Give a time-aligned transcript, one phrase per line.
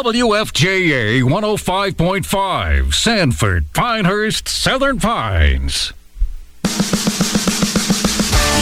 [0.00, 5.92] WFJA 105.5, Sanford, Pinehurst, Southern Pines.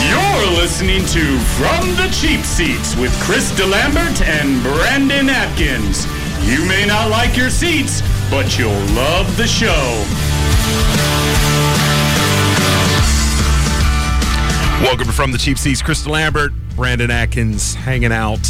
[0.02, 6.06] You're listening to From the Cheap Seats with Chris DeLambert and Brandon Atkins.
[6.44, 8.02] You may not like your seats,
[8.32, 10.04] but you'll love the show.
[14.82, 15.82] Welcome to From the Cheap Seats.
[15.82, 18.40] Chris DeLambert, Brandon Atkins hanging out.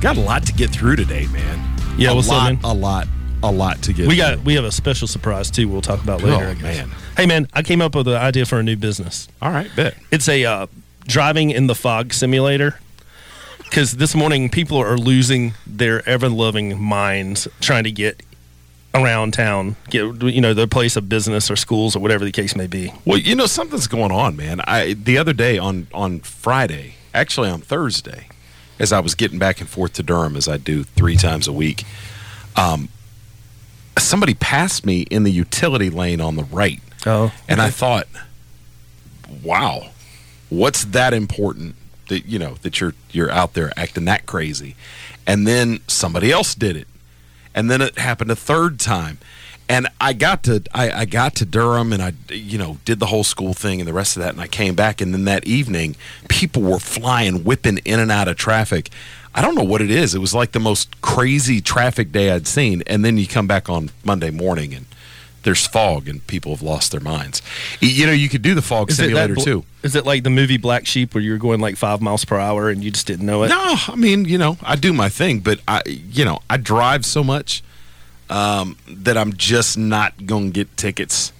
[0.00, 1.73] Got a lot to get through today, man.
[1.96, 2.58] Yeah, a what's up, lot, man?
[2.64, 3.08] a lot,
[3.42, 4.36] a lot to get We through.
[4.36, 5.68] got we have a special surprise too.
[5.68, 6.56] We'll talk about later.
[6.58, 6.90] Oh, man.
[7.16, 9.28] Hey man, I came up with an idea for a new business.
[9.40, 9.94] All right, bet.
[10.10, 10.66] It's a uh,
[11.06, 12.78] driving in the fog simulator.
[13.62, 18.22] Because this morning people are losing their ever loving minds trying to get
[18.94, 22.54] around town, get you know their place of business or schools or whatever the case
[22.54, 22.92] may be.
[23.04, 24.60] Well, you know something's going on, man.
[24.66, 28.28] I the other day on on Friday, actually on Thursday,
[28.78, 31.52] as I was getting back and forth to Durham as I do three times a
[31.52, 31.84] week,
[32.56, 32.88] um,
[33.98, 38.06] somebody passed me in the utility lane on the right, Oh, and I thought,
[39.42, 39.90] wow,
[40.48, 41.76] what's that important
[42.08, 44.76] that you know that you're you're out there acting that crazy,
[45.26, 46.88] and then somebody else did it,
[47.54, 49.18] and then it happened a third time.
[49.68, 53.06] And I got to I, I got to Durham and I you know did the
[53.06, 55.46] whole school thing and the rest of that and I came back and then that
[55.46, 55.96] evening
[56.28, 58.90] people were flying whipping in and out of traffic.
[59.34, 60.14] I don't know what it is.
[60.14, 62.82] It was like the most crazy traffic day I'd seen.
[62.86, 64.86] And then you come back on Monday morning and
[65.42, 67.42] there's fog and people have lost their minds.
[67.80, 69.64] You know, you could do the fog Is simulator bl- too.
[69.82, 72.70] Is it like the movie Black Sheep where you're going like five miles per hour
[72.70, 73.48] and you just didn't know it?
[73.48, 77.04] No, I mean, you know, I do my thing, but I, you know, I drive
[77.04, 77.62] so much
[78.30, 81.32] um, that I'm just not going to get tickets.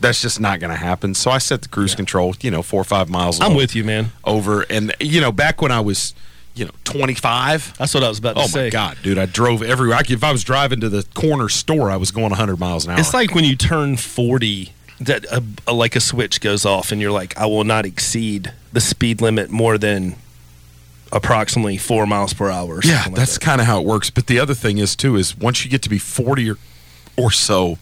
[0.00, 1.14] That's just not going to happen.
[1.14, 3.40] So I set the cruise control, you know, four or five miles.
[3.40, 4.12] I'm with you, man.
[4.24, 6.14] over, and you know, back when I was,
[6.54, 7.76] you know, 25.
[7.78, 8.60] That's what I was about to Oh say.
[8.60, 9.18] Oh my God, dude!
[9.18, 9.98] I drove everywhere.
[9.98, 12.92] I, if I was driving to the corner store, I was going 100 miles an
[12.92, 13.00] hour.
[13.00, 17.00] It's like when you turn 40 that a, a, like a switch goes off and
[17.00, 20.16] you're like I will not exceed the speed limit more than
[21.12, 22.80] approximately 4 miles per hour.
[22.84, 23.44] Yeah, like that's that.
[23.44, 24.10] kind of how it works.
[24.10, 26.56] But the other thing is too is once you get to be forty or
[27.16, 27.78] or so,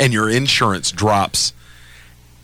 [0.00, 1.52] and your insurance drops,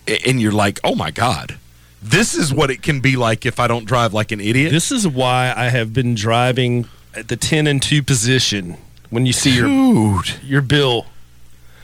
[0.06, 1.58] and you're like, oh my god,
[2.02, 4.70] this is what it can be like if I don't drive like an idiot.
[4.72, 8.76] This is why I have been driving at the 10 and 2 position
[9.10, 10.42] when you see your Dude.
[10.42, 11.06] your bill.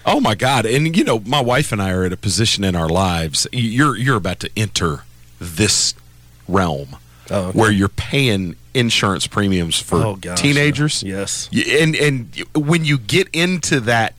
[0.04, 0.64] Oh my God!
[0.66, 3.46] And you know, my wife and I are at a position in our lives.
[3.52, 5.04] You're you're about to enter
[5.38, 5.94] this
[6.48, 6.96] realm
[7.30, 7.58] Oh, okay.
[7.58, 11.02] where you're paying insurance premiums for Oh, gosh, teenagers.
[11.02, 11.48] Yes.
[11.68, 14.14] And and when you get into that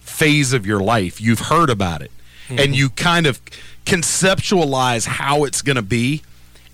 [0.00, 2.10] phase of your life, you've heard about it,
[2.48, 2.58] Mm-hmm.
[2.60, 3.40] and you kind of
[3.84, 6.22] conceptualize how it's going to be,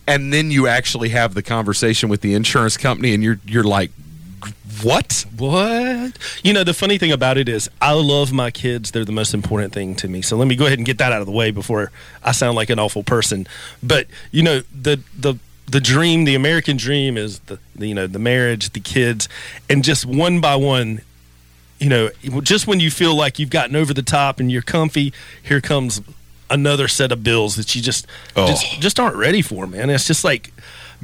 [0.07, 3.91] and then you actually have the conversation with the insurance company, and you're you're like,
[4.83, 5.25] what?
[5.37, 6.19] What?
[6.43, 8.91] You know, the funny thing about it is, I love my kids.
[8.91, 10.23] They're the most important thing to me.
[10.23, 11.91] So let me go ahead and get that out of the way before
[12.23, 13.47] I sound like an awful person.
[13.83, 18.07] But you know, the the the dream, the American dream, is the, the you know
[18.07, 19.29] the marriage, the kids,
[19.69, 21.01] and just one by one.
[21.81, 22.11] You know,
[22.43, 26.01] just when you feel like you've gotten over the top and you're comfy, here comes
[26.51, 28.47] another set of bills that you just Oh.
[28.47, 29.91] just just aren't ready for, man.
[29.91, 30.53] It's just like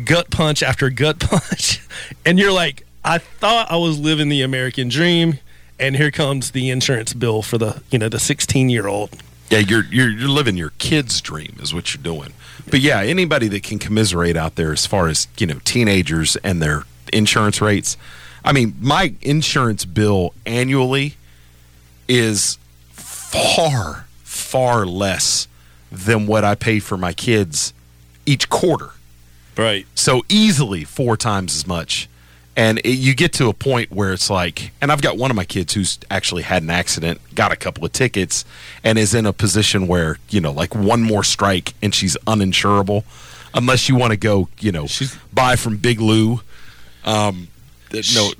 [0.04, 1.80] gut punch after gut punch.
[2.24, 5.38] and you're like, I thought I was living the American dream,
[5.78, 9.10] and here comes the insurance bill for the you know the 16 year old.
[9.50, 12.32] Yeah, you're you're you're living your kid's dream is what you're doing.
[12.68, 16.60] But yeah, anybody that can commiserate out there as far as you know teenagers and
[16.60, 17.96] their insurance rates.
[18.44, 21.16] I mean, my insurance bill annually
[22.08, 22.58] is
[22.90, 25.46] far far less
[25.92, 27.72] than what I pay for my kids
[28.26, 28.90] each quarter.
[29.56, 29.86] Right.
[29.94, 32.08] So easily four times as much.
[32.56, 35.36] And it, you get to a point where it's like, and I've got one of
[35.36, 38.44] my kids who's actually had an accident, got a couple of tickets,
[38.82, 43.04] and is in a position where, you know, like one more strike and she's uninsurable.
[43.54, 44.86] Unless you want to go, you know,
[45.32, 46.40] buy from Big Lou.
[47.04, 47.48] Um,
[47.90, 48.30] th- no,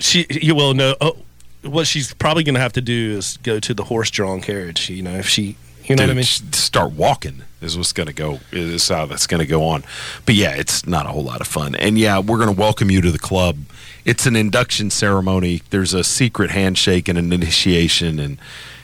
[0.00, 0.96] She you will know.
[1.00, 1.16] Oh,
[1.62, 4.88] what she's probably going to have to do is go to the horse drawn carriage.
[4.88, 5.56] You know, if she,
[5.90, 6.52] you know dude, what I mean.
[6.52, 9.84] start walking is what's going to go is how that's going to go on
[10.24, 12.90] but yeah it's not a whole lot of fun and yeah we're going to welcome
[12.90, 13.58] you to the club
[14.04, 18.38] it's an induction ceremony there's a secret handshake and an initiation and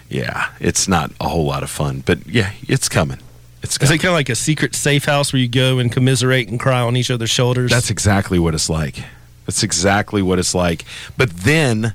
[0.08, 3.18] yeah it's not a whole lot of fun but yeah it's coming
[3.62, 3.94] it's coming.
[3.94, 6.60] Is it kind of like a secret safe house where you go and commiserate and
[6.60, 7.70] cry on each other's shoulders?
[7.70, 9.02] That's exactly what it's like.
[9.46, 10.84] That's exactly what it's like.
[11.16, 11.94] But then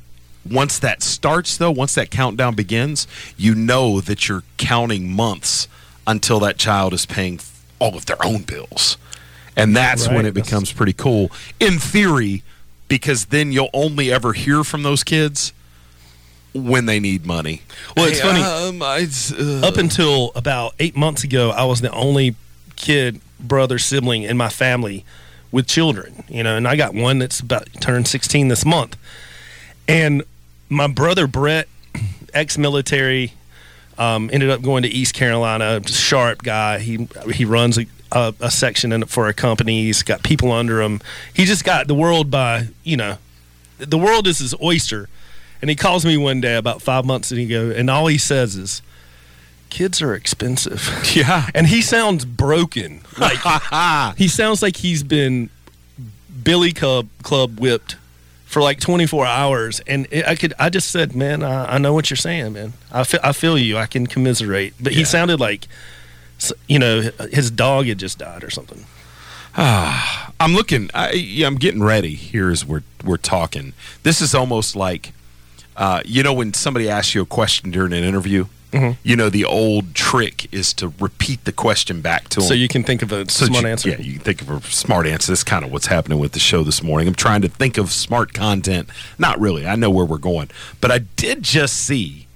[0.49, 3.07] once that starts though, once that countdown begins,
[3.37, 5.67] you know that you're counting months
[6.07, 7.39] until that child is paying
[7.79, 8.97] all of their own bills.
[9.55, 11.29] And that's when it becomes pretty cool.
[11.59, 12.43] In theory,
[12.87, 15.53] because then you'll only ever hear from those kids
[16.53, 17.61] when they need money.
[17.95, 18.41] Well, it's Hey, funny.
[18.43, 19.07] um, I-
[19.39, 22.35] uh, Up until about eight months ago, I was the only
[22.75, 25.05] kid, brother, sibling in my family
[25.51, 26.23] with children.
[26.29, 28.97] You know, and I got one that's about turned 16 this month.
[29.87, 30.23] And
[30.71, 31.67] my brother Brett,
[32.33, 33.33] ex-military,
[33.97, 35.85] um, ended up going to East Carolina.
[35.85, 36.79] Sharp guy.
[36.79, 39.83] He he runs a, a, a section in, for a company.
[39.83, 41.01] He's got people under him.
[41.33, 43.17] He just got the world by you know,
[43.77, 45.07] the world is his oyster.
[45.61, 48.17] And he calls me one day about five months, and he go, and all he
[48.17, 48.81] says is,
[49.69, 51.49] "Kids are expensive." yeah.
[51.53, 53.01] and he sounds broken.
[53.19, 53.37] Like
[54.17, 55.51] he sounds like he's been
[56.43, 57.97] Billy Club Club whipped
[58.51, 59.79] for like 24 hours.
[59.87, 62.73] And it, I could, I just said, man, I, I know what you're saying, man.
[62.91, 63.77] I feel, I feel you.
[63.77, 64.73] I can commiserate.
[64.77, 65.69] But he sounded like,
[66.67, 68.85] you know, his dog had just died or something.
[69.55, 70.89] ah I'm looking.
[70.93, 73.73] I, yeah, I'm getting ready here as we're we're talking.
[74.01, 75.13] This is almost like,
[75.77, 78.47] uh, you know, when somebody asks you a question during an interview.
[78.71, 78.99] Mm-hmm.
[79.03, 82.47] You know, the old trick is to repeat the question back to them.
[82.47, 83.89] So you can think of a So smart you- answer.
[83.89, 85.31] Yeah, you can think of a smart answer.
[85.31, 87.07] That's kind of what's happening with the show this morning.
[87.07, 88.89] I'm trying to think of smart content.
[89.19, 89.67] Not really.
[89.67, 90.49] I know where we're going.
[90.79, 92.27] But I did just see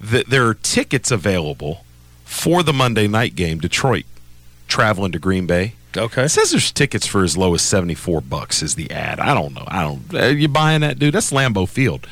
[0.00, 1.84] that there are tickets available
[2.24, 4.04] for the Monday night game, Detroit
[4.68, 5.74] traveling to Green Bay.
[5.96, 6.24] Okay.
[6.24, 9.18] It says there's tickets for as low as 74 bucks is the ad.
[9.18, 9.64] I don't know.
[9.66, 11.14] I don't are you buying that dude?
[11.14, 12.06] That's Lambeau Field.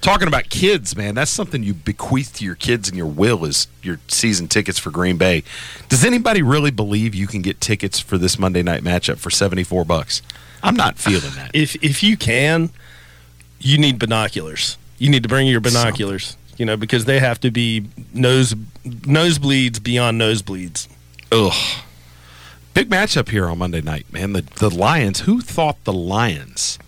[0.00, 3.66] Talking about kids, man, that's something you bequeath to your kids in your will is
[3.82, 5.42] your season tickets for Green Bay.
[5.88, 9.84] Does anybody really believe you can get tickets for this Monday night matchup for 74
[9.84, 10.22] bucks?
[10.62, 11.50] I'm not feeling that.
[11.52, 12.70] If if you can,
[13.58, 14.76] you need binoculars.
[14.98, 16.36] You need to bring your binoculars.
[16.56, 18.54] You know, because they have to be nose
[18.84, 20.88] nosebleeds beyond nosebleeds.
[21.30, 21.82] Ugh.
[22.74, 24.32] Big matchup here on Monday night, man.
[24.32, 25.20] The the Lions.
[25.20, 26.78] Who thought the Lions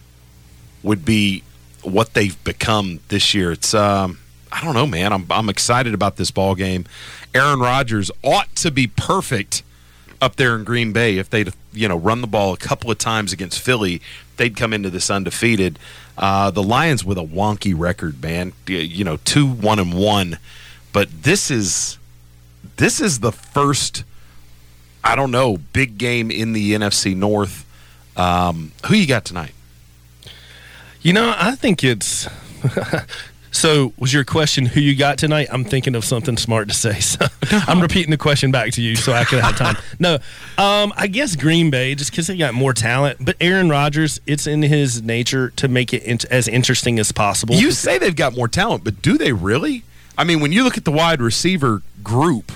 [0.83, 1.43] would be
[1.83, 3.53] what they've become this year?
[3.53, 4.19] It's um,
[4.53, 5.13] I don't know, man.
[5.13, 6.85] I'm I'm excited about this ball game.
[7.35, 9.63] Aaron Rodgers ought to be perfect
[10.21, 12.99] up there in Green Bay if they'd you know run the ball a couple of
[12.99, 14.01] times against Philly.
[14.37, 15.79] They'd come into this undefeated.
[16.17, 18.53] Uh, the Lions with a wonky record, man.
[18.67, 20.39] You know, two one and one,
[20.93, 21.99] but this is
[22.77, 24.05] this is the first
[25.03, 27.67] I don't know, big game in the NFC North.
[28.17, 29.53] Um, who you got tonight?
[31.03, 32.29] You know, I think it's.
[33.51, 35.49] so, was your question who you got tonight?
[35.51, 37.01] I'm thinking of something smart to say.
[37.01, 39.77] So, I'm repeating the question back to you so I can have time.
[39.99, 40.15] No,
[40.59, 43.19] um, I guess Green Bay, just because they got more talent.
[43.21, 47.55] But Aaron Rodgers, it's in his nature to make it int- as interesting as possible.
[47.55, 49.85] You say they've got more talent, but do they really?
[50.19, 52.53] I mean, when you look at the wide receiver group,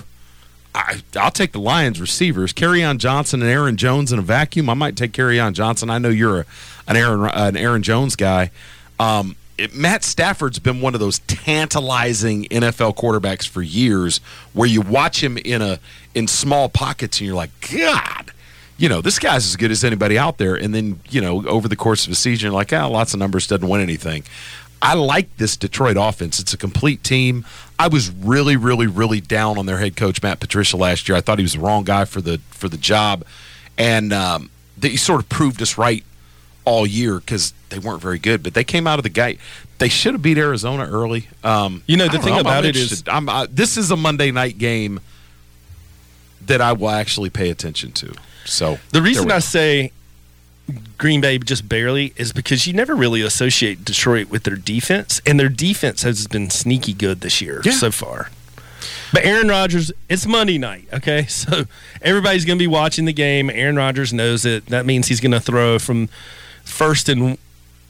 [0.75, 2.51] I, I'll take the Lions receivers.
[2.51, 4.69] Kerryon Johnson and Aaron Jones in a vacuum.
[4.69, 5.89] I might take Kerryon Johnson.
[5.89, 6.45] I know you're a,
[6.87, 8.51] an Aaron an Aaron Jones guy.
[8.99, 14.17] Um, it, Matt Stafford's been one of those tantalizing NFL quarterbacks for years,
[14.53, 15.79] where you watch him in a
[16.13, 18.31] in small pockets and you're like, God,
[18.77, 20.55] you know, this guy's as good as anybody out there.
[20.55, 23.19] And then you know, over the course of a season, you're like, ah, lots of
[23.19, 24.23] numbers doesn't win anything.
[24.85, 26.39] I like this Detroit offense.
[26.39, 27.43] It's a complete team.
[27.79, 31.17] I was really, really, really down on their head coach Matt Patricia last year.
[31.17, 33.23] I thought he was the wrong guy for the for the job,
[33.79, 36.03] and um, that he sort of proved us right
[36.65, 38.43] all year because they weren't very good.
[38.43, 39.39] But they came out of the gate.
[39.79, 41.29] They should have beat Arizona early.
[41.43, 43.95] Um, You know, the thing I'm- about I'm it is- I'm, uh, this is a
[43.97, 44.99] Monday night game
[46.45, 48.13] that I will actually pay attention to.
[48.45, 49.91] So the reason I say
[50.97, 55.39] Green Bay just barely is because you never really associate Detroit with their defense, and
[55.39, 57.73] their defense has been sneaky good this year Yeah.
[57.73, 58.29] so far.
[59.13, 61.25] But Aaron Rodgers, it's Monday night, okay?
[61.29, 61.65] So
[62.01, 63.49] everybody's going to be watching the game.
[63.49, 64.65] Aaron Rodgers knows it.
[64.67, 66.07] That means he's going to throw from
[66.63, 67.37] first and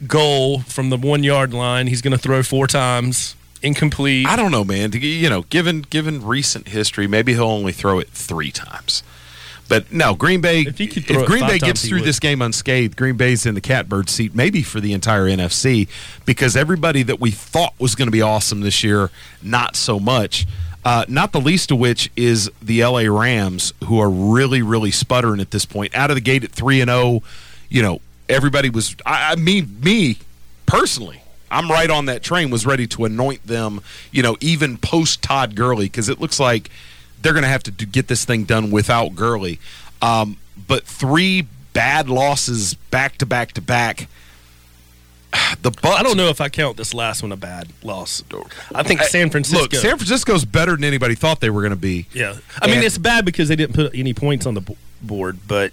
[0.07, 1.87] goal from the one yard line.
[1.87, 4.27] He's going to throw four times, incomplete.
[4.27, 4.91] I don't know, man.
[4.93, 9.01] You know, given given recent history, maybe he'll only throw it three times.
[9.67, 10.61] But no, Green Bay.
[10.61, 12.07] If if Green Bay gets through would.
[12.07, 15.87] this game unscathed, Green Bay's in the catbird seat, maybe for the entire NFC,
[16.25, 19.09] because everybody that we thought was going to be awesome this year,
[19.41, 20.45] not so much.
[20.83, 25.41] Uh, not the least of which is the LA Rams, who are really, really sputtering
[25.41, 25.95] at this point.
[25.95, 27.23] Out of the gate at three and zero,
[27.69, 28.95] you know, everybody was.
[29.03, 30.19] I, I mean, me
[30.67, 32.51] personally, I'm right on that train.
[32.51, 33.81] Was ready to anoint them,
[34.11, 36.69] you know, even post Todd Gurley, because it looks like
[37.25, 39.59] they're going to have to do, get this thing done without Gurley.
[40.01, 44.07] Um, but three bad losses back to back to back.
[45.61, 45.99] The Bucks.
[45.99, 48.23] I don't know if I count this last one a bad loss.
[48.73, 49.63] I think San Francisco.
[49.63, 52.07] Look, San Francisco's better than anybody thought they were going to be.
[52.13, 54.61] Yeah, I mean And- it's bad because they didn't put any points on the
[55.01, 55.71] board, but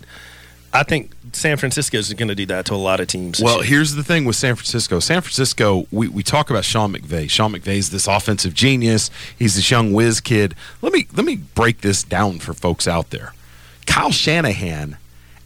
[0.72, 3.40] I think San Francisco is going to do that to a lot of teams.
[3.40, 5.00] Well, here's the thing with San Francisco.
[5.00, 7.28] San Francisco, we, we talk about Sean McVay.
[7.28, 9.10] Sean McVay's this offensive genius.
[9.38, 10.54] He's this young whiz kid.
[10.80, 13.34] Let me let me break this down for folks out there.
[13.86, 14.96] Kyle Shanahan,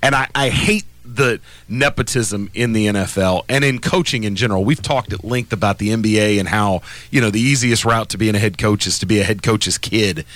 [0.03, 4.65] and I, I hate the nepotism in the NFL and in coaching in general.
[4.65, 8.19] We've talked at length about the NBA and how, you know, the easiest route to
[8.19, 10.27] being a head coach is to be a head coach's kid.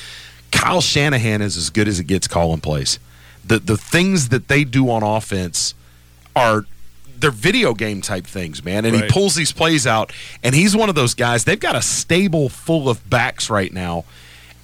[0.52, 2.99] Kyle Shanahan is as good as it gets calling plays.
[3.44, 5.75] The the things that they do on offense
[6.37, 6.66] are
[7.18, 8.85] they're video game type things, man.
[8.85, 9.04] And Right.
[9.04, 11.44] he pulls these plays out, and he's one of those guys.
[11.44, 14.04] They've got a stable full of backs right now,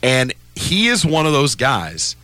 [0.02, 2.16] and he is one of those guys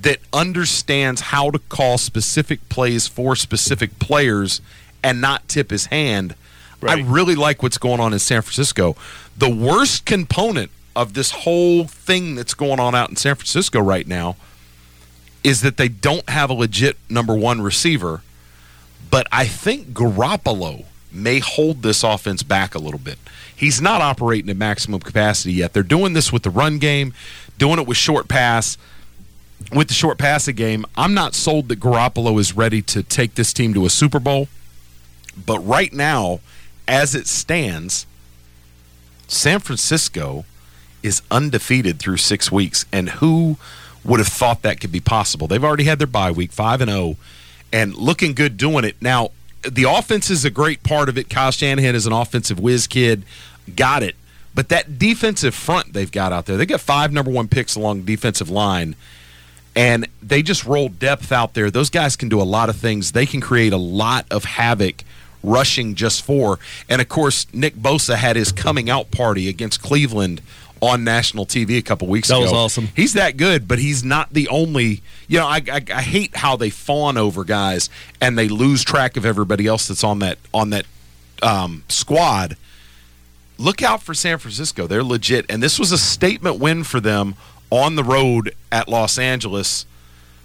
[0.00, 4.60] that understands how to call specific plays for specific players
[5.02, 6.34] and not tip his hand.
[6.86, 8.94] I really like what's going on in San Francisco.
[9.38, 14.06] The worst component of this whole thing that's going on out in San Francisco right
[14.06, 14.36] now
[15.44, 18.22] is that they don't have a legit number one receiver.
[19.10, 23.18] But I think Garoppolo may hold this offense back a little bit.
[23.54, 25.72] He's not operating at maximum capacity yet.
[25.72, 27.14] They're doing this with the run game,
[27.56, 28.76] doing it with short pass.
[29.72, 33.52] With the short passing game, I'm not sold that Garoppolo is ready to take this
[33.52, 34.48] team to a Super Bowl.
[35.46, 36.40] But right now,
[36.88, 38.06] as it stands,
[39.28, 40.44] San Francisco
[41.02, 42.84] is undefeated through six weeks.
[42.92, 43.56] And who
[44.04, 45.46] would have thought that could be possible?
[45.46, 47.16] They've already had their bye week, 5 and 0,
[47.72, 48.96] and looking good doing it.
[49.00, 49.30] Now,
[49.62, 51.30] the offense is a great part of it.
[51.30, 53.24] Kyle Shanahan is an offensive whiz kid.
[53.74, 54.14] Got it.
[54.54, 58.02] But that defensive front they've got out there, they got five number one picks along
[58.02, 58.94] defensive line
[59.76, 61.70] and they just roll depth out there.
[61.70, 63.12] Those guys can do a lot of things.
[63.12, 65.02] They can create a lot of havoc
[65.42, 66.58] rushing just for.
[66.88, 70.40] And of course, Nick Bosa had his coming out party against Cleveland
[70.84, 72.42] on national TV a couple weeks That ago.
[72.42, 72.88] was awesome.
[72.94, 75.02] He's that good, but he's not the only.
[75.28, 79.16] You know, I, I I hate how they fawn over guys and they lose track
[79.16, 80.86] of everybody else that's on that on that
[81.42, 82.56] um, squad
[83.56, 84.88] look out for San Francisco.
[84.88, 85.46] They're legit.
[85.48, 87.36] And this was a statement win for them
[87.70, 89.86] on the road at Los Angeles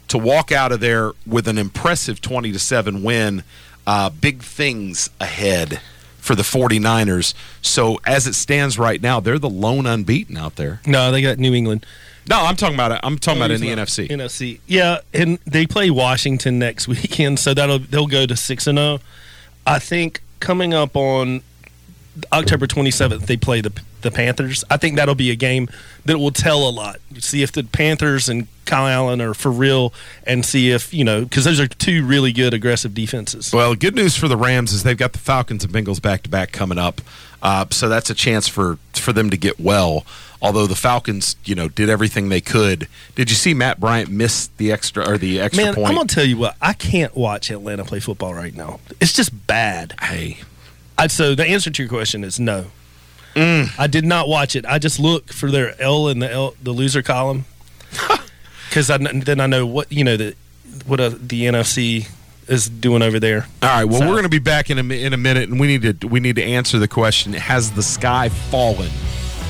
[0.09, 3.43] to walk out of there with an impressive 20 to 7 win.
[3.87, 5.81] Uh, big things ahead
[6.19, 7.33] for the 49ers.
[7.61, 10.81] So as it stands right now, they're the lone unbeaten out there.
[10.85, 11.85] no, they got New England.
[12.29, 12.99] No, I'm talking about it.
[13.01, 14.07] I'm talking about in the NFC.
[14.07, 14.59] NFC.
[14.67, 18.99] Yeah, and they play Washington next weekend, so that'll they'll go to six and zero.
[19.65, 21.41] I think coming up on
[22.31, 23.71] October 27th, they play the
[24.01, 24.63] the Panthers.
[24.69, 25.67] I think that'll be a game
[26.05, 26.99] that will tell a lot.
[27.19, 29.93] See if the Panthers and Kyle Allen are for real,
[30.25, 33.51] and see if you know because those are two really good aggressive defenses.
[33.53, 36.29] Well, good news for the Rams is they've got the Falcons and Bengals back to
[36.29, 37.01] back coming up,
[37.41, 40.05] uh, so that's a chance for for them to get well.
[40.41, 42.87] Although the Falcons, you know, did everything they could.
[43.15, 45.87] Did you see Matt Bryant miss the extra or the extra Man, point?
[45.89, 46.55] I'm gonna tell you what.
[46.61, 48.79] I can't watch Atlanta play football right now.
[49.01, 49.95] It's just bad.
[50.01, 50.37] hey,
[50.97, 52.67] I, so the answer to your question is no.
[53.35, 53.69] Mm.
[53.79, 54.65] I did not watch it.
[54.65, 57.45] I just look for their L in the L, the loser column,
[58.69, 60.35] because then I know what you know the
[60.85, 62.07] what uh the NFC
[62.47, 63.45] is doing over there.
[63.61, 63.83] all right.
[63.85, 65.99] Well, So- we're going to be back in a in a minute, and we need
[66.01, 68.89] to we need to answer the question: Has the sky fallen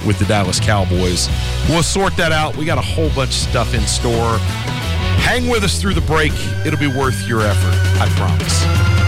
[0.06, 1.30] with the Dallas Cowboys?
[1.70, 2.56] We'll sort that out.
[2.58, 4.38] We got a whole bunch of stuff in store.
[5.22, 6.32] Hang with us through the break.
[6.66, 7.76] It'll be worth your effort.
[8.02, 8.99] I promise.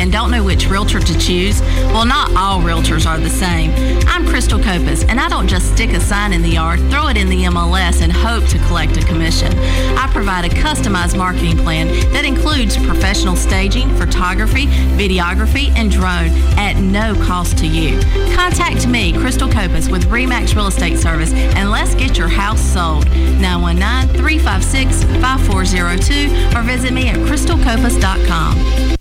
[0.00, 1.60] And don't know which realtor to choose?
[1.92, 3.70] Well, not all realtors are the same.
[4.08, 7.18] I'm Crystal Copas, and I don't just stick a sign in the yard, throw it
[7.18, 9.52] in the MLS, and hope to collect a commission.
[9.98, 14.66] I provide a customized marketing plan that includes professional staging, photography,
[14.96, 18.00] videography, and drone at no cost to you.
[18.34, 23.06] Contact me, Crystal Copas, with Remax Real Estate Service, and let's get your house sold.
[23.38, 28.99] 919 356 5402 or visit me at crystalcopas.com.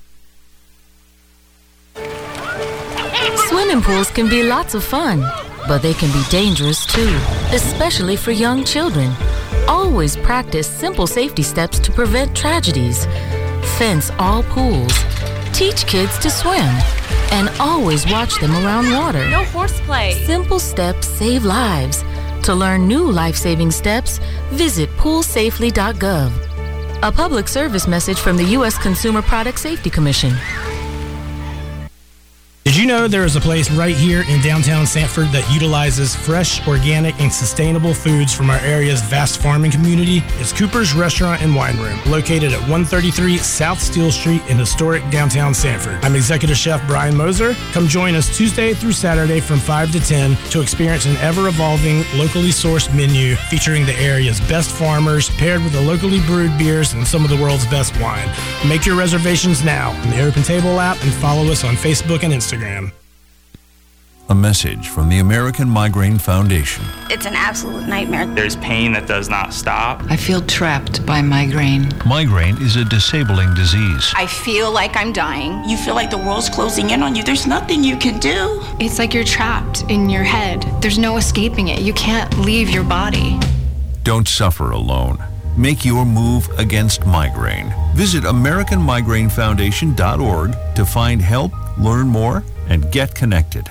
[3.49, 5.21] Swimming pools can be lots of fun,
[5.67, 7.17] but they can be dangerous too,
[7.51, 9.11] especially for young children.
[9.67, 13.07] Always practice simple safety steps to prevent tragedies.
[13.79, 14.93] Fence all pools.
[15.51, 16.69] Teach kids to swim.
[17.31, 19.27] And always watch them around water.
[19.31, 20.13] No horseplay.
[20.27, 22.03] Simple steps save lives.
[22.43, 24.19] To learn new life saving steps,
[24.51, 26.31] visit poolsafely.gov.
[27.01, 28.77] A public service message from the U.S.
[28.77, 30.33] Consumer Product Safety Commission.
[32.69, 36.67] Did you know there is a place right here in downtown Sanford that utilizes fresh,
[36.67, 40.21] organic, and sustainable foods from our area's vast farming community?
[40.37, 45.55] It's Cooper's Restaurant and Wine Room, located at 133 South Steel Street in historic downtown
[45.55, 45.97] Sanford.
[46.05, 47.55] I'm Executive Chef Brian Moser.
[47.71, 52.03] Come join us Tuesday through Saturday from 5 to 10 to experience an ever evolving,
[52.13, 57.07] locally sourced menu featuring the area's best farmers paired with the locally brewed beers and
[57.07, 58.29] some of the world's best wine.
[58.67, 62.31] Make your reservations now on the Open Table app and follow us on Facebook and
[62.31, 62.58] Instagram.
[64.29, 66.83] A message from the American Migraine Foundation.
[67.09, 68.25] It's an absolute nightmare.
[68.27, 70.03] There's pain that does not stop.
[70.09, 71.89] I feel trapped by migraine.
[72.05, 74.11] Migraine is a disabling disease.
[74.15, 75.63] I feel like I'm dying.
[75.69, 77.23] You feel like the world's closing in on you.
[77.23, 78.59] There's nothing you can do.
[78.79, 80.63] It's like you're trapped in your head.
[80.81, 81.79] There's no escaping it.
[81.81, 83.39] You can't leave your body.
[84.03, 85.17] Don't suffer alone.
[85.57, 87.73] Make your move against migraine.
[87.95, 93.65] Visit AmericanMigraineFoundation.org to find help, learn more, and get connected.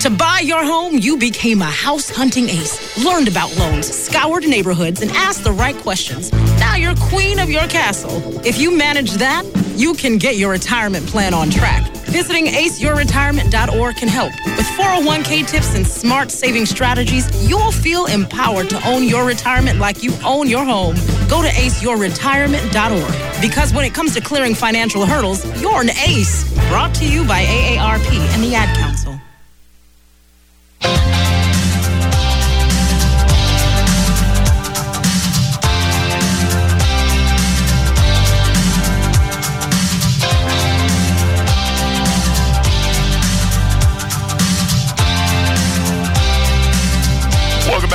[0.00, 5.00] To buy your home, you became a house hunting ace, learned about loans, scoured neighborhoods,
[5.00, 6.32] and asked the right questions.
[6.58, 8.20] Now you're queen of your castle.
[8.44, 9.44] If you manage that,
[9.76, 11.88] you can get your retirement plan on track.
[12.06, 14.32] Visiting aceyourretirement.org can help.
[14.72, 20.02] With 401k tips and smart saving strategies, you'll feel empowered to own your retirement like
[20.02, 20.94] you own your home.
[21.28, 26.50] Go to aceyourretirement.org because when it comes to clearing financial hurdles, you're an ace.
[26.68, 29.18] Brought to you by AARP and the Ad Council.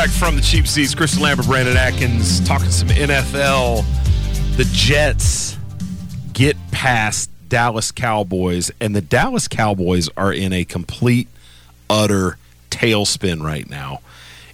[0.07, 0.95] Back from the cheap seats.
[0.95, 3.83] Chris DeLambert, Brandon Atkins, talking some NFL.
[4.55, 5.57] The Jets
[6.31, 11.27] get past Dallas Cowboys, and the Dallas Cowboys are in a complete,
[11.89, 12.37] utter
[12.71, 13.99] tailspin right now.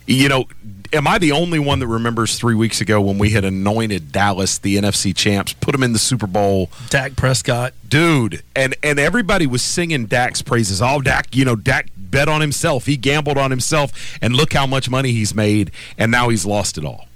[0.06, 0.46] You know,
[0.92, 4.58] am I the only one that remembers three weeks ago when we had anointed Dallas
[4.58, 6.70] the NFC champs, put them in the Super Bowl?
[6.90, 10.82] Dak Prescott, dude, and and everybody was singing Dak's praises.
[10.82, 12.86] Oh, Dak, you know, Dak bet on himself.
[12.86, 16.78] He gambled on himself, and look how much money he's made, and now he's lost
[16.78, 17.08] it all.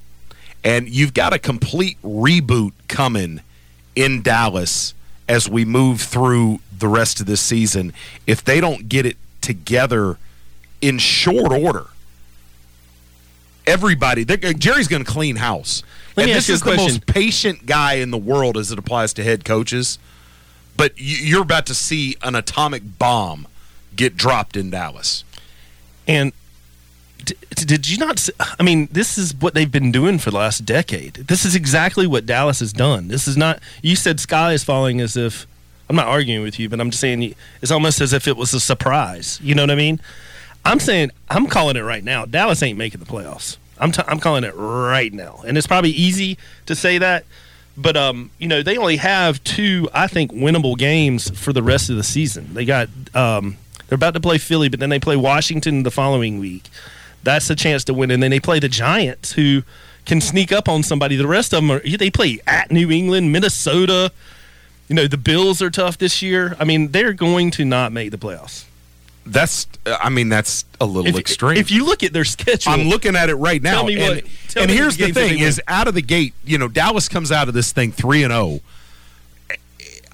[0.63, 3.41] And you've got a complete reboot coming
[3.95, 4.93] in Dallas
[5.29, 7.93] as we move through the rest of this season.
[8.25, 10.17] If they don't get it together
[10.81, 11.87] in short order,
[13.67, 15.83] everybody, uh, Jerry's going to clean house.
[16.15, 18.71] Let and this ask you a is the most patient guy in the world as
[18.71, 19.99] it applies to head coaches.
[20.75, 23.47] But you're about to see an atomic bomb
[23.95, 25.23] get dropped in Dallas.
[26.07, 26.31] And
[27.49, 28.29] did you not?
[28.59, 31.15] I mean, this is what they've been doing for the last decade.
[31.15, 33.09] This is exactly what Dallas has done.
[33.09, 33.59] This is not.
[33.81, 35.45] You said sky is falling as if.
[35.89, 38.53] I'm not arguing with you, but I'm just saying it's almost as if it was
[38.53, 39.39] a surprise.
[39.41, 40.01] You know what I mean?
[40.67, 42.25] I'm saying I'm calling it right now.
[42.25, 43.55] Dallas ain't making the playoffs.
[43.79, 47.23] I'm t- I'm calling it right now, and it's probably easy to say that,
[47.77, 51.89] but um, you know they only have two, I think, winnable games for the rest
[51.89, 52.53] of the season.
[52.53, 53.55] They got um,
[53.87, 56.67] they're about to play Philly, but then they play Washington the following week.
[57.23, 59.63] That's a chance to win, and then they play the Giants, who
[60.05, 61.15] can sneak up on somebody.
[61.15, 64.11] The rest of them are they play at New England, Minnesota.
[64.89, 66.57] You know the Bills are tough this year.
[66.59, 68.65] I mean they're going to not make the playoffs.
[69.31, 71.57] That's, I mean, that's a little If- extreme.
[71.57, 73.75] If you look at their schedule, I'm looking at it right now.
[73.75, 74.23] Tell me and what-
[74.55, 77.47] and here's the the thing: is out of the gate, you know, Dallas comes out
[77.47, 78.59] of this thing three and zero.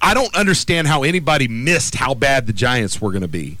[0.00, 3.58] I don't understand how anybody missed how bad the Giants were going to be.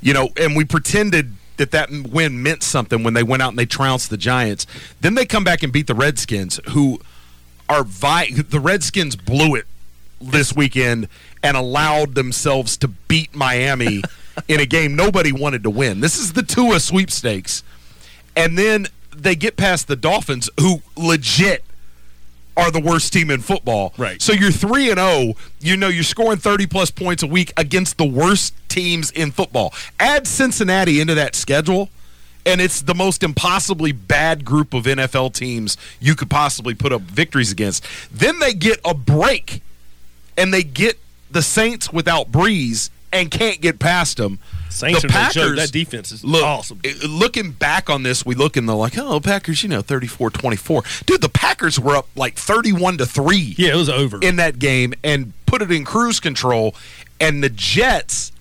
[0.00, 3.58] You know, and we pretended that that win meant something when they went out and
[3.58, 4.66] they trounced the Giants.
[5.00, 7.00] Then they come back and beat the Redskins, who
[7.68, 9.64] are vi- the Redskins blew it
[10.20, 11.08] this weekend
[11.42, 14.02] and allowed themselves to beat Miami
[14.48, 16.00] in a game nobody wanted to win.
[16.00, 17.62] This is the Tua sweepstakes.
[18.36, 21.64] And then they get past the Dolphins, who legit
[22.56, 23.92] are the worst team in football.
[23.98, 24.20] Right.
[24.20, 27.98] So you're 3 and 0, you know you're scoring 30 plus points a week against
[27.98, 29.74] the worst teams in football.
[30.00, 31.90] Add Cincinnati into that schedule
[32.46, 37.02] and it's the most impossibly bad group of NFL teams you could possibly put up
[37.02, 37.84] victories against.
[38.10, 39.62] Then they get a break
[40.38, 40.98] and they get
[41.30, 44.38] the Saints without Brees and can't get past them.
[44.68, 45.54] Saints the no.
[45.54, 46.80] That defense is look, awesome.
[47.08, 50.82] Looking back on this, we look and they're like, oh, Packers, you know, 34 24.
[51.06, 54.18] Dude, the Packers were up like 31 to 3 Yeah, it was over.
[54.20, 56.74] in that game and put it in cruise control.
[57.18, 58.32] And the Jets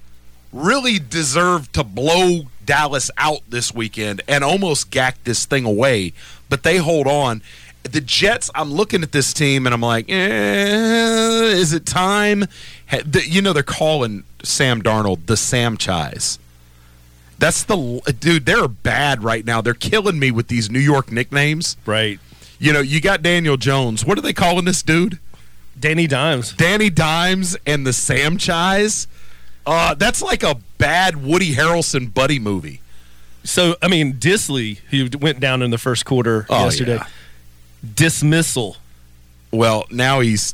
[0.51, 6.11] really deserve to blow Dallas out this weekend and almost gack this thing away,
[6.49, 7.41] but they hold on.
[7.89, 12.45] The Jets, I'm looking at this team and I'm like, eh, is it time?
[13.25, 16.39] You know, they're calling Sam Darnold the Sam Chise.
[17.37, 18.45] That's the dude.
[18.45, 19.61] They're bad right now.
[19.61, 21.77] They're killing me with these New York nicknames.
[21.85, 22.19] Right.
[22.59, 24.05] You know, you got Daniel Jones.
[24.05, 25.19] What are they calling this dude?
[25.79, 26.53] Danny Dimes.
[26.53, 29.07] Danny Dimes and the Sam Chise.
[29.65, 32.79] Uh, that's like a bad Woody Harrelson buddy movie.
[33.43, 37.07] So I mean, Dissly, who went down in the first quarter Oh, yesterday, yeah.
[37.93, 38.77] Dismissal.
[39.51, 40.53] Well, now he's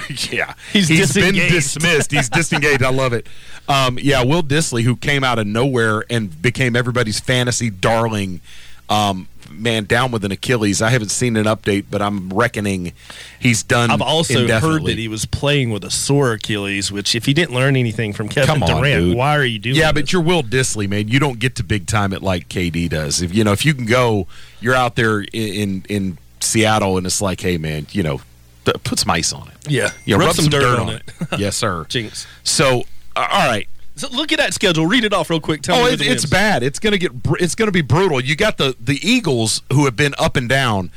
[0.30, 2.12] yeah, He's been dismissed.
[2.12, 2.82] He's disengaged.
[2.82, 3.26] I love it.
[3.68, 8.40] Um, yeah, Will Dissly, who came out of nowhere and became everybody's fantasy darling.
[8.88, 10.82] Um, man, down with an Achilles.
[10.82, 12.92] I haven't seen an update, but I'm reckoning
[13.38, 13.90] he's done.
[13.90, 17.54] I've also heard that he was playing with a sore Achilles, which if he didn't
[17.54, 19.16] learn anything from Kevin on, Durant, dude.
[19.16, 19.76] why are you doing?
[19.76, 20.02] Yeah, this?
[20.02, 21.08] but you're Will Dissly, man.
[21.08, 23.22] You don't get to big time it like KD does.
[23.22, 24.26] If you know, if you can go,
[24.60, 28.20] you're out there in, in Seattle, and it's like, hey, man, you know,
[28.64, 29.70] put some ice on it.
[29.70, 31.02] yeah, Yeah, rub, some, dirt, on it.
[31.38, 31.84] yes, sir.
[31.88, 32.26] Jinx.
[32.44, 32.82] So,
[33.16, 33.68] uh, all right.
[33.96, 34.86] So look at that schedule.
[34.86, 35.62] Read it off real quick.
[35.62, 36.62] Tell oh, me it, it's bad.
[36.62, 37.12] It's gonna get.
[37.22, 38.20] br- It's gonna be brutal.
[38.22, 40.90] You got the the Eagles who have been up and down,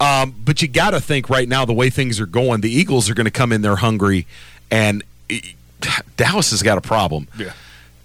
[0.00, 3.10] um, but you got to think right now the way things are going, the Eagles
[3.10, 4.26] are going to come in there hungry,
[4.70, 5.40] and eh,
[6.16, 7.26] Dallas has got a problem.
[7.36, 7.52] Yeah.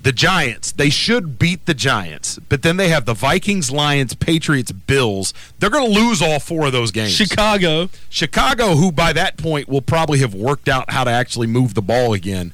[0.03, 4.73] The Giants, they should beat the Giants, but then they have the Vikings, Lions, Patriots,
[4.73, 5.33] Bills.
[5.59, 7.13] They're going to lose all four of those games.
[7.13, 7.89] Chicago.
[8.09, 11.81] Chicago, who by that point will probably have worked out how to actually move the
[11.81, 12.51] ball again.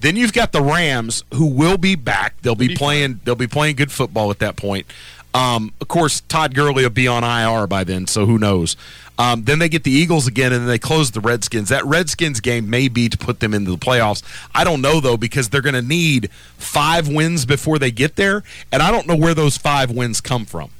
[0.00, 2.34] Then you've got the Rams, who will be back.
[2.42, 3.20] They'll be, playing.
[3.24, 4.86] They'll be playing good football at that point.
[5.34, 8.76] Um, of course, Todd Gurley will be on IR by then, so who knows?
[9.18, 11.68] Um, then they get the Eagles again, and then they close the Redskins.
[11.70, 14.22] That Redskins game may be to put them into the playoffs.
[14.54, 18.44] I don't know though because they're going to need five wins before they get there,
[18.70, 20.70] and I don't know where those five wins come from.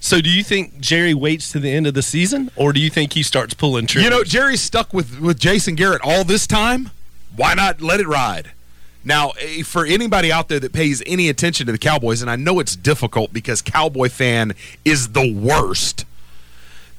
[0.00, 2.88] So do you think Jerry waits to the end of the season, or do you
[2.88, 4.04] think he starts pulling triggers?
[4.04, 6.90] You know, Jerry's stuck with with Jason Garrett all this time.
[7.34, 8.52] Why not let it ride?
[9.04, 12.36] Now, eh, for anybody out there that pays any attention to the Cowboys, and I
[12.36, 16.04] know it's difficult because Cowboy fan is the worst.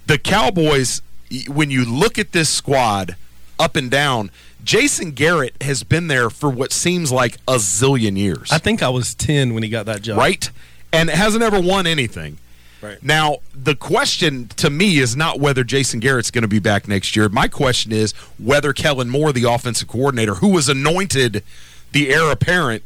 [0.10, 1.04] The Cowboys,
[1.48, 3.16] when you look at this squad
[3.60, 4.32] up and down,
[4.64, 8.52] Jason Garrett has been there for what seems like a zillion years.
[8.52, 10.18] I think I was ten when he got that job.
[10.18, 10.50] right?
[10.92, 12.40] And hasn't ever won anything.
[12.82, 12.98] Right.
[13.04, 17.16] Now, the question to me is not whether Jason Garrett's going to be back next
[17.16, 17.30] year.
[17.30, 21.44] My question is whether Kellen Moore, the offensive coordinator, who was anointed
[21.92, 22.82] the heir apparent,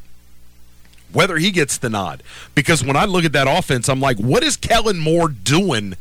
[1.13, 2.21] whether he gets the nod.
[2.53, 5.95] Because when I look at that offense, I'm like, what is Kellen Moore doing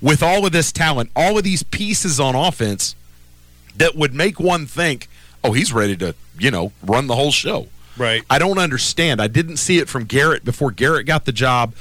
[0.00, 2.94] with all of this talent, all of these pieces on offense
[3.76, 5.08] that would make one think,
[5.44, 7.68] oh, he's ready to, you know, run the whole show?
[7.96, 8.22] Right.
[8.30, 9.20] I don't understand.
[9.20, 11.74] I didn't see it from Garrett before Garrett got the job.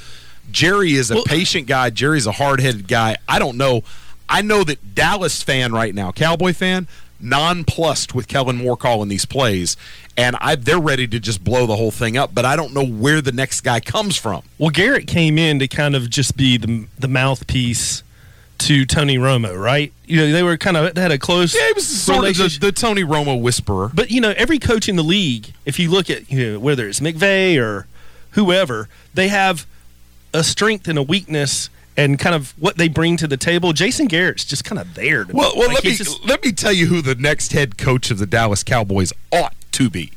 [0.51, 1.89] Jerry is a Well- patient guy.
[1.89, 3.17] Jerry's a hard headed guy.
[3.27, 3.83] I don't know.
[4.29, 6.87] I know that Dallas fan right now, Cowboy fan,
[7.19, 9.77] nonplussed with Kellen Moore calling these plays,
[10.17, 12.33] and I they're ready to just blow the whole thing up.
[12.33, 14.41] But I don't know where the next guy comes from.
[14.57, 18.03] Well, Garrett came in to kind of just be the the mouthpiece
[18.59, 19.91] to Tony Romo, right?
[20.05, 21.55] You know, they were kind of they had a close.
[21.55, 23.91] Yeah, he was sort of the, the Tony Romo whisperer.
[23.93, 26.87] But you know, every coach in the league, if you look at you know whether
[26.87, 27.87] it's McVay or
[28.31, 29.65] whoever, they have
[30.33, 33.73] a strength and a weakness and kind of what they bring to the table.
[33.73, 35.23] Jason Garrett's just kind of there.
[35.23, 37.77] To Well, well Like, let me just- let me tell you who the next head
[37.77, 40.11] coach of the Dallas Cowboys ought to be.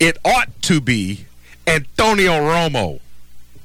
[0.00, 1.26] It ought to be
[1.68, 2.98] Antonio Romo.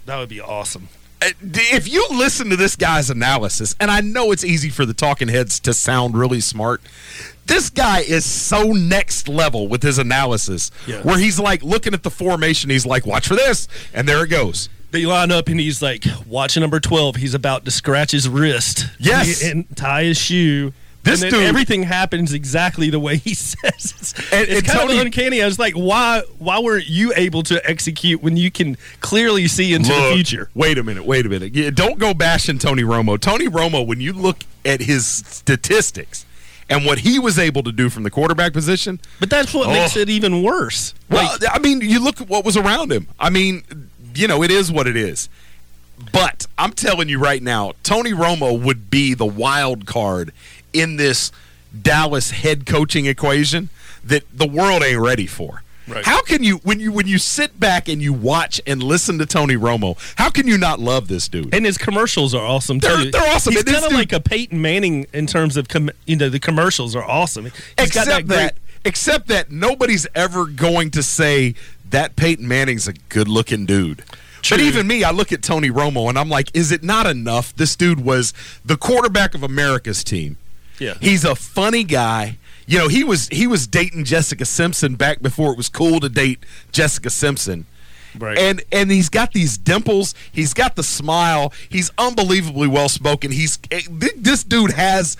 [0.06, 0.90] that would be awesome.
[1.22, 4.94] Uh, If you listen to this guy's analysis, and I know it's easy for the
[4.94, 6.82] talking heads to sound really smart,
[7.48, 11.02] this guy is so next level with his analysis, Yeah.
[11.02, 14.28] where he's like looking at the formation, he's like, "Watch for this," and there it
[14.28, 14.70] goes.
[14.92, 17.18] They line up and he's like, watch number 12.
[17.18, 18.86] He's about to scratch his wrist.
[19.00, 19.44] Yes.
[19.44, 20.72] And, tie his shoe.
[21.08, 23.93] This dude- everything happens exactly the way he says.
[24.00, 25.41] It's, And- it's and kind Tony- of uncanny.
[25.41, 29.74] I was like, why why weren't you able to execute when you can clearly see
[29.74, 30.50] into the future?
[30.54, 31.06] Wait a minute.
[31.06, 31.56] Wait a minute.
[31.56, 33.20] Yeah, don't go bashing Tony Romo.
[33.20, 36.26] Tony Romo, when you look at his statistics
[36.70, 39.72] and what he was able to do from the quarterback position, But that's what Oh.
[39.72, 40.93] makes it even worse.
[41.10, 43.08] well, I mean, you look at what was around him.
[43.20, 43.63] I mean,
[44.13, 45.30] you know, it is what it is.
[46.12, 50.32] But I'm telling you right now, Tony Romo would be the wild card
[50.80, 51.32] in this
[51.80, 53.70] Dallas head coaching equation
[54.04, 55.63] that the world ain't ready for.
[55.88, 56.04] Right.
[56.06, 59.26] How can you when you when you sit back and you watch and listen to
[59.26, 59.98] Tony Romo?
[60.18, 61.54] How can you not love this dude?
[61.56, 62.80] And his commercials are awesome.
[62.80, 63.54] They're- they're awesome.
[63.54, 66.94] He's kind of like a Peyton Manning in terms of com- you know the commercials
[66.94, 67.46] are awesome.
[67.46, 71.56] He's except got that, that, except that nobody's ever going to say
[71.90, 74.04] that Peyton Manning's a good looking dude.
[74.50, 77.56] But even me, I look at Tony Romo and I'm like, is it not enough?
[77.56, 78.34] This dude was
[78.66, 80.36] the quarterback of America's team.
[80.80, 80.96] Yeah.
[81.02, 82.38] He's a funny guy.
[82.66, 86.10] You know, he was he was dating Jessica Simpson back before it was cool to
[86.10, 86.40] date
[86.72, 87.66] Jessica Simpson.
[88.18, 88.38] Right.
[88.38, 90.13] And and he's got these dimples.
[90.32, 91.54] He's got the smile.
[91.70, 93.32] He's unbelievably well spoken.
[93.32, 95.16] He's eh, this dude has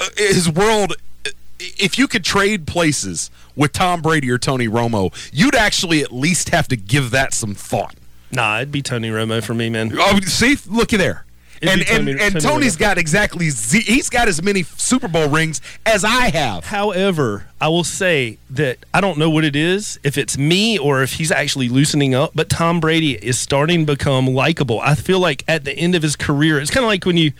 [0.00, 0.94] uh, his world.
[1.26, 6.12] uh, If you could trade places with Tom Brady or Tony Romo, you'd actually at
[6.12, 7.94] least have to give that some thought.
[8.32, 9.92] Nah, it'd be Tony Romo for me, man.
[9.96, 11.24] Oh, see, looky there.
[11.62, 15.60] And and, and Tony Tony's got exactly z- he's got as many Super Bowl rings
[15.86, 16.66] as I have.
[16.66, 21.02] However, I will say that I don't know what it is, if it's me or
[21.02, 24.80] if he's actually loosening up, but Tom Brady is starting to become likable.
[24.80, 27.32] I feel like at the end of his career, it's kind of like when you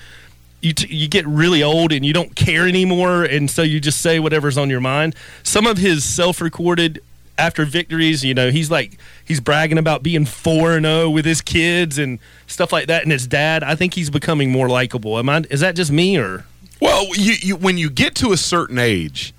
[0.61, 4.01] you t- you get really old and you don't care anymore and so you just
[4.01, 5.15] say whatever's on your mind.
[5.43, 7.03] Some of his self-recorded
[7.37, 11.41] after victories, you know, he's like he's bragging about being 4 and 0 with his
[11.41, 13.63] kids and stuff like that and his dad.
[13.63, 15.19] I think he's becoming more likable.
[15.19, 16.45] Am I is that just me or
[16.81, 19.35] Well, you, you when you get to a certain age,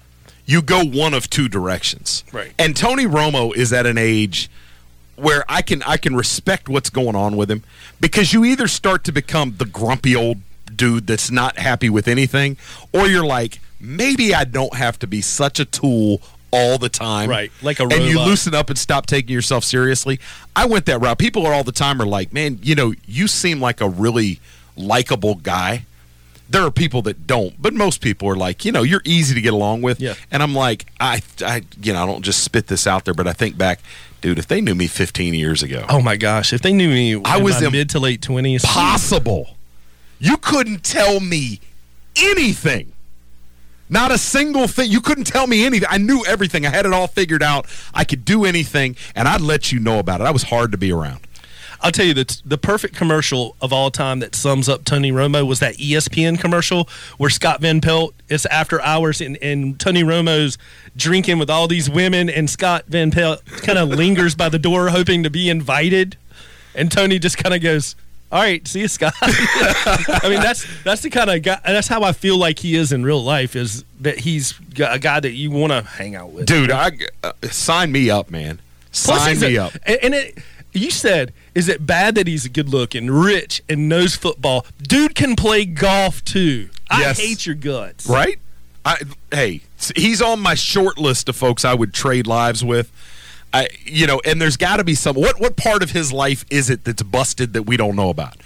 [0.45, 2.23] you go one of two directions.
[2.31, 2.53] Right.
[2.59, 4.49] And Tony Romo is at an age
[5.15, 7.63] where I can I can respect what's going on with him
[7.99, 10.39] because you either start to become the grumpy old
[10.75, 12.57] dude that's not happy with anything
[12.93, 16.21] or you're like maybe I don't have to be such a tool
[16.55, 17.29] all the time.
[17.29, 20.19] Right, like a And you loosen up and stop taking yourself seriously.
[20.55, 21.17] I went that route.
[21.17, 24.39] People are all the time are like, "Man, you know, you seem like a really
[24.75, 25.85] likable guy."
[26.49, 29.41] there are people that don't, but most people are like, you know, you're easy to
[29.41, 29.99] get along with.
[29.99, 30.13] Yeah.
[30.31, 33.27] And I'm like, I, I, you know, I don't just spit this out there, but
[33.27, 33.79] I think back,
[34.21, 36.53] dude, if they knew me 15 years ago, Oh my gosh!
[36.53, 38.63] If they knew me, I in was in mid to late twenties.
[38.63, 39.55] possible,
[40.19, 41.59] you couldn't tell me
[42.15, 42.91] anything.
[43.89, 44.89] Not a single thing.
[44.89, 45.87] You couldn't tell me anything.
[45.91, 46.65] I knew everything.
[46.65, 47.67] I had it all figured out.
[47.93, 50.23] I could do anything, and I'd let you know about it.
[50.23, 51.19] I was hard to be around.
[51.81, 55.45] I'll tell you that the perfect commercial of all time that sums up Tony Romo
[55.45, 60.57] was that ESPN commercial where Scott Van Pelt it's after hours and, and Tony Romo's
[60.95, 64.89] drinking with all these women and Scott Van Pelt kind of lingers by the door
[64.89, 66.17] hoping to be invited,
[66.73, 67.95] and Tony just kind of goes.
[68.31, 69.13] All right, see you, Scott.
[69.21, 71.59] I mean, that's that's the kind of guy.
[71.63, 73.55] That's how I feel like he is in real life.
[73.55, 76.91] Is that he's a guy that you want to hang out with, Dude, I,
[77.23, 78.59] uh, sign me up, man.
[78.91, 79.73] Plus, Sign me a- up.
[79.85, 80.37] And, and it,
[80.73, 84.65] you said, is it bad that he's a good looking, rich, and knows football?
[84.81, 86.69] Dude can play golf too.
[86.89, 87.19] I Yes.
[87.19, 88.07] hate your guts.
[88.07, 88.39] Right?
[88.83, 88.97] I
[89.31, 89.61] hey,
[89.95, 92.91] he's on my short list of folks I would trade lives with.
[93.55, 96.45] I you know, and there's got to be some what what part of his life
[96.49, 98.37] is it that's busted that we don't know about?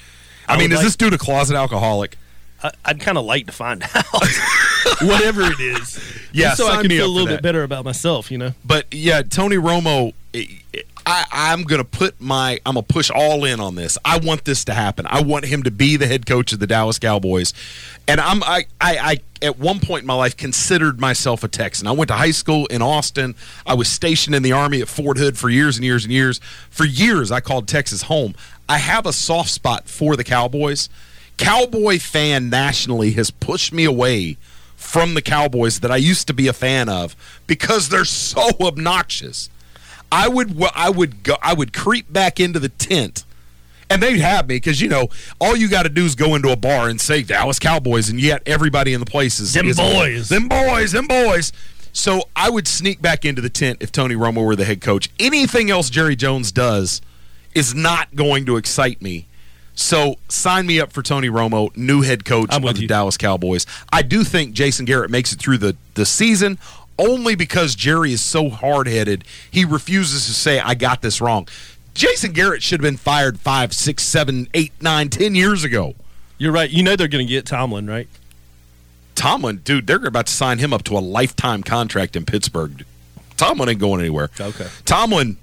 [0.47, 2.17] I, I mean, is like- this dude a closet alcoholic?
[2.61, 4.05] I, I'd kind of like to find out
[5.01, 5.97] whatever it is.
[6.33, 8.29] Yeah, Just so I can feel a little bit better about myself.
[8.31, 8.53] You know.
[8.65, 10.45] But yeah, Tony Romo, eh,
[11.09, 13.97] I, I'm gonna put my, I'm gonna push all in on this.
[14.05, 15.07] I want this to happen.
[15.09, 17.51] I want him to be the head coach of the Dallas Cowboys,
[18.07, 21.87] and I'm, I, I, I at one point in my life considered myself a Texan.
[21.87, 23.33] I went to high school in Austin.
[23.65, 26.39] I was stationed in the Army at Fort Hood for years and years and years.
[26.69, 28.35] For years, I called Texas home.
[28.67, 30.89] I have a soft spot for the Cowboys.
[31.37, 34.37] Cowboy fan nationally has pushed me away
[34.75, 37.15] from the Cowboys that I used to be a fan of
[37.47, 39.49] because they're so obnoxious.
[40.11, 43.23] I would I would go I would creep back into the tent
[43.89, 45.07] and they'd have me because you know
[45.39, 48.19] all you got to do is go into a bar and say Dallas Cowboys and
[48.19, 50.29] yet everybody in the place is Them is- boys.
[50.29, 51.51] them boys them boys
[51.91, 55.09] so I would sneak back into the tent if Tony Romo were the head coach
[55.19, 57.01] anything else Jerry Jones does
[57.55, 59.25] is not going to excite me
[59.75, 62.87] so sign me up for Tony Romo, new head coach I'm of the you.
[62.89, 63.65] Dallas Cowboys.
[63.93, 66.59] I do think Jason Garrett makes it through the, the season
[66.99, 69.23] only because Jerry is so hard headed.
[69.49, 71.47] He refuses to say, I got this wrong.
[71.95, 75.95] Jason Garrett should have been fired five, six, seven, eight, nine, ten years ago.
[76.37, 76.69] You're right.
[76.69, 78.07] You know they're going to get Tomlin, right?
[79.15, 82.85] Tomlin, dude, they're about to sign him up to a lifetime contract in Pittsburgh.
[83.35, 84.29] Tomlin ain't going anywhere.
[84.39, 84.67] Okay.
[84.85, 85.37] Tomlin,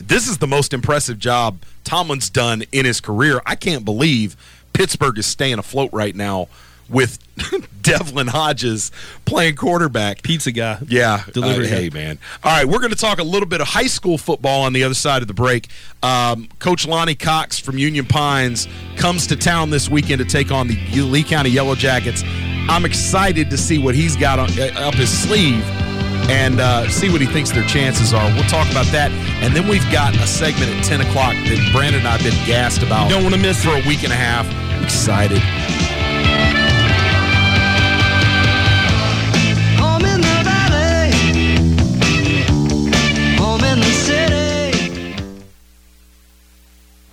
[0.00, 3.40] this is the most impressive job Tomlin's done in his career.
[3.46, 4.36] I can't believe
[4.74, 6.48] Pittsburgh is staying afloat right now
[6.88, 7.18] with
[7.82, 8.90] Devlin Hodges
[9.24, 10.22] playing quarterback.
[10.22, 10.78] Pizza guy.
[10.88, 11.24] Yeah.
[11.32, 12.18] Delivery uh, hey, man.
[12.42, 14.84] All right, we're going to talk a little bit of high school football on the
[14.84, 15.68] other side of the break.
[16.02, 20.68] Um, Coach Lonnie Cox from Union Pines comes to town this weekend to take on
[20.68, 22.22] the Lee County Yellow Jackets.
[22.68, 25.64] I'm excited to see what he's got on, uh, up his sleeve
[26.28, 28.26] and uh, see what he thinks their chances are.
[28.34, 29.10] We'll talk about that.
[29.42, 32.46] And then we've got a segment at 10 o'clock that Brandon and I have been
[32.46, 33.84] gassed about Don't want to miss for it.
[33.84, 34.46] a week and a half.
[34.76, 35.40] I'm excited.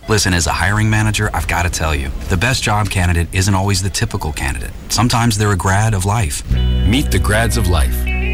[0.07, 3.55] Listen, as a hiring manager, I've got to tell you, the best job candidate isn't
[3.55, 4.69] always the typical candidate.
[4.89, 6.43] Sometimes they're a grad of life.
[6.85, 8.14] Meet the grads of life.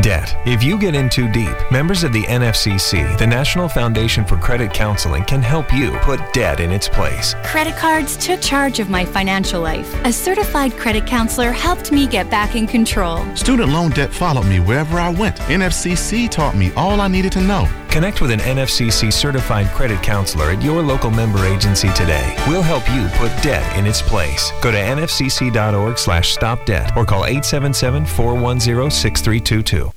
[0.00, 0.36] Debt.
[0.46, 4.72] If you get in too deep, members of the NFCC, the National Foundation for Credit
[4.72, 7.34] Counseling, can help you put debt in its place.
[7.44, 9.94] Credit cards took charge of my financial life.
[10.04, 13.24] A certified credit counselor helped me get back in control.
[13.34, 15.36] Student loan debt followed me wherever I went.
[15.36, 17.66] NFCC taught me all I needed to know.
[17.90, 22.34] Connect with an NFCC certified credit counselor at your local member agency today.
[22.46, 24.52] We'll help you put debt in its place.
[24.62, 29.92] Go to nfcc.org slash stop debt or call 877-410-6322.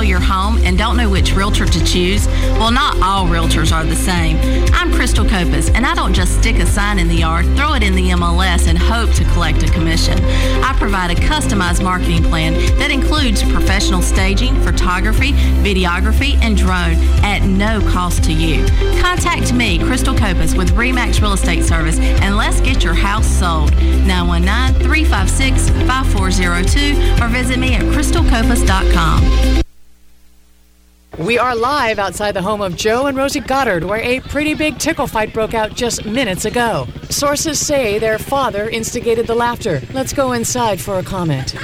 [0.00, 2.26] Sell your home and don't know which realtor to choose?
[2.56, 4.38] Well, not all realtors are the same.
[4.72, 7.82] I'm Crystal Copas, and I don't just stick a sign in the yard, throw it
[7.82, 10.18] in the MLS, and hope to collect a commission.
[10.64, 15.32] I provide a customized marketing plan that includes professional staging, photography,
[15.62, 18.64] videography, and drone at no cost to you.
[19.02, 23.72] Contact me, Crystal Copas, with Remax Real Estate Service, and let's get your house sold.
[24.06, 29.60] 919 356 5402 or visit me at crystalcopas.com.
[31.18, 34.78] We are live outside the home of Joe and Rosie Goddard, where a pretty big
[34.78, 36.86] tickle fight broke out just minutes ago.
[37.10, 39.82] Sources say their father instigated the laughter.
[39.92, 41.56] Let's go inside for a comment.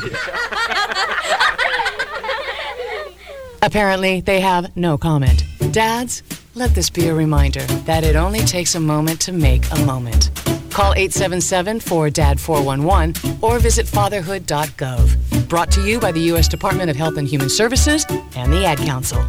[3.62, 5.44] Apparently, they have no comment.
[5.70, 6.22] Dads,
[6.54, 10.30] let this be a reminder that it only takes a moment to make a moment.
[10.76, 15.48] Call 877 4DAD 411 or visit fatherhood.gov.
[15.48, 16.48] Brought to you by the U.S.
[16.48, 18.04] Department of Health and Human Services
[18.36, 19.24] and the Ad Council.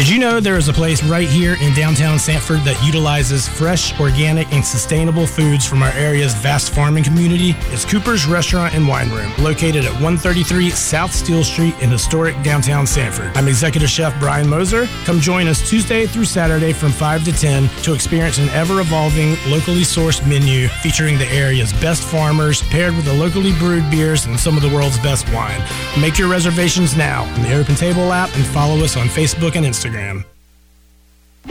[0.00, 4.00] Did you know there is a place right here in downtown Sanford that utilizes fresh,
[4.00, 7.54] organic, and sustainable foods from our area's vast farming community?
[7.66, 12.86] It's Cooper's Restaurant and Wine Room, located at 133 South Steele Street in historic downtown
[12.86, 13.30] Sanford.
[13.36, 14.86] I'm Executive Chef Brian Moser.
[15.04, 19.36] Come join us Tuesday through Saturday from 5 to 10 to experience an ever evolving,
[19.48, 24.40] locally sourced menu featuring the area's best farmers, paired with the locally brewed beers and
[24.40, 25.62] some of the world's best wine.
[26.00, 29.66] Make your reservations now in the Open Table app and follow us on Facebook and
[29.66, 29.89] Instagram.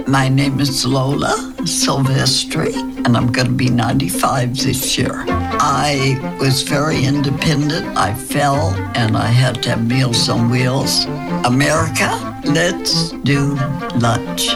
[0.08, 2.74] My name is Lola Silvestri,
[3.06, 5.26] and I'm going to be 95 this year.
[5.28, 7.98] I was very independent.
[7.98, 11.06] I fell, and I had to have Meals on Wheels.
[11.46, 13.56] America, let's do
[13.96, 14.50] lunch.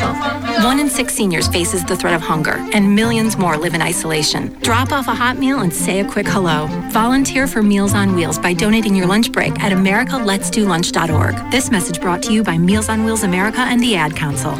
[0.00, 4.58] One in six seniors faces the threat of hunger, and millions more live in isolation.
[4.60, 6.66] Drop off a hot meal and say a quick hello.
[6.90, 11.50] Volunteer for Meals on Wheels by donating your lunch break at americaletsdolunch.org.
[11.50, 14.54] This message brought to you by Meals on Wheels America and the Ad Council.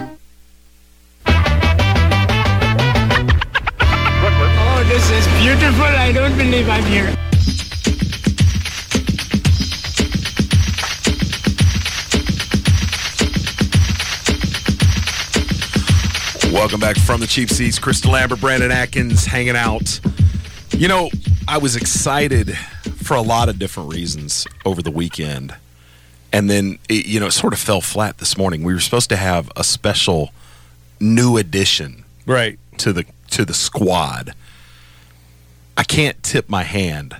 [4.62, 5.84] Oh, this is beautiful.
[5.84, 7.14] I don't believe I'm here.
[16.60, 17.78] Welcome back from the cheap seats.
[17.78, 19.98] Chris DeLambert, Brandon Atkins hanging out.
[20.72, 21.08] You know,
[21.48, 22.54] I was excited
[23.02, 25.54] for a lot of different reasons over the weekend.
[26.34, 28.62] And then, it, you know, it sort of fell flat this morning.
[28.62, 30.32] We were supposed to have a special
[31.00, 34.34] new addition right to the to the squad.
[35.78, 37.16] I can't tip my hand.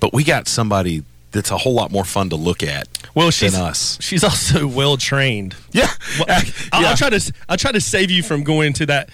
[0.00, 1.02] But we got somebody
[1.36, 3.98] that's a whole lot more fun to look at well, she's, than us.
[4.00, 5.56] She's also well trained.
[5.72, 6.26] Yeah, well,
[6.72, 6.88] I'll, yeah.
[6.90, 9.08] I'll try to I'll try to save you from going to that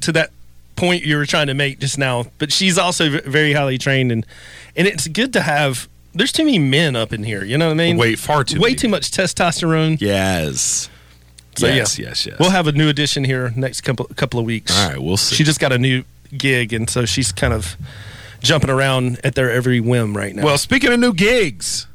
[0.00, 0.30] to that
[0.76, 2.26] point you were trying to make just now.
[2.38, 4.26] But she's also very highly trained, and
[4.76, 5.88] and it's good to have.
[6.14, 7.44] There's too many men up in here.
[7.44, 7.96] You know what I mean?
[7.96, 8.58] Way far too.
[8.58, 8.76] Way many.
[8.76, 10.00] too much testosterone.
[10.00, 10.88] Yes.
[11.56, 12.38] So yes, yeah, yes, yes.
[12.38, 14.76] We'll have a new addition here next couple couple of weeks.
[14.78, 15.34] All right, we'll see.
[15.34, 16.04] She just got a new
[16.36, 17.76] gig, and so she's kind of
[18.40, 20.44] jumping around at their every whim right now.
[20.44, 21.86] Well, speaking of new gigs,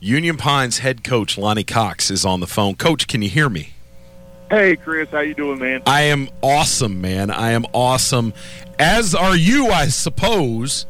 [0.00, 2.74] Union Pines head coach Lonnie Cox is on the phone.
[2.74, 3.74] Coach, can you hear me?
[4.50, 5.82] Hey, Chris, how you doing, man?
[5.86, 7.30] I am awesome, man.
[7.30, 8.32] I am awesome.
[8.78, 10.86] As are you, I suppose.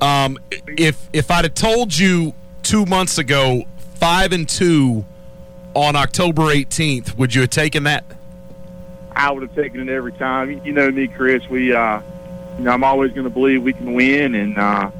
[0.00, 3.64] Um, if if I'd have told you two months ago,
[3.96, 5.04] five and two
[5.74, 8.04] on October 18th, would you have taken that?
[9.16, 10.60] I would have taken it every time.
[10.64, 11.48] You know me, Chris.
[11.48, 12.00] We, uh,
[12.58, 14.90] you know, I'm always going to believe we can win, and uh,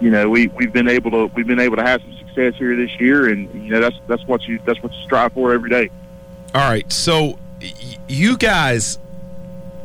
[0.00, 2.76] you know, we we've been able to we've been able to have some success here
[2.76, 5.70] this year, and you know, that's that's what you that's what you strive for every
[5.70, 5.90] day.
[6.54, 6.90] All right.
[6.92, 7.38] So
[8.08, 8.98] you guys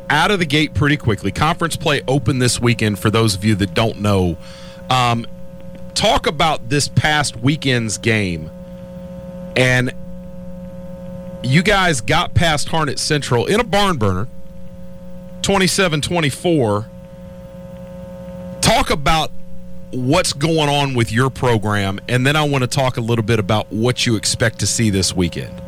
[0.09, 1.31] out of the gate pretty quickly.
[1.31, 4.37] Conference play open this weekend for those of you that don't know.
[4.89, 5.25] Um,
[5.93, 8.49] talk about this past weekend's game.
[9.55, 9.91] And
[11.43, 14.27] you guys got past Harnett Central in a barn burner,
[15.41, 16.89] 27 24.
[18.61, 19.31] Talk about
[19.91, 23.39] what's going on with your program, and then I want to talk a little bit
[23.39, 25.61] about what you expect to see this weekend.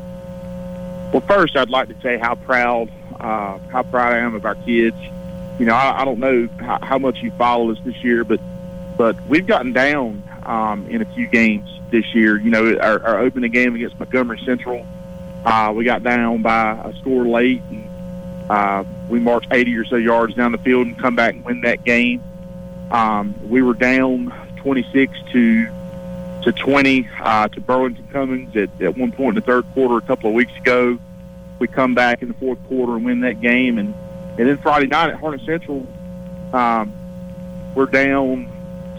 [1.12, 4.56] Well, first, I'd like to say how proud, uh, how proud I am of our
[4.56, 4.98] kids.
[5.58, 8.40] You know, I, I don't know how, how much you follow us this year, but
[8.98, 12.38] but we've gotten down um, in a few games this year.
[12.38, 14.86] You know, our, our opening game against Montgomery Central,
[15.46, 17.90] uh, we got down by a score late, and
[18.50, 21.62] uh, we marched 80 or so yards down the field and come back and win
[21.62, 22.22] that game.
[22.92, 25.68] Um, we were down 26 to
[26.44, 30.02] to 20 uh, to Burlington Cummings at, at one point in the third quarter a
[30.02, 30.98] couple of weeks ago.
[31.60, 33.94] We come back in the fourth quarter and win that game, and
[34.40, 35.86] and then Friday night at Harnett Central,
[36.54, 36.94] um,
[37.76, 38.50] we're down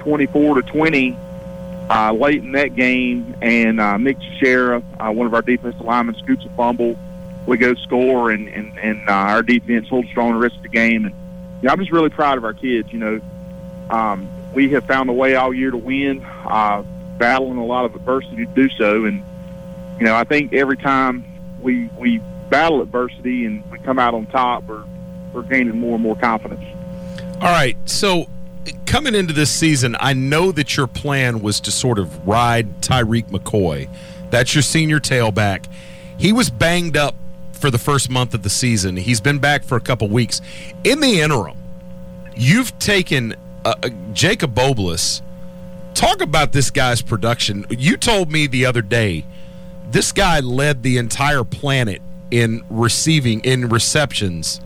[0.01, 1.17] 24 to 20
[1.89, 4.17] uh, late in that game, and uh, Mick
[5.01, 6.97] uh, one of our defensive linemen, scoops a fumble.
[7.47, 10.69] We go score, and and, and uh, our defense holds strong the rest of the
[10.69, 11.07] game.
[11.07, 11.15] And
[11.63, 12.93] you know, I'm just really proud of our kids.
[12.93, 13.21] You know,
[13.91, 16.83] um, we have found a way all year to win, uh,
[17.19, 19.05] battling a lot of adversity to do so.
[19.05, 19.23] And
[19.99, 21.25] you know, I think every time
[21.61, 22.19] we we
[22.49, 24.85] battle adversity and we come out on top, we're
[25.33, 26.65] we're gaining more and more confidence.
[27.35, 28.29] All right, so
[28.87, 33.27] coming into this season, I know that your plan was to sort of ride Tyreek
[33.27, 33.89] McCoy.
[34.31, 35.67] That's your senior tailback.
[36.19, 37.15] He was banged up
[37.53, 38.97] for the first month of the season.
[38.97, 40.41] He's been back for a couple weeks.
[40.85, 41.57] In the interim,
[42.37, 43.35] you've taken
[43.65, 45.23] uh, uh, Jacob Bobliss.
[45.95, 47.67] Talk about this guy's production.
[47.69, 49.25] You told me the other day
[49.91, 52.01] this guy led the entire planet
[52.31, 54.61] in receiving in receptions.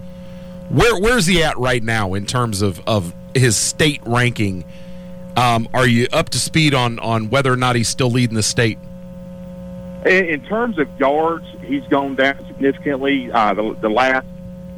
[0.68, 4.64] Where where's he at right now in terms of of his state ranking?
[5.36, 8.42] Um, are you up to speed on on whether or not he's still leading the
[8.42, 8.78] state?
[10.06, 13.32] In, in terms of yards, he's gone down significantly.
[13.32, 14.26] Uh, the, the last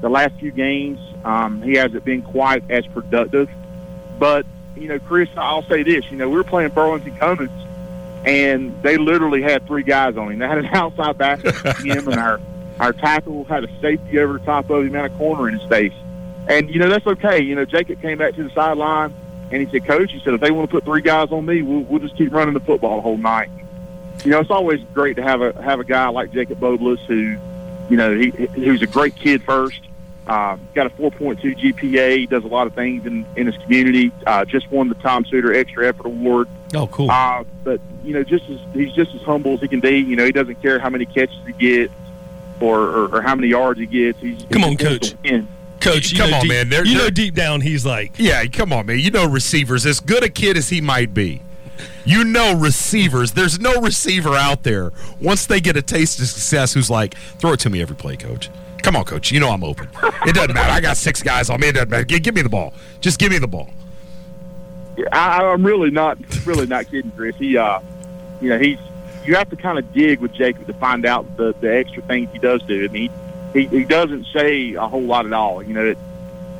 [0.00, 3.48] the last few games, um, he hasn't been quite as productive.
[4.18, 4.46] But
[4.76, 7.66] you know, Chris, I'll say this: you know, we were playing Burlington Cummings
[8.26, 10.38] and they literally had three guys on him.
[10.46, 12.40] They had an outside back him, and our
[12.78, 15.66] our tackle had a safety over the top of him and a corner in his
[15.68, 15.94] face.
[16.48, 17.40] And you know that's okay.
[17.40, 19.14] You know, Jacob came back to the sideline
[19.50, 21.62] and he said, "Coach," he said, "if they want to put three guys on me,
[21.62, 23.48] we'll, we'll just keep running the football the whole night."
[24.24, 27.36] You know, it's always great to have a have a guy like Jacob Bobliss who,
[27.88, 29.80] you know, he who's a great kid first.
[30.26, 32.18] Uh, got a 4.2 GPA.
[32.18, 34.10] He does a lot of things in, in his community.
[34.26, 36.48] Uh, just won the Tom Suter Extra Effort Award.
[36.74, 37.10] Oh, cool.
[37.10, 39.98] Uh, but you know, just as he's just as humble as he can be.
[39.98, 41.92] You know, he doesn't care how many catches he gets
[42.60, 44.18] or, or, or how many yards he gets.
[44.18, 45.14] He's, Come he's on, coach.
[45.80, 46.68] Coach, you come know on, deep, man.
[46.68, 48.98] They're, you they're, know deep down he's like, yeah, come on, man.
[48.98, 51.42] You know receivers, as good a kid as he might be.
[52.04, 53.32] You know receivers.
[53.32, 57.52] There's no receiver out there once they get a taste of success who's like, throw
[57.52, 58.48] it to me every play, coach.
[58.86, 59.32] Come on, coach.
[59.32, 59.88] You know I'm open.
[60.28, 60.70] It doesn't matter.
[60.70, 61.66] I got six guys on me.
[61.66, 62.04] It doesn't matter.
[62.04, 62.72] Give, give me the ball.
[63.00, 63.68] Just give me the ball.
[65.10, 67.34] I, I'm really not really not kidding, Chris.
[67.34, 67.80] He, uh,
[68.40, 68.78] you know, he's
[69.24, 72.30] you have to kind of dig with Jacob to find out the the extra things
[72.32, 72.84] he does do.
[72.84, 73.10] I mean,
[73.52, 75.64] he he doesn't say a whole lot at all.
[75.64, 75.98] You know, it,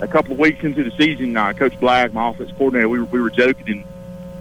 [0.00, 3.04] a couple of weeks into the season, uh, Coach Black, my offense coordinator, we were
[3.04, 3.84] we were joking and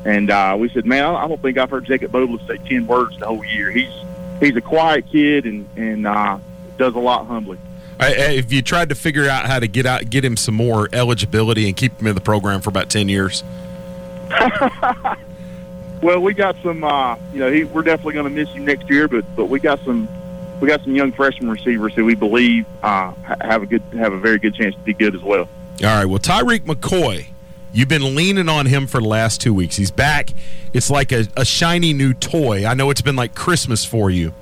[0.07, 2.87] and uh, we said, man, I I don't think I've heard Jacob Bobliss say ten
[2.87, 3.69] words the whole year.
[3.69, 3.93] He's
[4.39, 6.39] he's a quiet kid and and uh,
[6.79, 7.59] does a lot humbly.
[7.99, 11.67] If you tried to figure out how to get out, get him some more eligibility
[11.67, 13.43] and keep him in the program for about ten years.
[16.05, 16.83] Well, we got some.
[16.83, 19.59] Uh, you know, he, we're definitely going to miss him next year, but but we
[19.59, 20.07] got some.
[20.59, 24.19] We got some young freshman receivers who we believe uh, have a good, have a
[24.19, 25.49] very good chance to be good as well.
[25.83, 26.05] All right.
[26.05, 27.27] Well, Tyreek McCoy,
[27.73, 29.75] you've been leaning on him for the last two weeks.
[29.75, 30.29] He's back.
[30.73, 32.65] It's like a, a shiny new toy.
[32.65, 34.33] I know it's been like Christmas for you.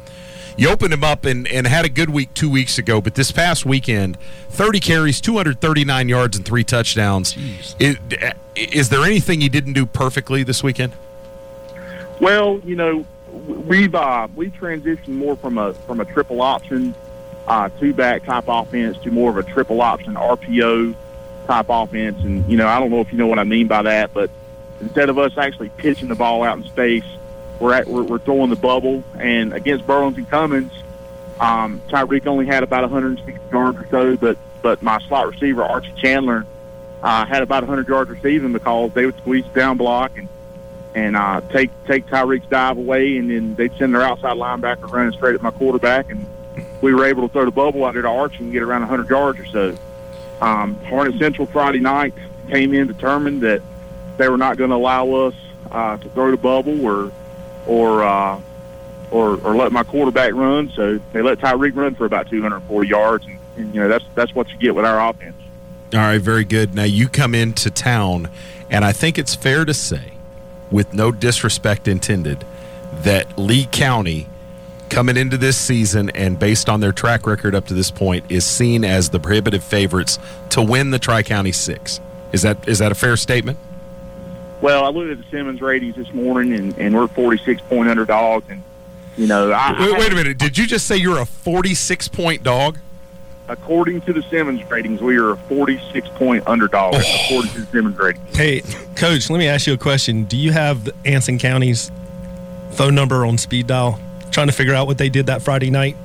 [0.56, 3.32] You opened him up and, and had a good week two weeks ago, but this
[3.32, 4.18] past weekend,
[4.49, 7.36] 30 carries, 239 yards, and three touchdowns.
[7.80, 7.97] Is,
[8.56, 10.93] is there anything he didn't do perfectly this weekend?
[12.20, 16.93] Well, you know, we've uh, we transitioned more from a from a triple option,
[17.47, 20.95] uh, two back type offense to more of a triple option RPO
[21.47, 22.24] type offense.
[22.24, 24.30] And you know, I don't know if you know what I mean by that, but
[24.82, 27.06] instead of us actually pitching the ball out in space,
[27.64, 29.03] we're at, we're, we're throwing the bubble.
[29.18, 30.72] And against Burlington Cummings,
[31.39, 35.93] um, Tyreek only had about 160 yards or so, but but my slot receiver Archie
[35.97, 36.45] Chandler
[37.01, 40.28] uh, had about 100 yards receiving because they would squeeze down block and
[40.93, 45.14] and uh, take take Tyreek's dive away, and then they'd send their outside linebacker running
[45.14, 46.26] straight at my quarterback, and
[46.82, 49.09] we were able to throw the bubble out there to Archie and get around 100
[49.09, 49.78] yards or so.
[50.41, 52.14] Um, Harnett Central Friday night
[52.49, 53.61] came in determined that
[54.18, 55.34] they were not going to allow us
[55.72, 57.11] uh, to throw the bubble or
[57.66, 58.39] or uh,
[59.11, 60.70] or or let my quarterback run.
[60.72, 64.34] So they let Tyreek run for about 240 yards, and, and you know that's that's
[64.34, 65.36] what you get with our offense.
[65.93, 66.74] All right, very good.
[66.74, 68.30] Now you come into town,
[68.70, 70.14] and I think it's fair to say,
[70.72, 72.43] with no disrespect intended,
[73.03, 74.28] that Lee County
[74.89, 78.45] coming into this season and based on their track record up to this point is
[78.45, 81.99] seen as the prohibitive favorites to win the Tri County Six.
[82.32, 83.59] Is that is that a fair statement?
[84.64, 88.45] Well, I looked at the Simmons ratings this morning, and, and we're 46 point underdogs,
[88.49, 88.64] and
[89.18, 90.38] you know, I, wait, wait a minute.
[90.38, 92.80] Did you just say you're a 46 point dog?
[93.49, 96.95] according to the Simmons ratings, we are a 46 point underdog.
[96.95, 97.26] Oh.
[97.26, 98.38] According to the Simmons ratings.
[98.38, 98.61] Hey,
[98.95, 100.24] Coach, let me ask you a question.
[100.24, 101.91] Do you have Anson County's
[102.72, 103.99] phone number on speed dial?
[104.32, 105.97] Trying to figure out what they did that Friday night.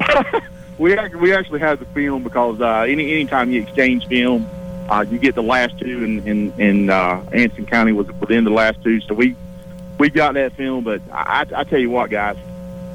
[0.78, 4.46] We we actually have the film because uh, any anytime you exchange film,
[4.88, 8.44] uh, you get the last two, and in, in, in, uh, Anson County was within
[8.44, 9.00] the last two.
[9.00, 9.34] So we
[9.98, 10.84] we got that film.
[10.84, 12.36] But I, I, tell you what, guys,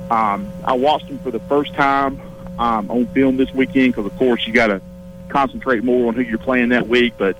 [0.09, 2.21] um, I watched them for the first time
[2.59, 4.81] um, on film this weekend because, of course, you got to
[5.29, 7.13] concentrate more on who you're playing that week.
[7.17, 7.35] But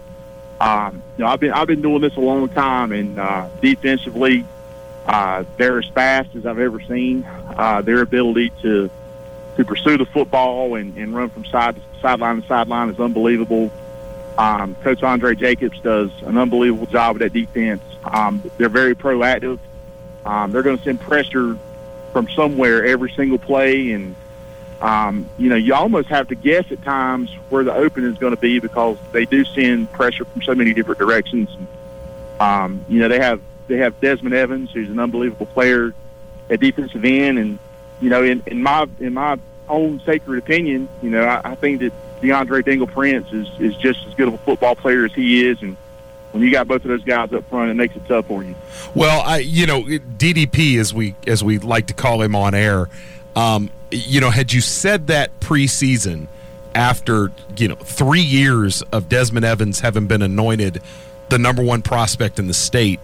[0.59, 4.45] um, you know, I've been I've been doing this a long time, and uh, defensively,
[5.05, 7.23] uh, they're as fast as I've ever seen.
[7.23, 8.89] Uh, their ability to
[9.57, 13.71] to pursue the football and, and run from side sideline to sideline is unbelievable.
[14.38, 17.82] Um, Coach Andre Jacobs does an unbelievable job with that defense.
[18.03, 19.59] Um, they're very proactive.
[20.25, 21.57] Um, they're going to send pressure
[22.11, 24.15] from somewhere every single play, and
[24.82, 28.36] um, you know you almost have to guess at times where the open is going
[28.36, 31.49] to be because they do send pressure from so many different directions.
[32.39, 35.93] Um, you know they have they have Desmond Evans, who's an unbelievable player
[36.49, 37.59] at defensive end, and
[37.99, 39.39] you know in, in my in my
[39.72, 44.05] own sacred opinion, you know I, I think that DeAndre Dingle Prince is is just
[44.07, 45.76] as good of a football player as he is, and
[46.32, 48.55] when you got both of those guys up front, it makes it tough for you.
[48.93, 52.89] Well, I you know DDP as we as we like to call him on air.
[53.36, 56.28] Um, you know, had you said that preseason
[56.76, 60.82] after you know three years of Desmond Evans having been anointed
[61.30, 62.99] the number one prospect in the state,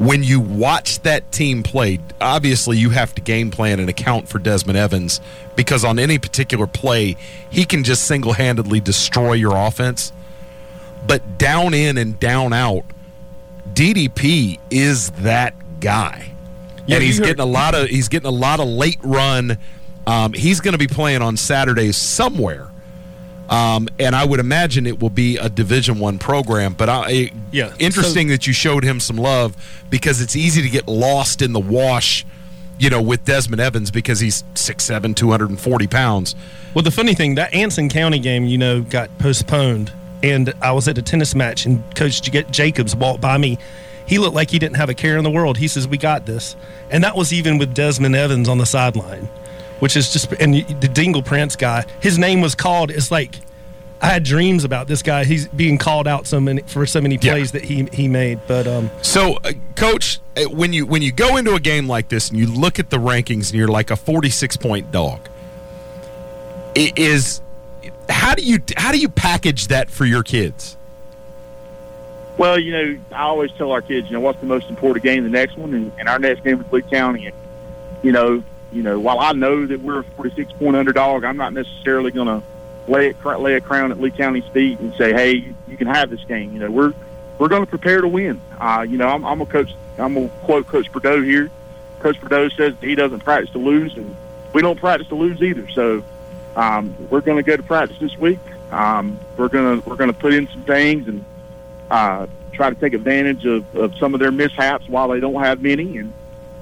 [0.00, 4.38] when you watch that team play, obviously you have to game plan and account for
[4.38, 5.20] Desmond Evans
[5.56, 7.18] because on any particular play,
[7.50, 10.10] he can just single handedly destroy your offense.
[11.06, 12.86] But down in and down out,
[13.74, 16.32] DDP is that guy.
[16.86, 19.58] Yeah, and he's heard- getting a lot of he's getting a lot of late run.
[20.06, 22.68] Um, he's going to be playing on Saturdays somewhere.
[23.50, 26.72] Um, and I would imagine it will be a Division One program.
[26.72, 29.56] But I, Yeah, interesting that you showed him some love
[29.90, 32.24] because it's easy to get lost in the wash,
[32.78, 36.36] you know, with Desmond Evans because he's 6'7", 240 pounds.
[36.74, 39.92] Well, the funny thing, that Anson County game, you know, got postponed.
[40.22, 43.58] And I was at a tennis match, and Coach Jacobs walked by me.
[44.06, 45.56] He looked like he didn't have a care in the world.
[45.56, 46.56] He says, We got this.
[46.90, 49.28] And that was even with Desmond Evans on the sideline,
[49.80, 52.90] which is just, and the Dingle Prince guy, his name was called.
[52.90, 53.34] It's like,
[54.02, 55.24] I had dreams about this guy.
[55.24, 58.40] He's being called out so many for so many plays that he he made.
[58.46, 62.08] But um, So, uh, coach, uh, when you when you go into a game like
[62.08, 65.20] this and you look at the rankings and you're like a 46 point dog,
[66.76, 67.42] i- is
[68.08, 70.78] how do you how do you package that for your kids?
[72.38, 75.24] Well, you know, I always tell our kids, you know, what's the most important game?
[75.24, 77.26] The next one, and, and our next game is Lee County.
[77.26, 77.34] And
[78.02, 81.52] you know, you know, while I know that we're a 46 point underdog, I'm not
[81.52, 82.42] necessarily going to
[82.88, 86.10] lay it, lay a crown at Lee County's feet and say, hey, you can have
[86.10, 86.52] this game.
[86.52, 86.92] You know, we're
[87.38, 88.40] we're going to prepare to win.
[88.58, 89.74] Uh, you know, I'm, I'm a coach.
[89.98, 91.50] I'm to quote Coach Bordeaux here.
[92.00, 94.14] Coach Bordeaux says he doesn't practice to lose, and
[94.52, 95.68] we don't practice to lose either.
[95.70, 96.04] So
[96.56, 98.38] um, we're going to go to practice this week.
[98.70, 101.24] Um, we're going to we're to put in some things and
[101.90, 105.62] uh, try to take advantage of, of some of their mishaps while they don't have
[105.62, 106.12] many, and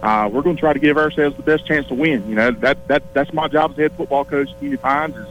[0.03, 2.28] uh, we're going to try to give ourselves the best chance to win.
[2.28, 5.26] You know that that that's my job as head football coach at Union Pines is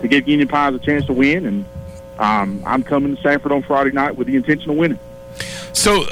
[0.00, 1.64] to give Union Pines a chance to win, and
[2.18, 4.98] um, I'm coming to Sanford on Friday night with the intention of winning.
[5.72, 6.06] So,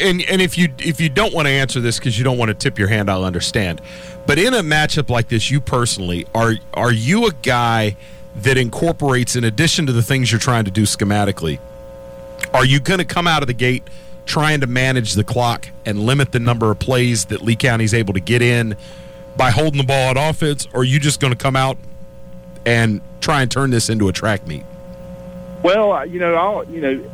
[0.00, 2.50] and and if you if you don't want to answer this because you don't want
[2.50, 3.80] to tip your hand, I'll understand.
[4.26, 7.96] But in a matchup like this, you personally are are you a guy
[8.36, 11.58] that incorporates, in addition to the things you're trying to do schematically,
[12.54, 13.82] are you going to come out of the gate
[14.28, 18.12] trying to manage the clock and limit the number of plays that Lee County's able
[18.14, 18.76] to get in
[19.36, 21.78] by holding the ball on offense, or are you just going to come out
[22.66, 24.64] and try and turn this into a track meet?
[25.62, 27.10] Well, you know, I'll, you know,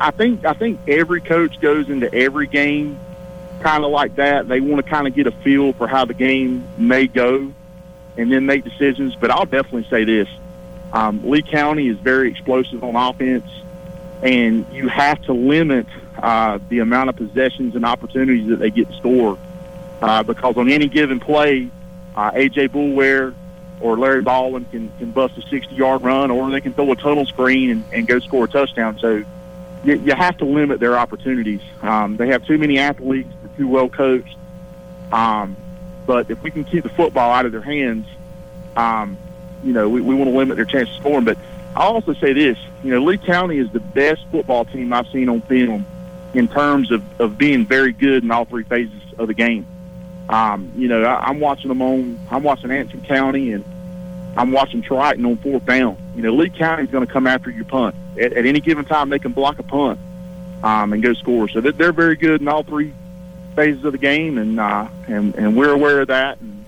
[0.00, 2.98] I think I think every coach goes into every game
[3.60, 4.48] kind of like that.
[4.48, 7.52] They want to kind of get a feel for how the game may go,
[8.16, 9.14] and then make decisions.
[9.14, 10.28] But I'll definitely say this:
[10.92, 13.48] Um, Lee County is very explosive on offense,
[14.22, 15.86] and you have to limit
[16.22, 19.38] uh, the amount of possessions and opportunities that they get to score.
[20.00, 21.70] Uh, because on any given play,
[22.16, 23.34] uh, AJ Bullware
[23.80, 26.96] or Larry Baldwin can, can bust a 60 yard run, or they can throw a
[26.96, 28.98] tunnel screen and, and go score a touchdown.
[28.98, 29.24] So
[29.84, 31.60] you, you have to limit their opportunities.
[31.82, 34.36] Um, they have too many athletes, they're too well coached.
[35.12, 35.56] Um,
[36.06, 38.06] but if we can keep the football out of their hands,
[38.76, 39.18] um,
[39.62, 41.24] you know, we, we want to limit their chance of scoring.
[41.24, 41.38] But
[41.74, 45.28] I'll also say this, you know, Lee County is the best football team I've seen
[45.28, 45.86] on film
[46.34, 49.66] in terms of, of being very good in all three phases of the game.
[50.28, 53.64] Um, you know, I, I'm watching them on, I'm watching Anson County and
[54.36, 55.96] I'm watching Triton on fourth down.
[56.14, 57.96] You know, Lee County is going to come after your punt.
[58.18, 59.98] At, at any given time, they can block a punt
[60.62, 61.48] um, and go score.
[61.48, 62.94] So they're, they're very good in all three
[63.56, 66.64] phases of the game, and uh, and and we're aware of that, and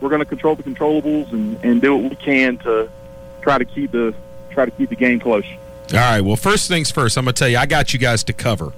[0.00, 2.88] we're going to control the controllables and, and do what we can to
[3.40, 4.14] try to keep the
[4.50, 5.44] try to keep the game close.
[5.92, 6.20] All right.
[6.20, 8.72] Well, first things first, I'm going to tell you, I got you guys to cover.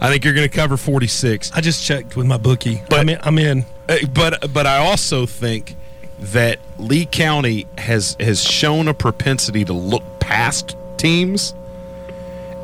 [0.00, 1.52] I think you're going to cover 46.
[1.54, 2.82] I just checked with my bookie.
[2.88, 3.18] But I'm in.
[3.22, 3.64] I'm in.
[3.88, 5.74] Uh, But but I also think
[6.18, 11.54] that Lee County has has shown a propensity to look past teams,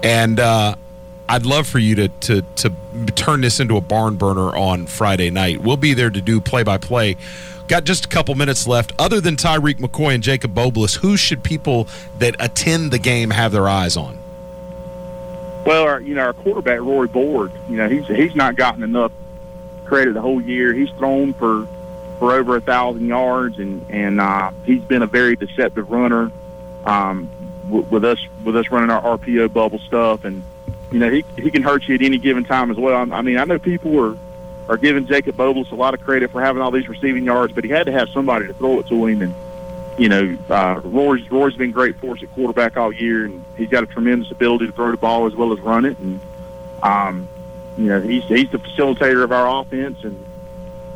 [0.03, 0.75] and uh,
[1.29, 2.73] I'd love for you to to to
[3.15, 5.61] turn this into a barn burner on Friday night.
[5.63, 7.17] We'll be there to do play by play.
[7.69, 8.93] Got just a couple minutes left.
[8.99, 11.87] Other than Tyreek McCoy and Jacob Bobliss, who should people
[12.19, 14.19] that attend the game have their eyes on?
[15.65, 19.13] Well, our, you know, our quarterback Roy Board, you know, he's he's not gotten enough
[19.85, 20.73] credit the whole year.
[20.73, 21.69] He's thrown for
[22.19, 26.33] for over a thousand yards, and and uh, he's been a very deceptive runner.
[26.85, 27.31] Um,
[27.65, 30.43] w- with us with us running our RPO bubble stuff, and
[30.91, 32.95] you know, he he can hurt you at any given time as well.
[32.95, 34.19] I, I mean, I know people are
[34.69, 37.65] are giving Jacob Bobliss a lot of credit for having all these receiving yards, but
[37.65, 39.35] he had to have somebody to throw it to him, and
[39.99, 43.69] you know, uh, Roy's, Roy's been great for us at quarterback all year, and he's
[43.69, 45.99] got a tremendous ability to throw the ball as well as run it.
[45.99, 46.21] And,
[46.83, 47.29] um,
[47.77, 50.25] you know, he's, he's the facilitator of our offense and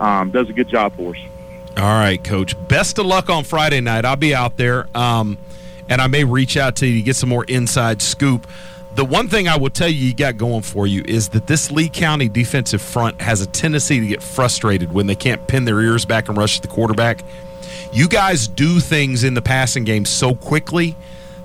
[0.00, 1.22] um, does a good job for us.
[1.76, 2.56] All right, Coach.
[2.68, 4.06] Best of luck on Friday night.
[4.06, 5.36] I'll be out there, um,
[5.88, 8.46] and I may reach out to you to get some more inside scoop.
[8.94, 11.70] The one thing I will tell you you got going for you is that this
[11.70, 15.78] Lee County defensive front has a tendency to get frustrated when they can't pin their
[15.82, 17.22] ears back and rush the quarterback.
[17.96, 20.94] You guys do things in the passing game so quickly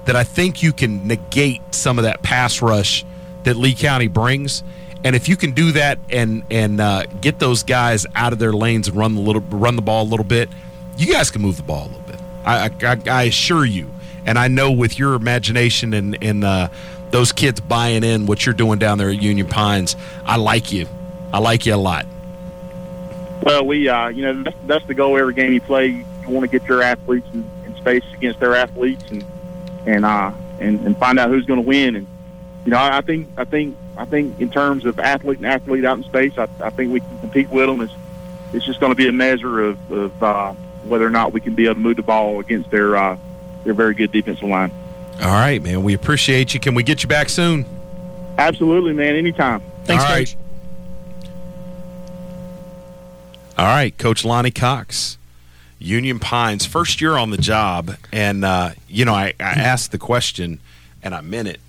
[0.03, 3.05] that I think you can negate some of that pass rush
[3.43, 4.61] that Lee County brings.
[5.05, 8.51] And if you can do that and and uh, get those guys out of their
[8.51, 10.49] lanes and run the little run the ball a little bit,
[10.97, 12.19] you guys can move the ball a little bit.
[12.43, 13.89] I I, I assure you,
[14.25, 16.67] and I know with your imagination and and uh,
[17.11, 19.95] those kids buying in what you're doing down there at Union Pines,
[20.25, 20.85] I like you.
[21.31, 22.05] I like you a lot.
[23.41, 26.05] Well, we, uh, you know, that's, that's the goal every game you play.
[26.31, 29.25] You want to get your athletes in, in space against their athletes and
[29.85, 31.97] and uh, and, and find out who's going to win.
[31.97, 32.07] And
[32.63, 35.83] you know, I, I think I think I think in terms of athlete and athlete
[35.83, 37.81] out in space, I, I think we can compete with them.
[37.81, 37.93] It's
[38.53, 40.53] it's just going to be a measure of, of uh,
[40.85, 43.17] whether or not we can be able to move the ball against their uh,
[43.65, 44.71] their very good defensive line.
[45.21, 45.83] All right, man.
[45.83, 46.61] We appreciate you.
[46.61, 47.65] Can we get you back soon?
[48.37, 49.17] Absolutely, man.
[49.17, 49.61] Anytime.
[49.83, 50.27] Thanks, All right.
[50.27, 50.37] Coach.
[53.57, 55.17] All right, Coach Lonnie Cox,
[55.81, 59.97] Union Pines, first year on the job, and uh, you know I, I asked the
[59.97, 60.59] question,
[61.01, 61.59] and I meant it.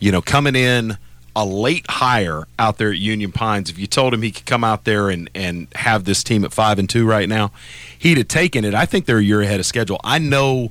[0.00, 0.98] You know, coming in
[1.36, 3.70] a late hire out there at Union Pines.
[3.70, 6.52] If you told him he could come out there and and have this team at
[6.52, 7.52] five and two right now,
[7.98, 8.74] he'd have taken it.
[8.74, 10.00] I think they're a year ahead of schedule.
[10.04, 10.70] I know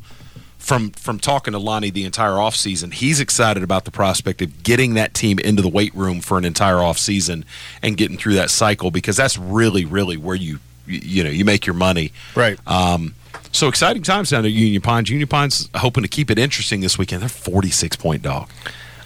[0.58, 4.94] from from talking to Lonnie the entire offseason, he's excited about the prospect of getting
[4.94, 7.44] that team into the weight room for an entire offseason
[7.82, 11.46] and getting through that cycle because that's really, really where you you, you know you
[11.46, 12.12] make your money.
[12.36, 12.60] Right.
[12.68, 13.16] Um,
[13.52, 15.10] so exciting times down at Union Pines.
[15.10, 17.22] Union Pines hoping to keep it interesting this weekend.
[17.22, 18.50] They're forty six point dog.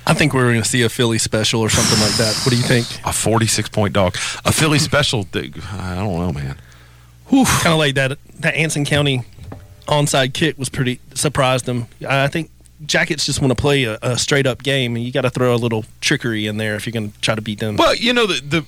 [0.05, 2.33] I think we're going to see a Philly special or something like that.
[2.45, 2.87] What do you think?
[3.05, 4.15] A forty six point dog.
[4.45, 5.27] A Philly special.
[5.33, 6.55] I don't know, man.
[7.29, 8.17] Kind of like that.
[8.39, 9.23] That Anson County
[9.87, 11.87] onside kick was pretty surprised them.
[12.07, 12.51] I think
[12.85, 15.53] Jackets just want to play a, a straight up game, and you got to throw
[15.53, 17.75] a little trickery in there if you're going to try to beat them.
[17.75, 18.65] Well, you know the the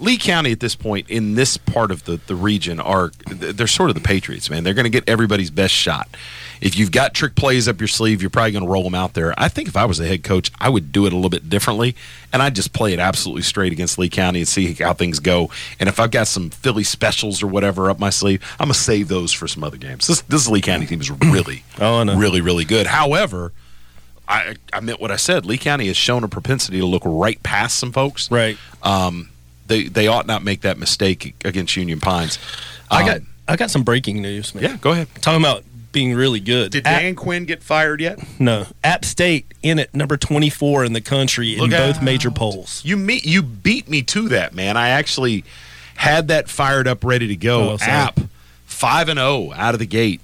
[0.00, 3.90] Lee County at this point in this part of the the region are they're sort
[3.90, 4.64] of the Patriots, man.
[4.64, 6.08] They're going to get everybody's best shot.
[6.60, 9.14] If you've got trick plays up your sleeve, you're probably going to roll them out
[9.14, 9.34] there.
[9.38, 11.48] I think if I was a head coach, I would do it a little bit
[11.48, 11.96] differently,
[12.32, 15.50] and I'd just play it absolutely straight against Lee County and see how things go.
[15.78, 19.08] And if I've got some Philly specials or whatever up my sleeve, I'm gonna save
[19.08, 20.06] those for some other games.
[20.06, 22.86] This this Lee County team is really, Oh, really, really good.
[22.86, 23.52] However.
[24.28, 25.44] I, I meant what I said.
[25.44, 28.30] Lee County has shown a propensity to look right past some folks.
[28.30, 28.56] Right.
[28.80, 29.28] Um,
[29.70, 32.38] they they ought not make that mistake against Union Pines.
[32.90, 34.64] I Um, got I got some breaking news, man.
[34.64, 35.08] Yeah, go ahead.
[35.22, 36.70] Talking about being really good.
[36.70, 38.18] Did App- Dan Quinn get fired yet?
[38.38, 42.82] no, App State in at number 24 in the country in Look both major polls.
[42.84, 44.76] You meet you beat me to that, man.
[44.76, 45.44] I actually
[45.96, 47.70] had that fired up, ready to go.
[47.72, 47.78] Oh.
[47.80, 48.20] App
[48.66, 50.20] five and zero out of the gate.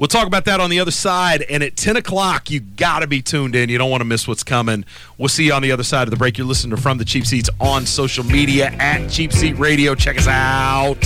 [0.00, 1.42] We'll talk about that on the other side.
[1.42, 3.68] And at ten o'clock, you got to be tuned in.
[3.68, 4.86] You don't want to miss what's coming.
[5.18, 6.38] We'll see you on the other side of the break.
[6.38, 9.94] You're listening to from the cheap seats on social media at Cheap Seat Radio.
[9.94, 10.96] Check us out.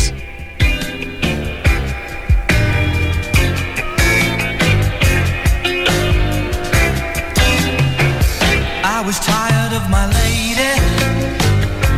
[8.85, 10.71] I was tired of my lady.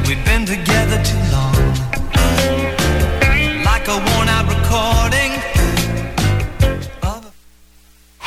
[0.08, 1.55] We'd been together too long.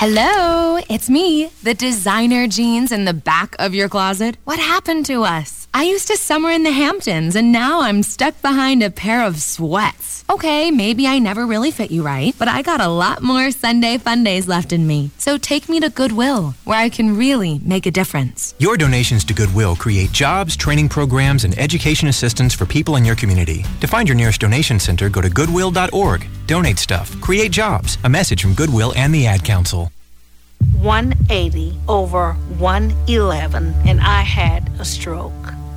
[0.01, 4.37] Hello, it's me, the designer jeans in the back of your closet.
[4.45, 5.59] What happened to us?
[5.72, 9.39] I used to summer in the Hamptons, and now I'm stuck behind a pair of
[9.39, 10.26] sweats.
[10.28, 13.99] Okay, maybe I never really fit you right, but I got a lot more Sunday
[13.99, 15.11] fun days left in me.
[15.20, 18.55] So take me to Goodwill, where I can really make a difference.
[18.57, 23.15] Your donations to Goodwill create jobs, training programs, and education assistance for people in your
[23.15, 23.63] community.
[23.82, 26.28] To find your nearest donation center, go to goodwill.org.
[26.47, 27.99] Donate stuff, create jobs.
[28.03, 29.91] A message from Goodwill and the Ad Council.
[30.82, 35.53] 180 over 111, and I had a stroke.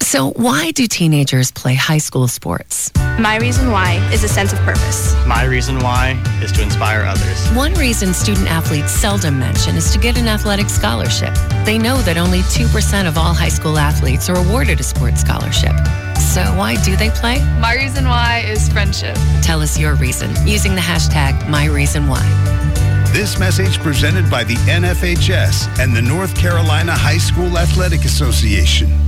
[0.00, 2.90] So, why do teenagers play high school sports?
[3.18, 5.14] My reason why is a sense of purpose.
[5.26, 7.48] My reason why is to inspire others.
[7.50, 11.34] One reason student athletes seldom mention is to get an athletic scholarship.
[11.66, 15.74] They know that only 2% of all high school athletes are awarded a sports scholarship.
[16.16, 17.40] So, why do they play?
[17.60, 19.16] My reason why is friendship.
[19.42, 23.12] Tell us your reason using the hashtag MyReasonWhy.
[23.12, 29.07] This message presented by the NFHS and the North Carolina High School Athletic Association.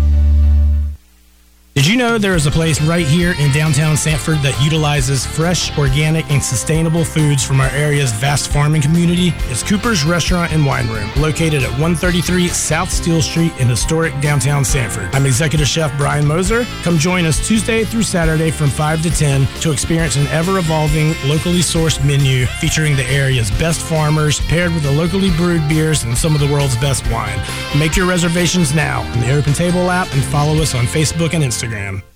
[1.80, 5.74] Did you know there is a place right here in downtown Sanford that utilizes fresh,
[5.78, 9.32] organic, and sustainable foods from our area's vast farming community?
[9.48, 14.62] It's Cooper's Restaurant and Wine Room, located at 133 South Steele Street in historic downtown
[14.62, 15.08] Sanford.
[15.14, 16.66] I'm Executive Chef Brian Moser.
[16.82, 21.14] Come join us Tuesday through Saturday from 5 to 10 to experience an ever evolving,
[21.24, 26.14] locally sourced menu featuring the area's best farmers, paired with the locally brewed beers and
[26.14, 27.40] some of the world's best wine.
[27.78, 31.42] Make your reservations now in the Open Table app and follow us on Facebook and
[31.42, 31.69] Instagram.
[31.70, 32.09] Instagram.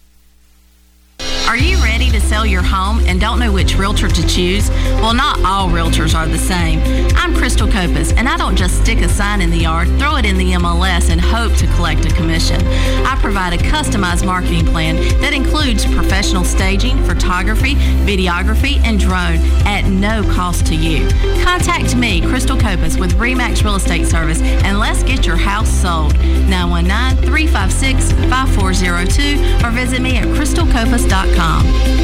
[1.46, 4.70] Are you ready to sell your home and don't know which realtor to choose?
[4.70, 6.80] Well, not all realtors are the same.
[7.16, 10.24] I'm Crystal Copas, and I don't just stick a sign in the yard, throw it
[10.24, 12.66] in the MLS, and hope to collect a commission.
[13.06, 17.74] I provide a customized marketing plan that includes professional staging, photography,
[18.06, 21.06] videography, and drone at no cost to you.
[21.44, 26.16] Contact me, Crystal Copas, with Remax Real Estate Service, and let's get your house sold.
[26.48, 31.33] 919 356 5402 or visit me at crystalcopas.com.
[31.36, 32.03] Have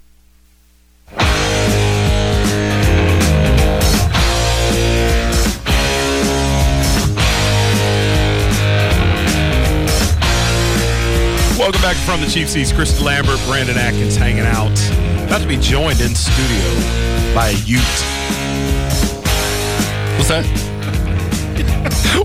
[11.57, 12.71] Welcome back from the Cheap Seats.
[12.71, 14.71] Chris Lambert, Brandon Atkins hanging out.
[15.25, 17.81] About to be joined in studio by a Ute.
[20.17, 20.45] What's that?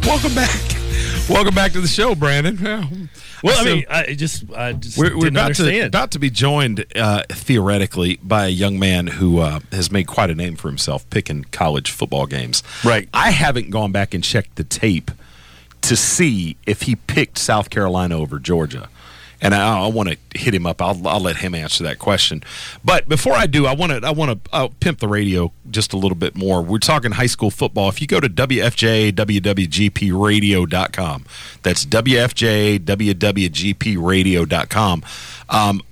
[0.06, 0.60] Welcome back.
[1.28, 3.08] Welcome back to the show, Brandon.
[3.42, 6.84] Well, I mean, I just, I just We're, we're about to about to be joined
[6.94, 11.08] uh, theoretically by a young man who uh, has made quite a name for himself
[11.10, 12.62] picking college football games.
[12.84, 13.08] Right.
[13.12, 15.10] I haven't gone back and checked the tape
[15.82, 18.88] to see if he picked South Carolina over Georgia.
[19.40, 20.80] And I, I want to hit him up.
[20.80, 22.42] I'll, I'll let him answer that question.
[22.84, 25.96] But before I do, I want to I want to pimp the radio just a
[25.96, 26.62] little bit more.
[26.62, 27.88] We're talking high school football.
[27.88, 31.24] If you go to WFJ WWGPRadio.com,
[31.62, 35.04] that's WFJ WWGPRadio.com.
[35.48, 35.82] Um,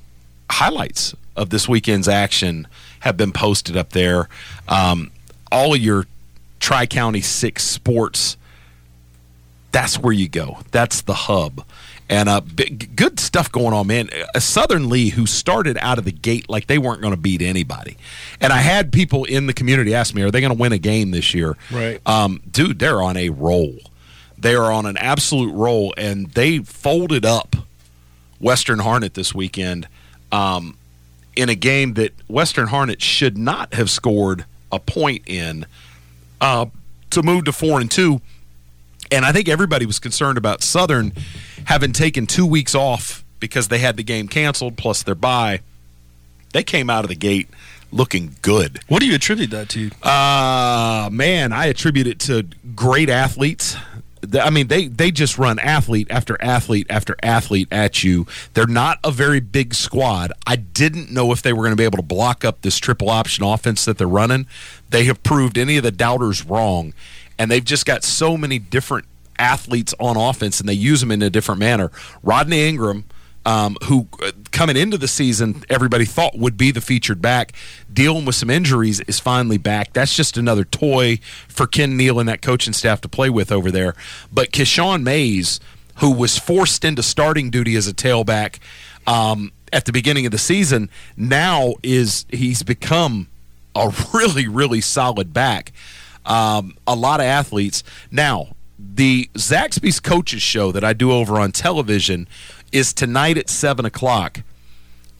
[0.51, 2.66] highlights of this weekend's action
[3.01, 4.28] have been posted up there.
[4.68, 5.11] Um,
[5.53, 6.07] all of your
[6.61, 8.36] Tri County Six sports
[9.74, 10.59] that's where you go.
[10.70, 11.64] That's the hub.
[12.09, 14.11] And uh, big, good stuff going on, man.
[14.34, 17.40] A Southern Lee who started out of the gate like they weren't going to beat
[17.40, 17.96] anybody.
[18.40, 20.78] And I had people in the community ask me, are they going to win a
[20.78, 21.57] game this year?
[21.70, 22.00] Right.
[22.07, 23.78] Um, dude, they're on a roll.
[24.36, 27.57] They are on an absolute roll, and they folded up
[28.38, 29.88] Western Harnett this weekend
[30.30, 30.76] um,
[31.34, 35.64] in a game that Western Harnett should not have scored a point in
[36.42, 36.66] uh,
[37.11, 38.20] to move to four and two.
[39.11, 41.12] And I think everybody was concerned about Southern
[41.66, 45.60] having taken two weeks off because they had the game canceled plus their bye.
[46.52, 47.48] They came out of the gate
[47.90, 48.80] looking good.
[48.88, 49.90] What do you attribute that to?
[50.02, 53.76] Uh man, I attribute it to great athletes.
[54.40, 58.26] I mean, they they just run athlete after athlete after athlete at you.
[58.54, 60.32] They're not a very big squad.
[60.46, 63.10] I didn't know if they were going to be able to block up this triple
[63.10, 64.46] option offense that they're running.
[64.88, 66.94] They have proved any of the doubters wrong,
[67.38, 69.06] and they've just got so many different
[69.39, 71.91] athletes on offense, and they use them in a different manner.
[72.22, 73.05] Rodney Ingram
[73.47, 77.53] um, who uh, coming into the season everybody thought would be the featured back,
[77.93, 79.93] dealing with some injuries, is finally back.
[79.93, 81.18] That's just another toy
[81.49, 83.95] for Ken Neal and that coaching staff to play with over there.
[84.32, 85.61] But Keshawn Mays,
[85.97, 88.59] who was forced into starting duty as a tailback
[89.07, 93.28] um, at the beginning of the season, now is he's become
[93.74, 95.72] a really really solid back.
[96.24, 98.49] Um, a lot of athletes now.
[98.78, 102.26] The Zaxby's coaches show that I do over on television
[102.72, 104.40] is tonight at 7 o'clock.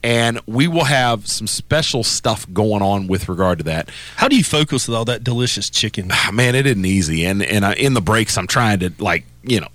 [0.03, 3.89] And we will have some special stuff going on with regard to that.
[4.17, 6.09] How do you focus with all that delicious chicken?
[6.11, 7.25] Ah, man, it isn't easy.
[7.25, 9.69] And and I, in the breaks, I'm trying to like you know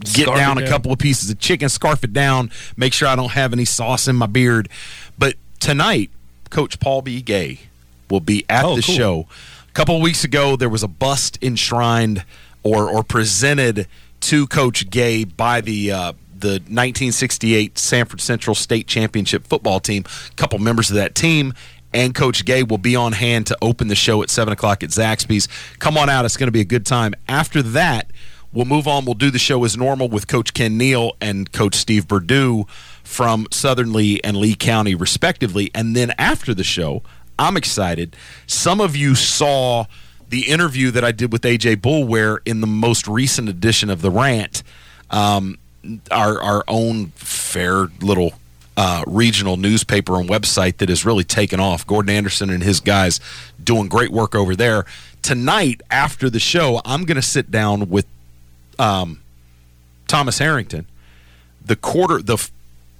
[0.00, 0.70] get Scarf down a down.
[0.70, 4.08] couple of pieces of chicken, scarf it down, make sure I don't have any sauce
[4.08, 4.70] in my beard.
[5.18, 6.10] But tonight,
[6.48, 7.20] Coach Paul B.
[7.20, 7.60] Gay
[8.08, 8.94] will be at Oh, the cool.
[8.94, 9.26] show.
[9.68, 12.24] A couple of weeks ago, there was a bust enshrined
[12.62, 13.86] or or presented
[14.20, 15.92] to Coach Gay by the.
[15.92, 20.04] Uh, the 1968 Sanford Central State Championship football team.
[20.06, 21.52] A couple members of that team
[21.92, 24.90] and Coach Gay will be on hand to open the show at 7 o'clock at
[24.90, 25.48] Zaxby's.
[25.78, 26.24] Come on out.
[26.24, 27.14] It's going to be a good time.
[27.28, 28.10] After that,
[28.52, 29.04] we'll move on.
[29.04, 32.66] We'll do the show as normal with Coach Ken Neal and Coach Steve Perdue
[33.02, 35.70] from Southern Lee and Lee County, respectively.
[35.74, 37.02] And then after the show,
[37.38, 38.16] I'm excited.
[38.46, 39.86] Some of you saw
[40.28, 44.10] the interview that I did with AJ Bullware in the most recent edition of The
[44.10, 44.62] Rant.
[45.10, 45.58] Um,
[46.10, 48.32] our our own fair little
[48.76, 51.86] uh, regional newspaper and website that has really taken off.
[51.86, 53.20] Gordon Anderson and his guys
[53.62, 54.84] doing great work over there.
[55.22, 58.06] Tonight, after the show, I'm going to sit down with
[58.78, 59.20] um,
[60.06, 60.86] Thomas Harrington,
[61.64, 62.48] the quarter the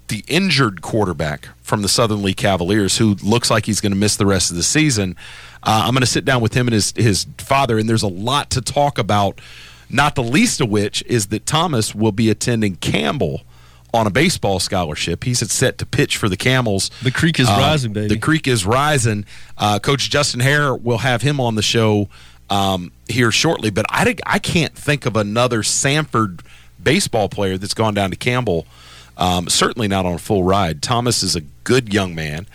[0.09, 4.17] the injured quarterback from the Southern Lee Cavaliers, who looks like he's going to miss
[4.17, 5.17] the rest of the season.
[5.63, 8.09] Uh, I'm going to sit down with him and his his father, and there's a
[8.09, 9.41] lot to talk about.
[9.91, 13.43] Not the least of which is that Thomas will be attending Campbell
[13.95, 15.25] on a baseball scholarship.
[15.25, 16.91] He's set to pitch for the Camels.
[17.03, 18.09] The creek is Uh, rising, baby.
[18.09, 19.25] The creek is rising.
[19.57, 22.11] Uh, Coach Justin Haire will have him on the show
[22.51, 23.71] um, here shortly.
[23.71, 26.43] But I, I can't think of another Sanford
[26.83, 28.67] baseball player that's gone down to Campbell.
[29.17, 30.83] Um, certainly not on a full ride.
[30.83, 32.47] Thomas is a good young man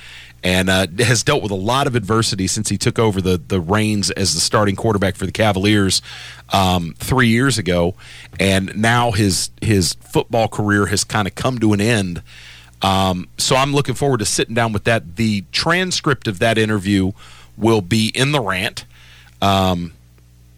[0.44, 3.60] and uh, has dealt with a lot of adversity since he took over the the
[3.62, 6.02] reins as the starting quarterback for the Cavaliers
[6.52, 7.96] um, three years ago,
[8.40, 12.22] and now his his football career has kind of come to an end.
[12.82, 15.16] Um, so I'm looking forward to sitting down with that.
[15.16, 17.14] The transcript of that interview
[17.58, 18.84] will be in the rant.
[19.42, 19.94] Um,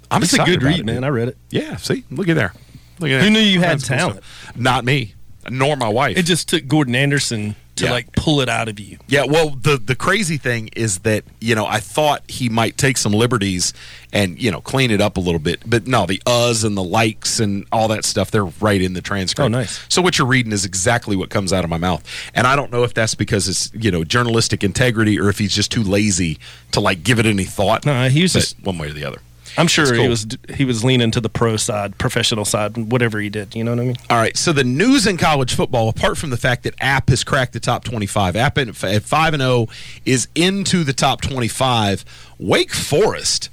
[0.10, 1.04] I'm It's a good about read, it, man.
[1.04, 1.38] I read it.
[1.52, 2.54] Yeah, see, look at there.
[3.00, 3.30] Look at Who there.
[3.30, 4.24] knew you All had kinds of cool talent?
[4.56, 5.14] Not me,
[5.50, 6.18] nor my wife.
[6.18, 7.92] It just took Gordon Anderson to Yeah.
[7.92, 8.98] like pull it out of you.
[9.08, 12.98] Yeah, well, the the crazy thing is that you know I thought he might take
[12.98, 13.74] some liberties
[14.14, 16.84] and you know clean it up a little bit, but no, the uhs and the
[16.84, 19.44] likes and all that stuff they're right in the transcript.
[19.46, 19.80] Oh, nice.
[19.90, 22.04] So what you're reading is exactly what comes out of my mouth,
[22.34, 25.54] and I don't know if that's because it's you know journalistic integrity or if he's
[25.54, 26.40] just too lazy
[26.72, 27.86] to like give it any thought.
[27.86, 29.20] No, he was just- one way or the other.
[29.58, 30.28] I'm sure That's he was
[30.58, 33.56] he was leaning to the pro side, professional side, whatever he did.
[33.56, 33.96] You know what I mean?
[34.10, 34.36] All right.
[34.36, 37.60] So the news in college football, apart from the fact that App has cracked the
[37.60, 39.68] top 25, App at five and zero
[40.06, 42.06] is into the top 25.
[42.38, 43.50] Wake Forest.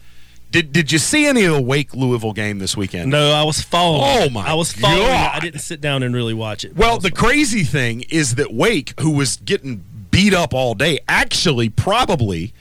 [0.50, 3.11] Did Did you see any of the Wake Louisville game this weekend?
[3.11, 4.03] No, I was following.
[4.05, 5.07] Oh, my I was following.
[5.07, 5.30] God.
[5.34, 6.76] I didn't sit down and really watch it.
[6.76, 11.70] Well, the crazy thing is that Wake, who was getting beat up all day, actually
[11.70, 12.53] probably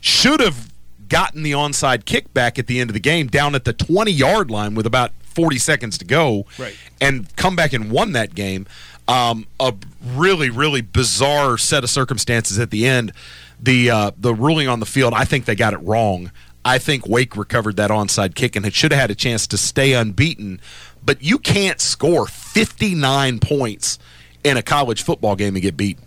[0.00, 0.71] should have
[1.12, 4.50] gotten the onside kickback at the end of the game down at the 20 yard
[4.50, 6.74] line with about 40 seconds to go Right.
[7.00, 8.66] and come back and won that game.
[9.08, 9.74] Um, a
[10.14, 13.12] really, really bizarre set of circumstances at the end.
[13.60, 16.30] The uh, the ruling on the field, I think they got it wrong.
[16.64, 19.58] I think Wake recovered that onside kick and it should have had a chance to
[19.58, 20.60] stay unbeaten.
[21.04, 23.98] but you can't score 59 points
[24.44, 26.04] in a college football game and get beaten.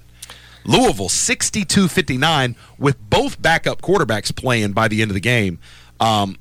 [0.66, 5.60] Louisville 62-59 with both backup quarterbacks playing by the end of the game.
[6.00, 6.38] Um,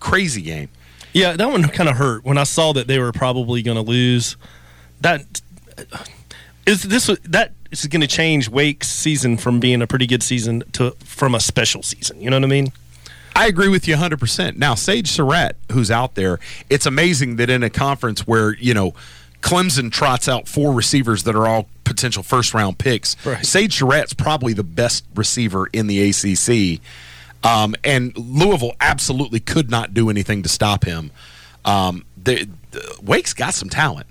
[0.00, 0.68] crazy game.
[1.12, 3.82] Yeah, that one kind of hurt when I saw that they were probably going to
[3.82, 4.36] lose.
[5.00, 5.40] That
[6.66, 10.62] is this that is going to change Wake's season from being a pretty good season
[10.72, 12.20] to from a special season.
[12.20, 12.72] You know what I mean?
[13.34, 14.56] I agree with you 100%.
[14.56, 18.92] Now, Sage Surratt, who's out there, it's amazing that in a conference where, you know,
[19.40, 23.16] Clemson trots out four receivers that are all potential first round picks.
[23.26, 23.44] Right.
[23.44, 26.80] Sage Surratt's probably the best receiver in the ACC.
[27.42, 31.10] Um, and Louisville absolutely could not do anything to stop him.
[31.64, 32.46] Um, they,
[33.02, 34.06] Wake's got some talent.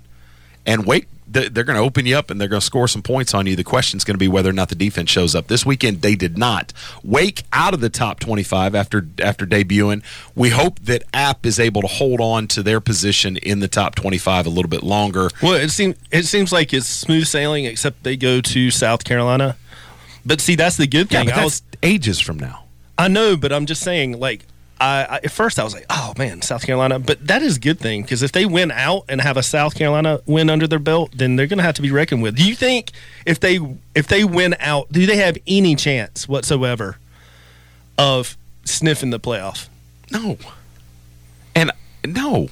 [0.66, 3.34] And Wake they're going to open you up and they're going to score some points
[3.34, 3.54] on you.
[3.54, 5.46] The question is going to be whether or not the defense shows up.
[5.46, 6.72] This weekend they did not.
[7.04, 10.02] Wake out of the top 25 after after debuting.
[10.34, 13.94] We hope that App is able to hold on to their position in the top
[13.94, 15.30] 25 a little bit longer.
[15.42, 19.56] Well, it seems it seems like it's smooth sailing except they go to South Carolina.
[20.26, 21.28] But see, that's the good thing.
[21.28, 22.64] Yeah, I was ages from now.
[22.98, 24.44] I know, but I'm just saying like
[24.80, 27.60] I, I, at first I was like, oh man, South Carolina, but that is a
[27.60, 30.78] good thing because if they win out and have a South Carolina win under their
[30.78, 32.36] belt, then they're going to have to be reckoned with.
[32.36, 32.90] Do you think
[33.26, 33.60] if they
[33.94, 36.96] if they win out, do they have any chance whatsoever
[37.98, 39.68] of sniffing the playoff?
[40.10, 40.38] No,
[41.54, 41.70] and
[42.06, 42.48] no,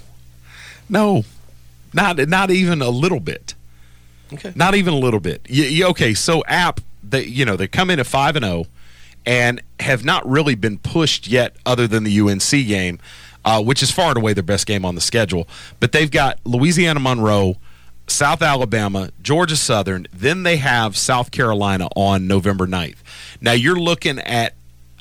[0.88, 1.24] no,
[1.94, 3.54] not not even a little bit.
[4.34, 5.46] Okay, not even a little bit.
[5.48, 8.66] You, you, okay, so App, they you know they come in at five and zero
[9.28, 12.98] and have not really been pushed yet, other than the UNC game,
[13.44, 15.46] uh, which is far and away their best game on the schedule.
[15.80, 17.56] But they've got Louisiana Monroe,
[18.06, 22.96] South Alabama, Georgia Southern, then they have South Carolina on November 9th.
[23.42, 24.54] Now you're looking at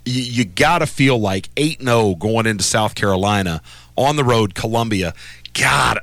[0.03, 3.61] you, you got to feel like 8 0 going into South Carolina
[3.95, 5.13] on the road, Columbia.
[5.53, 5.99] God,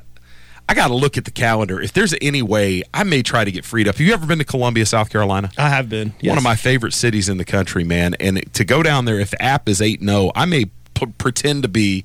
[0.67, 1.79] I got to look at the calendar.
[1.79, 3.95] If there's any way, I may try to get freed up.
[3.95, 5.51] Have you ever been to Columbia, South Carolina?
[5.57, 6.13] I have been.
[6.19, 6.29] Yes.
[6.31, 8.15] One of my favorite cities in the country, man.
[8.19, 11.69] And to go down there, if App is 8 0, I may p- pretend to
[11.69, 12.03] be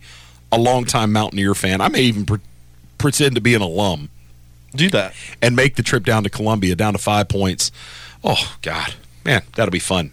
[0.52, 1.80] a longtime Mountaineer fan.
[1.80, 2.40] I may even pre-
[2.98, 4.10] pretend to be an alum.
[4.74, 5.14] Do that.
[5.40, 7.72] And make the trip down to Columbia, down to five points.
[8.22, 8.94] Oh, God.
[9.24, 10.12] Man, that'll be fun.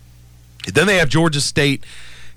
[0.73, 1.83] Then they have Georgia State,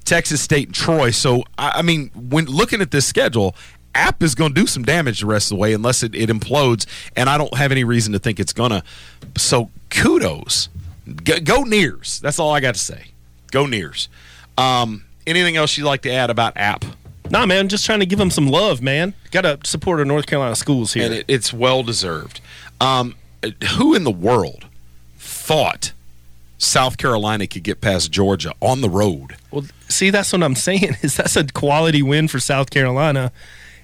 [0.04, 1.10] Texas State, and Troy.
[1.12, 3.54] So, I mean, when looking at this schedule,
[3.94, 6.28] app is going to do some damage the rest of the way unless it, it
[6.28, 6.86] implodes,
[7.16, 8.82] and I don't have any reason to think it's going to.
[9.36, 10.68] So kudos.
[11.24, 12.20] Go, go Nears.
[12.20, 13.06] That's all I got to say.
[13.50, 14.08] Go Nears.
[14.56, 16.84] Um, anything else you'd like to add about app?
[17.30, 19.14] Nah, man, just trying to give them some love, man.
[19.30, 21.04] Got to support our North Carolina schools here.
[21.04, 22.40] And it, it's well deserved.
[22.80, 23.14] Um,
[23.76, 24.66] who in the world
[25.16, 25.92] thought
[26.58, 29.36] South Carolina could get past Georgia on the road?
[29.50, 30.96] Well, see, that's what I'm saying.
[31.02, 33.32] Is that's a quality win for South Carolina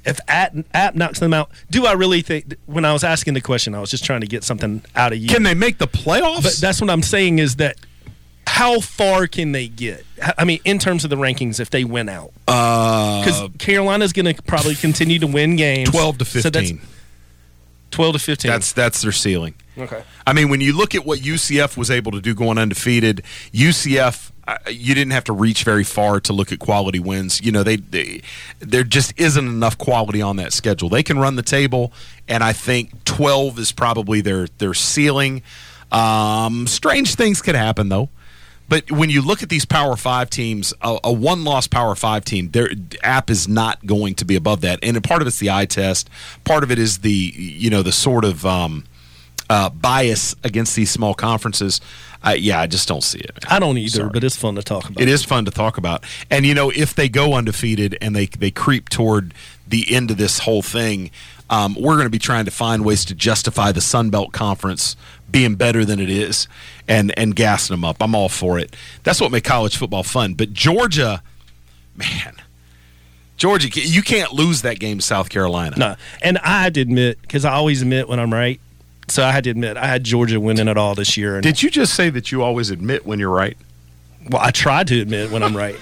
[0.06, 2.54] if App, App knocks them out, do I really think?
[2.66, 5.18] When I was asking the question, I was just trying to get something out of
[5.18, 5.28] you.
[5.28, 6.44] Can they make the playoffs?
[6.44, 7.76] But that's what I'm saying is that
[8.46, 10.04] how far can they get?
[10.38, 14.32] I mean, in terms of the rankings, if they win out, because uh, Carolina's going
[14.32, 16.78] to probably continue to win games, twelve to fifteen.
[16.78, 16.86] So
[17.90, 18.50] twelve to fifteen.
[18.50, 19.54] That's that's their ceiling.
[19.76, 20.02] Okay.
[20.26, 24.30] I mean, when you look at what UCF was able to do going undefeated, UCF
[24.70, 27.40] you didn't have to reach very far to look at quality wins.
[27.42, 28.22] You know, they, they
[28.60, 30.88] there just isn't enough quality on that schedule.
[30.88, 31.92] They can run the table,
[32.28, 35.42] and I think 12 is probably their their ceiling.
[35.90, 38.08] Um, strange things could happen though.
[38.68, 42.50] But when you look at these Power Five teams, a, a one-loss Power Five team,
[42.50, 42.70] their
[43.02, 44.80] app is not going to be above that.
[44.82, 46.10] And part of it's the eye test.
[46.44, 48.84] Part of it is the you know the sort of um,
[49.48, 51.80] uh, bias against these small conferences.
[52.22, 53.30] I, yeah, I just don't see it.
[53.42, 53.52] Man.
[53.52, 54.10] I don't either, Sorry.
[54.12, 55.00] but it's fun to talk about.
[55.00, 58.26] It is fun to talk about, and you know, if they go undefeated and they
[58.26, 59.34] they creep toward
[59.66, 61.10] the end of this whole thing,
[61.50, 64.96] um, we're going to be trying to find ways to justify the Sun Belt Conference
[65.30, 66.48] being better than it is,
[66.88, 67.96] and and gassing them up.
[68.00, 68.74] I'm all for it.
[69.04, 70.34] That's what makes college football fun.
[70.34, 71.22] But Georgia,
[71.94, 72.36] man.
[73.36, 75.76] Georgia, you can't lose that game, South Carolina.
[75.76, 78.58] No, and I had to admit because I always admit when I'm right.
[79.08, 81.40] So I had to admit, I had Georgia winning it all this year.
[81.40, 83.56] Did you just say that you always admit when you're right?
[84.28, 85.76] Well, I try to admit when I'm right.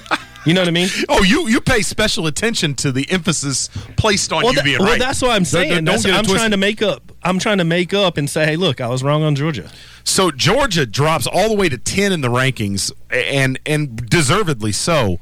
[0.45, 0.89] You know what I mean?
[1.09, 4.89] Oh, you you pay special attention to the emphasis placed on well, you being well,
[4.89, 4.99] right.
[4.99, 5.85] Well, that's what I'm saying.
[5.85, 7.13] Don't, don't I'm trying to make up.
[7.23, 9.71] I'm trying to make up and say, hey, look, I was wrong on Georgia.
[10.03, 15.19] So Georgia drops all the way to ten in the rankings, and and deservedly so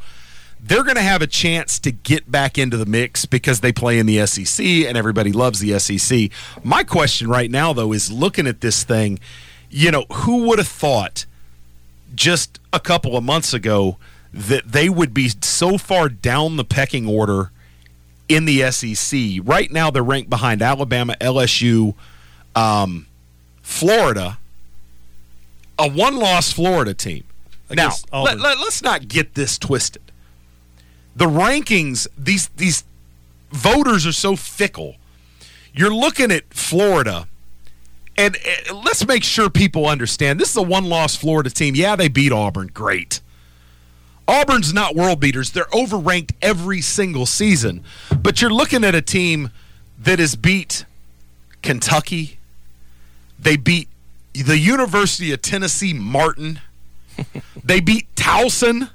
[0.62, 3.98] they're going to have a chance to get back into the mix because they play
[3.98, 6.30] in the SEC and everybody loves the SEC.
[6.62, 9.18] My question right now, though, is looking at this thing,
[9.70, 11.26] you know, who would have thought
[12.14, 13.96] just a couple of months ago
[14.32, 17.50] that they would be so far down the pecking order
[18.28, 19.40] in the SEC.
[19.42, 21.94] Right now, they're ranked behind Alabama, LSU,
[22.54, 23.06] um,
[23.62, 24.38] Florida,
[25.78, 27.24] a one loss Florida team.
[27.70, 30.11] Now, let, let, us not get this twisted.
[31.14, 32.84] The rankings, these, these
[33.50, 34.96] voters are so fickle.
[35.74, 37.26] You're looking at Florida,
[38.16, 38.36] and
[38.72, 41.74] let's make sure people understand this is a one loss Florida team.
[41.74, 42.70] Yeah, they beat Auburn.
[42.74, 43.20] Great.
[44.28, 45.50] Auburn's not world beaters.
[45.50, 47.82] They're overranked every single season.
[48.16, 49.50] But you're looking at a team
[49.98, 50.84] that has beat
[51.62, 52.38] Kentucky.
[53.38, 53.88] They beat
[54.32, 56.60] the University of Tennessee Martin.
[57.64, 58.90] they beat Towson.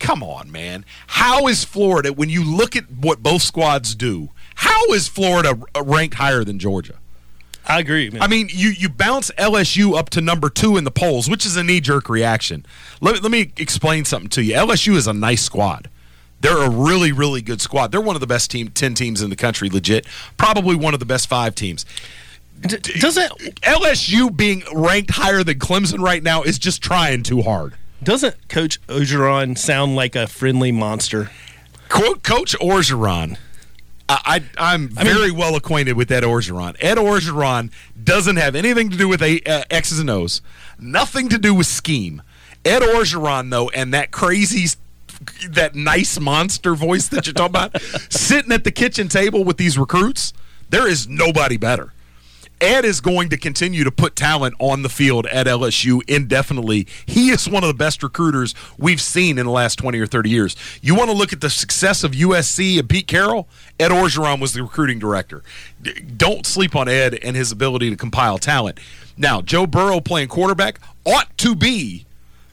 [0.00, 0.84] Come on, man.
[1.06, 6.16] How is Florida, when you look at what both squads do, how is Florida ranked
[6.16, 6.94] higher than Georgia?
[7.66, 8.10] I agree.
[8.10, 8.22] Man.
[8.22, 11.56] I mean, you you bounce LSU up to number two in the polls, which is
[11.56, 12.66] a knee jerk reaction.
[13.00, 14.54] Let me, let me explain something to you.
[14.54, 15.88] LSU is a nice squad.
[16.40, 17.92] They're a really really good squad.
[17.92, 20.06] They're one of the best team ten teams in the country, legit.
[20.38, 21.84] Probably one of the best five teams.
[22.62, 23.30] doesn't
[23.62, 27.74] LSU being ranked higher than Clemson right now is just trying too hard.
[28.02, 31.30] Doesn't Coach Orgeron sound like a friendly monster?
[31.90, 33.36] Quote Coach Orgeron.
[34.08, 36.76] I, am very well acquainted with Ed Orgeron.
[36.80, 37.70] Ed Orgeron
[38.02, 40.40] doesn't have anything to do with a, uh, X's and O's,
[40.78, 42.22] nothing to do with scheme.
[42.64, 44.66] Ed Orgeron, though, and that crazy,
[45.48, 47.80] that nice monster voice that you're talking about,
[48.10, 50.32] sitting at the kitchen table with these recruits,
[50.70, 51.92] there is nobody better.
[52.60, 56.86] Ed is going to continue to put talent on the field at LSU indefinitely.
[57.06, 60.28] He is one of the best recruiters we've seen in the last 20 or 30
[60.28, 60.56] years.
[60.82, 63.48] You want to look at the success of USC and Pete Carroll?
[63.78, 65.42] Ed Orgeron was the recruiting director.
[66.16, 68.78] Don't sleep on Ed and his ability to compile talent.
[69.16, 72.04] Now, Joe Burrow playing quarterback ought to be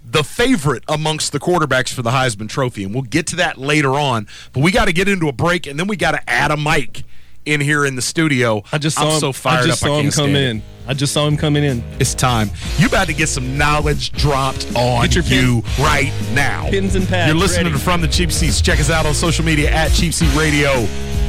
[0.10, 3.95] the favorite amongst the quarterbacks for the Heisman Trophy, and we'll get to that later
[3.95, 4.28] on.
[4.53, 6.58] But we got to get into a break, and then we got to add a
[6.58, 7.03] mic
[7.48, 8.64] in here in the studio.
[8.72, 9.88] I just saw I'm him, so fired I just up.
[9.88, 10.62] saw I him come in.
[10.89, 11.84] I just saw him coming in.
[12.00, 12.50] It's time.
[12.78, 16.70] You about to get some knowledge dropped on Get your pen- you right now.
[16.70, 17.78] Pins and pads You're listening ready.
[17.78, 18.62] to From the Cheap Seats.
[18.62, 20.86] Check us out on social media at Cheap Seat Radio.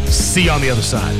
[0.06, 1.12] See you on the other side.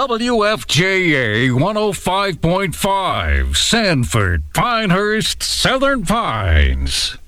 [0.00, 7.18] WFJA 105.5, Sanford, Pinehurst, Southern Pines.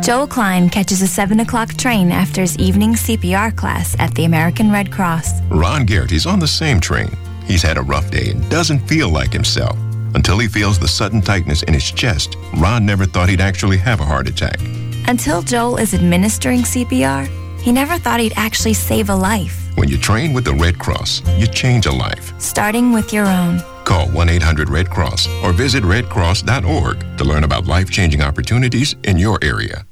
[0.00, 4.72] Joel Klein catches a 7 o'clock train after his evening CPR class at the American
[4.72, 5.40] Red Cross.
[5.50, 7.16] Ron Garrett is on the same train.
[7.44, 9.78] He's had a rough day and doesn't feel like himself.
[10.16, 14.00] Until he feels the sudden tightness in his chest, Ron never thought he'd actually have
[14.00, 14.58] a heart attack.
[15.06, 17.28] Until Joel is administering CPR,
[17.60, 21.22] he never thought he'd actually save a life, When you train with the Red Cross,
[21.38, 22.32] you change a life.
[22.40, 23.60] starting with your own.
[23.84, 29.18] Call 1 800 Red Cross or visit redcross.org to learn about life changing opportunities in
[29.18, 29.86] your area.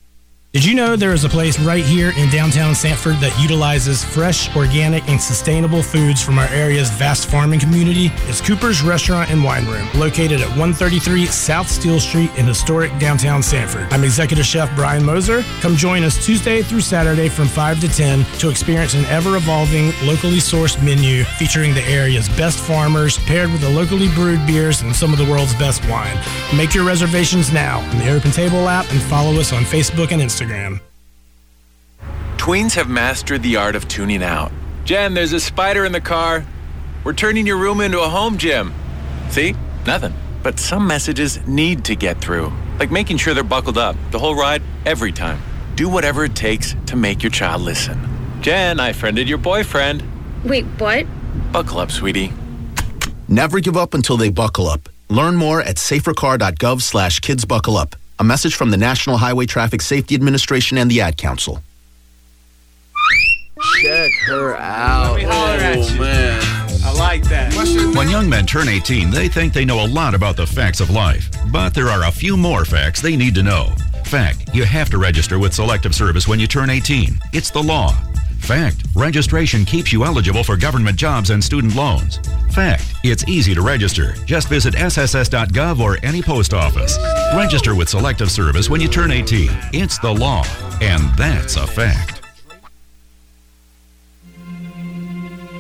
[0.57, 4.57] Did you know there is a place right here in downtown Sanford that utilizes fresh,
[4.57, 8.11] organic, and sustainable foods from our area's vast farming community?
[8.23, 13.43] It's Cooper's Restaurant and Wine Room, located at 133 South Steele Street in historic downtown
[13.43, 13.87] Sanford.
[13.91, 15.43] I'm Executive Chef Brian Moser.
[15.61, 19.93] Come join us Tuesday through Saturday from 5 to 10 to experience an ever evolving,
[20.05, 24.97] locally sourced menu featuring the area's best farmers paired with the locally brewed beers and
[24.97, 26.17] some of the world's best wine.
[26.57, 30.23] Make your reservations now in the Open Table app and follow us on Facebook and
[30.23, 30.46] Instagram.
[32.47, 34.53] Tweens have mastered the art of tuning out.
[34.85, 36.47] Jen, there's a spider in the car.
[37.03, 38.73] We're turning your room into a home gym.
[39.31, 39.57] See?
[39.85, 40.15] Nothing.
[40.45, 44.37] But some messages need to get through, like making sure they're buckled up the whole
[44.37, 45.43] ride, every time.
[45.75, 47.99] Do whatever it takes to make your child listen.
[48.43, 50.05] Jen, I friended your boyfriend.
[50.45, 51.07] Wait, what?
[51.53, 52.33] Buckle up, sweetie.
[53.29, 54.89] Never give up until they buckle up.
[55.11, 57.97] Learn more at safercar.gov slash kids buckle up.
[58.19, 61.61] A message from the National Highway Traffic Safety Administration and the Ad Council.
[63.83, 65.13] Check her out.
[65.13, 66.01] Let me holler at oh, you.
[66.01, 66.43] man.
[66.83, 67.53] I like that.
[67.95, 70.89] When young men turn 18, they think they know a lot about the facts of
[70.89, 71.29] life.
[71.53, 73.67] But there are a few more facts they need to know.
[74.05, 77.19] Fact, you have to register with Selective Service when you turn 18.
[77.33, 77.95] It's the law.
[78.47, 82.19] Fact, registration keeps you eligible for government jobs and student loans.
[82.53, 84.13] Fact, it's easy to register.
[84.25, 86.97] Just visit sss.gov or any post office.
[87.35, 89.51] Register with Selective Service when you turn 18.
[89.73, 90.45] It's the law.
[90.81, 92.23] And that's a fact.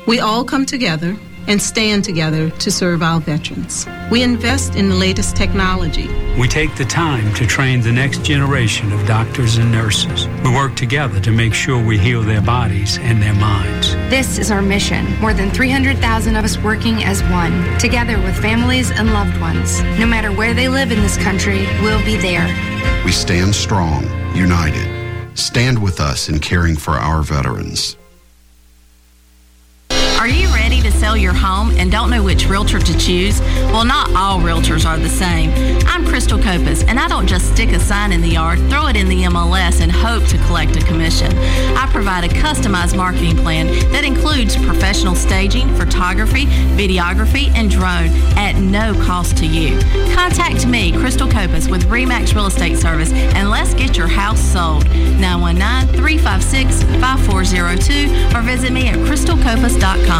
[0.06, 1.16] We all come together
[1.46, 3.86] and stand together to serve our veterans.
[4.10, 6.08] We invest in the latest technology.
[6.38, 10.28] We take the time to train the next generation of doctors and nurses.
[10.44, 13.94] We work together to make sure we heal their bodies and their minds.
[14.10, 15.06] This is our mission.
[15.20, 19.82] More than 300,000 of us working as one, together with families and loved ones.
[19.98, 22.46] No matter where they live in this country, we'll be there.
[23.04, 24.04] We stand strong,
[24.34, 24.96] united.
[25.36, 27.96] Stand with us in caring for our veterans.
[30.26, 33.40] Are you ready to sell your home and don't know which realtor to choose?
[33.70, 35.52] Well, not all realtors are the same.
[35.86, 38.96] I'm Crystal Copas, and I don't just stick a sign in the yard, throw it
[38.96, 41.30] in the MLS, and hope to collect a commission.
[41.78, 48.56] I provide a customized marketing plan that includes professional staging, photography, videography, and drone at
[48.56, 49.78] no cost to you.
[50.12, 54.88] Contact me, Crystal Copas, with Remax Real Estate Service, and let's get your house sold.
[55.20, 60.15] 919 356 5402 or visit me at crystalcopas.com.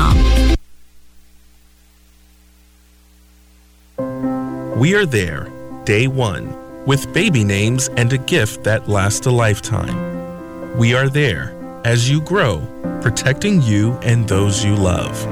[4.77, 5.51] We are there,
[5.85, 10.77] day one, with baby names and a gift that lasts a lifetime.
[10.77, 12.61] We are there as you grow,
[13.01, 15.27] protecting you and those you love.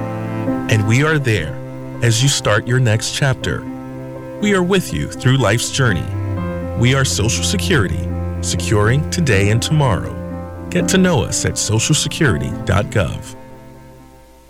[0.70, 1.54] And we are there
[2.02, 3.62] as you start your next chapter.
[4.40, 6.08] We are with you through life's journey.
[6.80, 8.08] We are Social Security,
[8.40, 10.14] securing today and tomorrow.
[10.70, 13.43] Get to know us at socialsecurity.gov.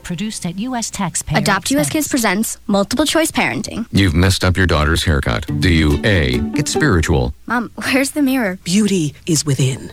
[0.05, 0.91] Produced at U.S.
[0.91, 1.39] taxpayer.
[1.39, 1.89] Adopt U.S.
[1.89, 3.87] Kids presents multiple choice parenting.
[3.91, 5.47] You've messed up your daughter's haircut.
[5.61, 6.39] Do you A.
[6.53, 7.35] Get spiritual?
[7.47, 8.59] Mom, where's the mirror?
[8.65, 9.93] Beauty is within.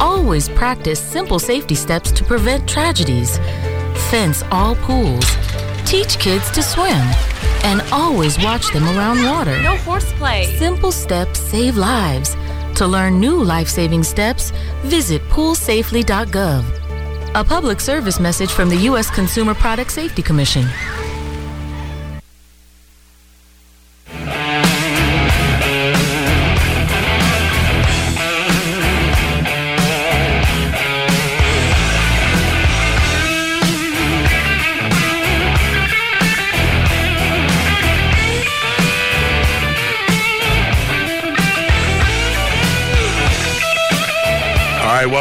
[0.00, 3.38] Always practice simple safety steps to prevent tragedies.
[4.10, 5.24] Fence all pools.
[5.84, 7.02] Teach kids to swim.
[7.64, 9.60] And always watch them around water.
[9.62, 10.44] No horseplay.
[10.56, 12.36] Simple steps save lives.
[12.76, 14.52] To learn new life saving steps,
[14.82, 16.64] visit poolsafely.gov.
[17.34, 19.10] A public service message from the U.S.
[19.10, 20.64] Consumer Product Safety Commission.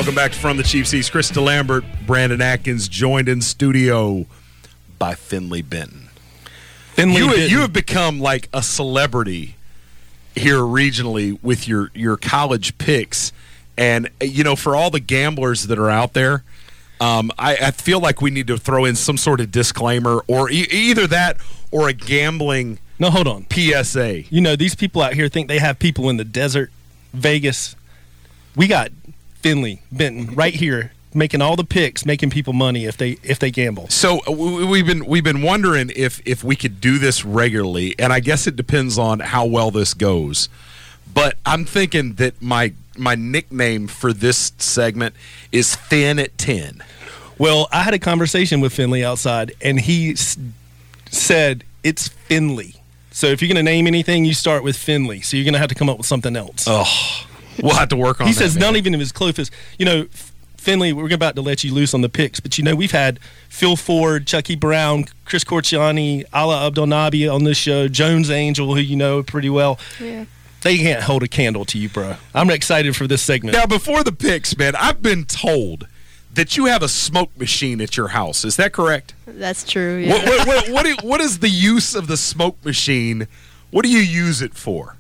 [0.07, 1.09] Welcome back to From the Cheap Seats.
[1.09, 4.25] Chris DeLambert, Brandon Atkins, joined in studio
[4.97, 6.07] by Finley Benton.
[6.93, 7.49] Finley you, Benton.
[7.49, 9.57] you have become like a celebrity
[10.34, 13.34] here regionally with your your college picks,
[13.77, 16.45] and you know for all the gamblers that are out there.
[17.01, 20.49] Um, I, I feel like we need to throw in some sort of disclaimer, or
[20.49, 21.35] e- either that,
[21.69, 22.79] or a gambling.
[22.97, 23.45] No, hold on.
[23.51, 24.21] PSA.
[24.34, 26.71] You know, these people out here think they have people in the desert,
[27.11, 27.75] Vegas.
[28.55, 28.91] We got
[29.48, 33.49] Finley Benton right here making all the picks, making people money if they if they
[33.52, 33.88] gamble.
[33.90, 37.95] So uh, we- we've been we've been wondering if if we could do this regularly,
[37.98, 40.49] and I guess it depends on how well this goes.
[41.14, 45.15] But I'm thinking that my my nickname for this segment
[45.52, 46.84] is Thin at Ten.
[47.40, 50.38] Well, I had a conversation with Finley outside, and he s-
[51.11, 52.76] said it's Finley.
[53.11, 55.22] So if you're going to name anything, you start with Finley.
[55.22, 56.65] So you're going to have to come up with something else.
[56.68, 56.86] Oh,
[57.61, 58.25] we'll have to work on.
[58.25, 58.34] That.
[58.34, 58.61] He that, says man.
[58.61, 59.51] not even of his closest.
[59.77, 60.07] You know,
[60.57, 63.19] Finley, we're about to let you loose on the picks, but you know we've had
[63.49, 68.95] Phil Ford, Chucky Brown, Chris Corciani, Alaa Abdelnaby on this show, Jones Angell, who you
[68.95, 69.79] know pretty well.
[69.99, 70.25] Yeah.
[70.63, 72.15] They can't hold a candle to you, bro.
[72.34, 73.55] I'm excited for this segment.
[73.55, 75.88] Now, before the picks, man, I've been told
[76.34, 78.43] that you have a smoke machine at your house.
[78.43, 79.13] Is that correct?
[79.25, 79.95] That's true.
[79.97, 80.13] Yeah.
[80.13, 83.27] What, what, what, what, what is the use of the smoke machine?
[83.71, 84.97] What do you use it for?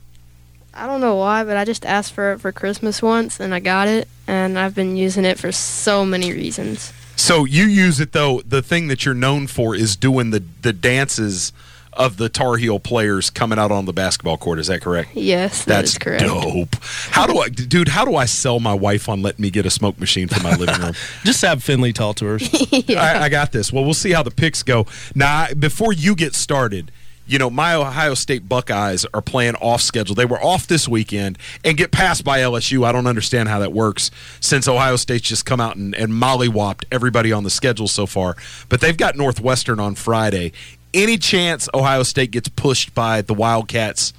[0.77, 3.59] I don't know why, but I just asked for it for Christmas once and I
[3.59, 6.93] got it, and I've been using it for so many reasons.
[7.15, 8.41] So you use it though.
[8.41, 11.51] The thing that you're known for is doing the the dances
[11.93, 14.59] of the Tar Heel players coming out on the basketball court.
[14.59, 15.15] Is that correct?
[15.15, 16.23] Yes, that That's is correct.
[16.23, 16.75] dope.
[17.09, 17.87] How do I, dude?
[17.87, 20.55] How do I sell my wife on letting me get a smoke machine for my
[20.55, 20.93] living room?
[21.23, 22.39] Just have Finley talk to her.
[22.95, 23.73] I, I got this.
[23.73, 24.85] Well, we'll see how the picks go.
[25.15, 26.91] Now, before you get started,
[27.27, 30.15] you know, my Ohio State Buckeyes are playing off schedule.
[30.15, 32.85] They were off this weekend and get passed by LSU.
[32.85, 34.09] I don't understand how that works
[34.39, 38.35] since Ohio State's just come out and, and mollywopped everybody on the schedule so far.
[38.69, 40.53] But they've got Northwestern on Friday.
[40.93, 44.13] Any chance Ohio State gets pushed by the Wildcats,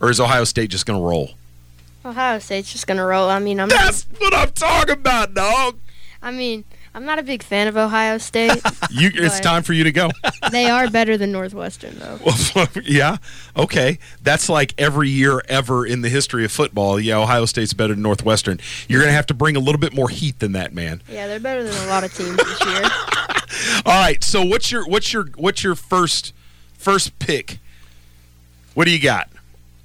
[0.00, 1.32] or is Ohio State just going to roll?
[2.06, 3.28] Ohio State's just gonna roll.
[3.28, 3.68] I mean, I'm.
[3.68, 5.76] That's what I'm talking about, dog.
[6.22, 6.64] I mean,
[6.96, 8.52] I'm not a big fan of Ohio State.
[8.88, 10.10] You, it's time for you to go.
[10.50, 12.18] They are better than Northwestern, though.
[12.84, 13.18] yeah.
[13.56, 13.98] Okay.
[14.22, 16.98] That's like every year ever in the history of football.
[16.98, 18.60] Yeah, Ohio State's better than Northwestern.
[18.88, 21.02] You're going to have to bring a little bit more heat than that, man.
[21.10, 22.82] Yeah, they're better than a lot of teams this year.
[23.84, 24.22] All right.
[24.24, 26.32] So what's your what's your what's your first
[26.78, 27.58] first pick?
[28.74, 29.28] What do you got?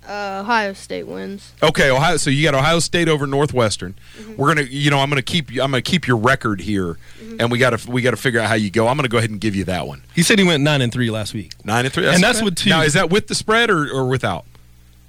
[0.07, 1.53] Uh, Ohio State wins.
[1.61, 2.17] Okay, Ohio.
[2.17, 3.93] So you got Ohio State over Northwestern.
[4.35, 6.97] We're gonna, you know, I'm gonna keep, I'm gonna keep your record here,
[7.39, 8.87] and we gotta, we gotta figure out how you go.
[8.87, 10.01] I'm gonna go ahead and give you that one.
[10.15, 11.53] He said he went nine and three last week.
[11.63, 12.45] Nine and three, and that's okay.
[12.45, 12.69] with two.
[12.71, 14.45] Now, is that with the spread or, or without?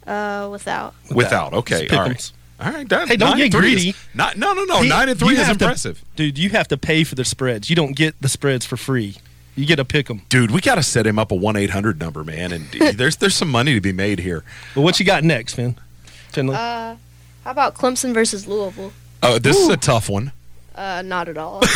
[0.06, 0.94] Uh, without.
[1.14, 1.52] Without.
[1.55, 1.89] Okay.
[1.89, 2.16] All right.
[2.16, 2.32] pick'ems.
[2.60, 2.89] All right.
[2.89, 3.98] That, Hey, don't nine get and three is- greedy.
[4.14, 4.82] not, no, no, no.
[4.82, 6.05] He- nine and three you is have to- impressive.
[6.16, 6.36] dude.
[6.39, 7.70] You have to pay for the spreads.
[7.70, 9.16] You don't get the spreads for free.
[9.55, 10.23] You get to pick them.
[10.29, 12.53] Dude, we got to set him up a one eight hundred number, man.
[12.53, 12.66] And
[12.97, 14.45] there's there's some money to be made here.
[14.74, 15.77] But what you got next, man?
[16.31, 16.57] Finley?
[16.57, 16.97] Uh,
[17.45, 18.93] how about Clemson versus Louisville?
[19.23, 20.33] Oh, this is a tough one.
[20.74, 21.61] Uh, not at all.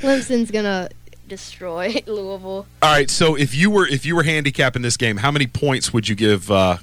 [0.00, 0.88] Clemson's gonna
[1.28, 2.66] destroy Louisville.
[2.82, 3.08] All right.
[3.10, 6.14] So if you were if you were handicapping this game, how many points would you
[6.16, 6.50] give?
[6.50, 6.78] Uh,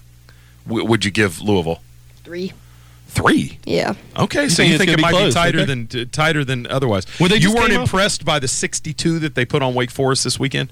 [0.68, 1.82] w- would you give Louisville?
[2.24, 2.54] Three.
[3.14, 3.60] Three.
[3.66, 3.94] Yeah.
[4.18, 5.66] Okay, You so think you think it be might be tighter okay.
[5.66, 7.06] than t- tighter than otherwise?
[7.20, 9.92] Well, they you weren't came off- impressed by the 62 that they put on Wake
[9.92, 10.72] Forest this weekend?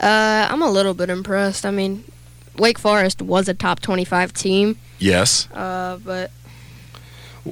[0.00, 1.64] Uh, I'm a little bit impressed.
[1.66, 2.04] I mean,
[2.56, 4.76] Wake Forest was a top 25 team.
[4.98, 5.48] Yes.
[5.52, 6.30] Uh, but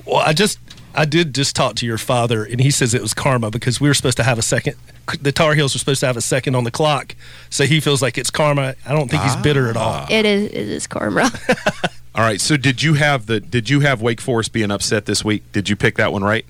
[0.05, 0.59] Well, I just
[0.95, 3.89] I did just talk to your father, and he says it was karma because we
[3.89, 4.77] were supposed to have a second.
[5.21, 7.15] The Tar Heels were supposed to have a second on the clock,
[7.51, 8.75] so he feels like it's karma.
[8.85, 10.07] I don't think he's bitter at all.
[10.11, 11.31] it is it is karma.
[12.17, 12.41] All right.
[12.41, 15.51] So did you have the did you have Wake Forest being upset this week?
[15.53, 16.45] Did you pick that one right?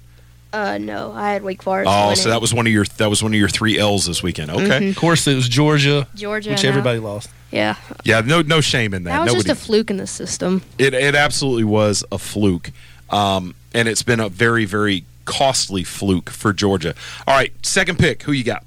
[0.53, 1.89] uh, no, I had Wake Forest.
[1.91, 2.17] Oh, winning.
[2.17, 4.51] so that was one of your that was one of your three L's this weekend.
[4.51, 4.89] Okay.
[4.89, 6.69] Of course, it was Georgia, Georgia, which no.
[6.69, 7.29] everybody lost.
[7.51, 8.21] Yeah, Yeah.
[8.21, 9.11] No no shame in that.
[9.11, 9.49] that was Nobody.
[9.49, 10.63] just a fluke in the system.
[10.79, 12.71] It it absolutely was a fluke,
[13.11, 16.95] um, and it's been a very very costly fluke for Georgia.
[17.27, 18.23] All right, second pick.
[18.23, 18.65] Who you got?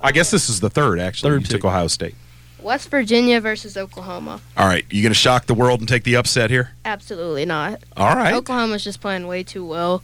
[0.00, 0.98] I guess this is the third.
[0.98, 2.14] Actually, Third you took Ohio State.
[2.62, 4.40] West Virginia versus Oklahoma.
[4.56, 6.72] All right, you going to shock the world and take the upset here?
[6.84, 7.82] Absolutely not.
[7.96, 8.32] All right.
[8.32, 10.02] Oklahoma's just playing way too well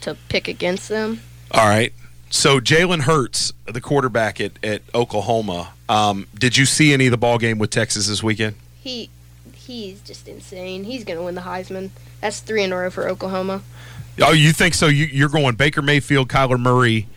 [0.00, 1.20] to pick against them.
[1.52, 1.92] All right.
[2.30, 7.16] So Jalen Hurts, the quarterback at, at Oklahoma, um, did you see any of the
[7.16, 8.54] ball game with Texas this weekend?
[8.80, 9.10] He
[9.52, 10.84] he's just insane.
[10.84, 11.90] He's gonna win the Heisman.
[12.20, 13.62] That's three in a row for Oklahoma.
[14.22, 14.86] Oh, you think so?
[14.86, 17.08] You, you're going Baker Mayfield, Kyler Murray,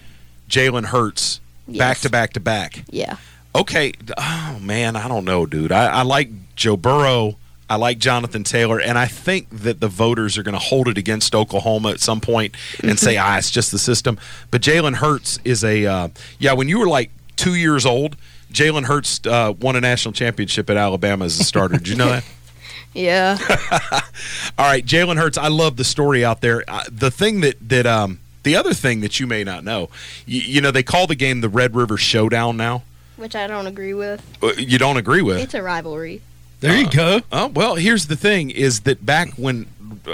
[0.50, 2.84] Jalen Hurts, back to back to back.
[2.90, 3.18] Yeah.
[3.56, 3.94] Okay.
[4.18, 5.72] Oh man, I don't know, dude.
[5.72, 7.38] I, I like Joe Burrow.
[7.70, 10.98] I like Jonathan Taylor, and I think that the voters are going to hold it
[10.98, 14.20] against Oklahoma at some point and say, "Ah, it's just the system."
[14.52, 16.08] But Jalen Hurts is a uh,
[16.40, 16.54] yeah.
[16.54, 18.18] When you were like two years old,
[18.52, 21.78] Jalen Hurts uh, won a national championship at Alabama as a starter.
[21.78, 22.24] Did you know that?
[22.96, 23.40] Yeah.
[24.56, 25.36] All right, Jalen Hurts.
[25.36, 26.64] I love the story out there.
[26.68, 29.90] Uh, the thing that that um the other thing that you may not know,
[30.28, 32.84] you, you know, they call the game the Red River Showdown now.
[33.24, 34.22] Which I don't agree with.
[34.44, 35.40] Uh, You don't agree with?
[35.40, 36.22] It's a rivalry.
[36.60, 37.22] There you go.
[37.32, 39.66] Oh well, here's the thing: is that back when,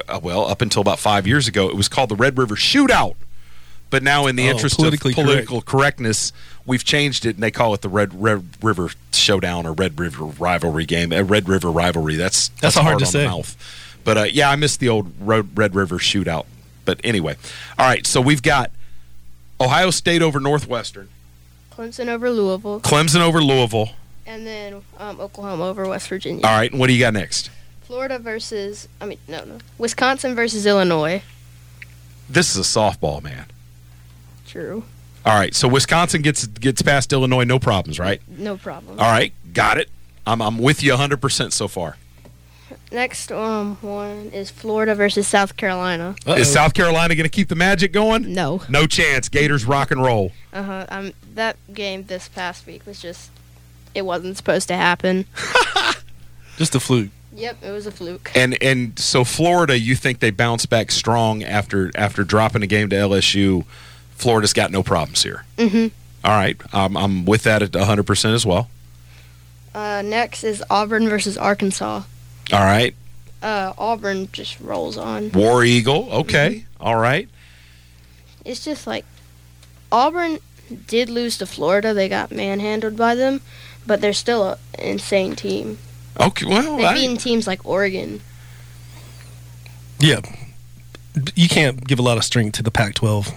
[0.08, 3.16] uh, well, up until about five years ago, it was called the Red River Shootout.
[3.90, 6.32] But now, in the Oh, interest of political correctness,
[6.68, 10.26] we've changed it, and they call it the Red Red River Showdown or Red River
[10.26, 11.12] Rivalry game.
[11.12, 12.16] A Red River Rivalry.
[12.16, 13.24] That's That's hard to on say.
[13.24, 13.98] The mouth.
[14.04, 16.46] But uh, yeah, I missed the old Red, Red River Shootout.
[16.86, 17.36] But anyway,
[17.80, 18.06] all right.
[18.06, 18.70] So we've got
[19.60, 21.10] Ohio State over Northwestern,
[21.80, 23.92] Clemson over Louisville, Clemson over Louisville.
[24.26, 26.46] and then um, Oklahoma over West Virginia.
[26.46, 27.50] All right, and what do you got next?
[27.84, 31.24] Florida versus I mean no no Wisconsin versus Illinois.
[32.30, 33.46] This is a softball, man.
[34.46, 34.84] True.
[35.26, 38.22] All right, so Wisconsin gets gets past Illinois, no problems, right?
[38.28, 39.00] No problem.
[39.00, 39.90] All right, got it.
[40.28, 41.96] I'm I'm with you 100% so far.
[42.92, 46.16] Next um one is Florida versus South Carolina.
[46.26, 48.34] Is South Carolina going to keep the magic going?
[48.34, 48.62] No.
[48.68, 49.30] No chance.
[49.30, 50.32] Gators rock and roll.
[50.52, 50.86] Uh huh.
[50.90, 53.30] Um, that game this past week was just
[53.94, 55.26] it wasn't supposed to happen.
[56.58, 57.10] Just a fluke.
[57.34, 58.32] Yep, it was a fluke.
[58.36, 62.90] And and so Florida, you think they bounce back strong after after dropping a game
[62.90, 63.66] to LSU?
[64.16, 65.46] Florida's got no problems here.
[65.58, 65.92] Mhm.
[66.26, 68.70] All right, um, I'm with that at 100% as well.
[69.74, 72.02] Uh, next is Auburn versus Arkansas.
[72.52, 72.96] All right,
[73.42, 75.32] Uh, Auburn just rolls on.
[75.32, 76.10] War Eagle.
[76.12, 77.30] Okay, all right.
[78.46, 79.06] It's just like
[79.92, 80.40] Auburn
[80.88, 81.94] did lose to Florida.
[81.94, 83.42] They got manhandled by them,
[83.86, 85.78] but they're still an insane team.
[86.20, 88.22] Okay, well, They've I- beaten teams like Oregon.
[90.00, 90.22] Yeah,
[91.36, 93.34] you can't give a lot of strength to the Pac-12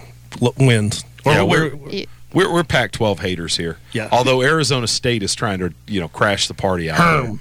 [0.57, 1.03] wins.
[1.25, 2.05] Or Yeah, where, we're- Yeah.
[2.33, 3.77] We're, we're Pac-12 haters here.
[3.91, 4.09] Yeah.
[4.11, 7.37] Although Arizona State is trying to you know crash the party out.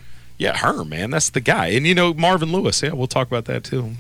[0.51, 0.55] Herm.
[0.55, 0.55] there.
[0.55, 1.69] Yeah, Herm, man, that's the guy.
[1.69, 2.83] And you know Marvin Lewis.
[2.83, 3.93] Yeah, we'll talk about that too.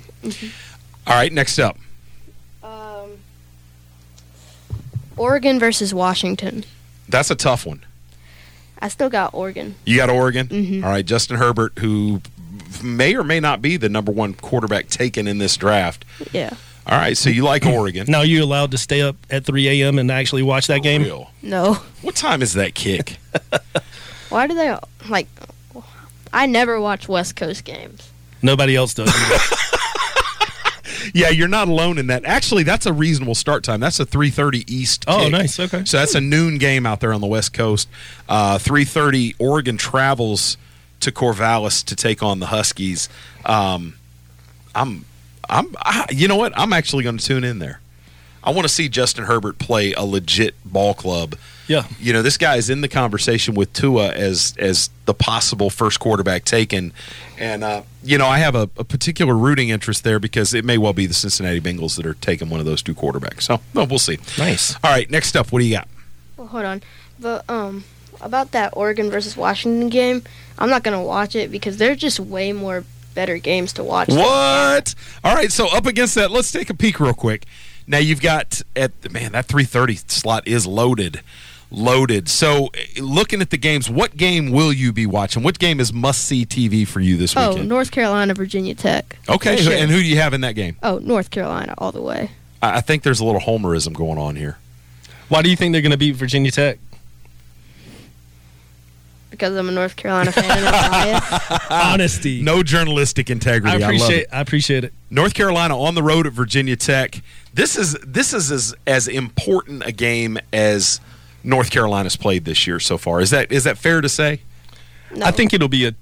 [1.07, 1.79] All right, next up.
[5.17, 6.65] Oregon versus Washington.
[7.09, 7.85] That's a tough one.
[8.81, 9.75] I still got Oregon.
[9.85, 10.49] You got Oregon.
[10.49, 10.83] Mhm.
[10.83, 12.21] All right, Justin Herbert, who
[12.83, 16.05] may or may not be the number one quarterback taken in this draft.
[16.33, 16.51] Yeah.
[16.87, 18.07] All right, so you like Oregon.
[18.09, 19.99] Now you allowed to stay up at 3 a.m.
[19.99, 21.07] and actually watch that game?
[21.43, 21.75] No.
[22.01, 23.19] What time is that kick?
[24.31, 24.75] Why do they
[25.09, 25.29] like?
[26.33, 28.11] I never watch West Coast games.
[28.43, 29.09] Nobody else does.
[31.15, 32.25] yeah, you're not alone in that.
[32.25, 33.81] Actually, that's a reasonable start time.
[33.81, 35.05] That's a 3:30 East.
[35.07, 35.33] Oh, kick.
[35.33, 35.61] nice.
[35.61, 35.85] Okay.
[35.85, 37.89] So that's a noon game out there on the West Coast.
[38.29, 39.37] Uh, 3:30.
[39.39, 40.57] Oregon travels
[41.01, 43.09] to Corvallis to take on the Huskies.
[43.45, 43.95] Um,
[44.75, 45.05] I'm,
[45.49, 46.53] I'm, I, you know what?
[46.57, 47.81] I'm actually going to tune in there.
[48.45, 51.37] I want to see Justin Herbert play a legit ball club.
[51.67, 51.87] Yeah.
[52.01, 56.01] You know, this guy is in the conversation with Tua as as the possible first
[56.01, 56.93] quarterback taken,
[57.39, 60.79] and uh, you know, I have a, a particular rooting interest there because it may
[60.79, 63.43] well be the Cincinnati Bengals that are taking one of those two quarterbacks.
[63.43, 64.19] So, well, we'll see.
[64.39, 64.75] Nice.
[64.83, 65.89] All right, next up, what do you got?
[66.37, 66.83] Well, hold on.
[67.19, 67.85] But um,
[68.21, 70.23] about that Oregon versus Washington game,
[70.59, 72.85] I'm not gonna watch it because they're just way more
[73.15, 74.09] better games to watch.
[74.09, 74.95] What?
[75.23, 77.45] All right, so up against that, let's take a peek real quick.
[77.87, 81.21] Now you've got at man that 3:30 slot is loaded,
[81.73, 82.29] loaded.
[82.29, 85.43] So looking at the games, what game will you be watching?
[85.43, 87.73] What game is must see TV for you this oh, weekend?
[87.73, 87.75] Oh.
[87.75, 89.17] North Carolina, Virginia Tech.
[89.29, 89.73] Okay, sure.
[89.73, 90.77] and who do you have in that game?
[90.83, 92.31] Oh, North Carolina all the way.
[92.63, 94.59] I I think there's a little homerism going on here.
[95.29, 96.79] Why do you think they're going to beat Virginia Tech?
[99.31, 101.61] Because I'm a North Carolina fan and I'm.
[101.71, 102.43] Honesty.
[102.43, 103.75] No journalistic integrity.
[103.75, 104.29] I love appreciate it.
[104.31, 104.93] I appreciate it.
[105.11, 107.23] North Carolina on the road at Virginia Tech.
[107.55, 111.01] This is this is as, as important a game as
[111.45, 113.21] North Carolina's played this year so far.
[113.21, 114.41] Is that is that fair to say?
[115.23, 115.95] I think it'll be a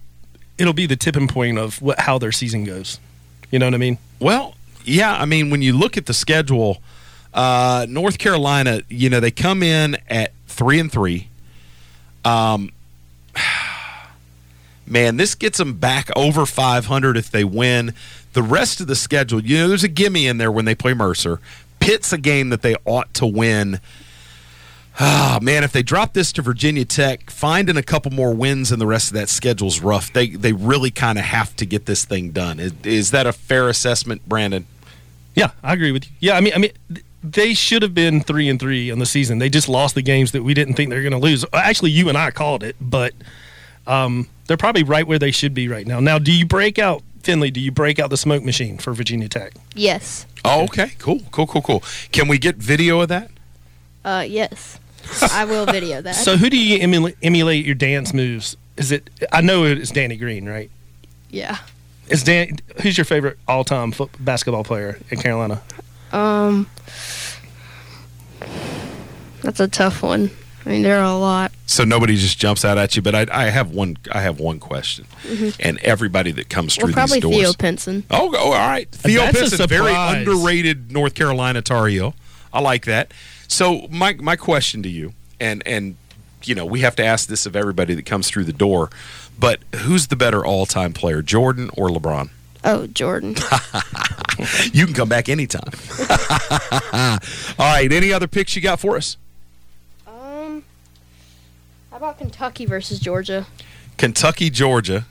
[0.59, 3.01] it'll be the tipping point of what, how their season goes.
[3.51, 3.99] You know what I mean?
[4.21, 4.55] Well,
[4.85, 5.15] yeah.
[5.15, 6.83] I mean, when you look at the schedule,
[7.33, 11.29] uh, North Carolina, you know, they come in at three and three.
[12.25, 12.71] Um,
[14.87, 17.95] man, this gets them back over 500 if they win.
[18.33, 20.95] The rest of the schedule, you know, there's a gimme in there when they play
[20.95, 21.41] Mercer.
[21.81, 23.81] Pitt's a game that they ought to win.
[25.03, 28.79] Ah, man, if they drop this to Virginia Tech, finding a couple more wins and
[28.79, 30.13] the rest of that schedule's rough.
[30.13, 32.61] They they really kind of have to get this thing done.
[32.61, 34.67] Is, is that a fair assessment, Brandon?
[35.35, 36.11] Yeah, I agree with you.
[36.21, 36.73] Yeah, I mean, I mean,
[37.23, 39.39] they should have been three and three on the season.
[39.39, 41.47] They just lost the games that we didn't think they were going to lose.
[41.55, 43.15] Actually, you and I called it, but
[43.87, 46.01] um, they're probably right where they should be right now.
[46.01, 47.51] Now, do you break out Finley?
[47.51, 49.55] Do you break out the smoke machine for Virginia Tech?
[49.75, 50.27] Yes.
[50.45, 50.93] Oh, okay.
[50.99, 51.83] Cool, cool, cool, cool.
[52.13, 53.31] Can we get video of that?
[54.05, 54.80] Uh, yes.
[55.33, 56.15] I will video that.
[56.15, 58.57] So, who do you emulate, emulate your dance moves?
[58.77, 59.11] Is it?
[59.33, 60.71] I know it's Danny Green, right?
[61.31, 61.59] yeah.
[62.09, 62.57] Is Dan?
[62.83, 65.63] Who's your favorite all-time foot, basketball player in Carolina?
[66.11, 66.69] Um,
[69.43, 70.31] that's a tough one.
[70.67, 71.53] I mean, there are a lot.
[71.67, 73.97] So nobody just jumps out at you, but I, I have one.
[74.13, 75.57] I have one question, Mhm.
[75.61, 77.37] and everybody that comes through Well, probably these doors.
[77.37, 78.05] Theo Pinson.
[78.11, 78.91] Oh, oh, all right.
[78.91, 82.15] Theo That's a Pinson, very underrated North Carolina Tar Heel.
[82.53, 83.13] I like that.
[83.49, 85.97] So my my question to you, and and
[86.45, 88.91] you know we have to ask this of everybody that comes through the door,
[89.39, 92.31] but who's the better all time player, Jordan or LeBron?
[92.63, 93.31] Oh, Jordan.
[94.73, 95.71] you can come back anytime.
[97.59, 97.89] all right.
[97.91, 99.17] Any other picks you got for us?
[100.07, 100.63] um,
[101.91, 103.47] how about Kentucky versus Georgia?
[103.97, 105.07] Kentucky, Georgia.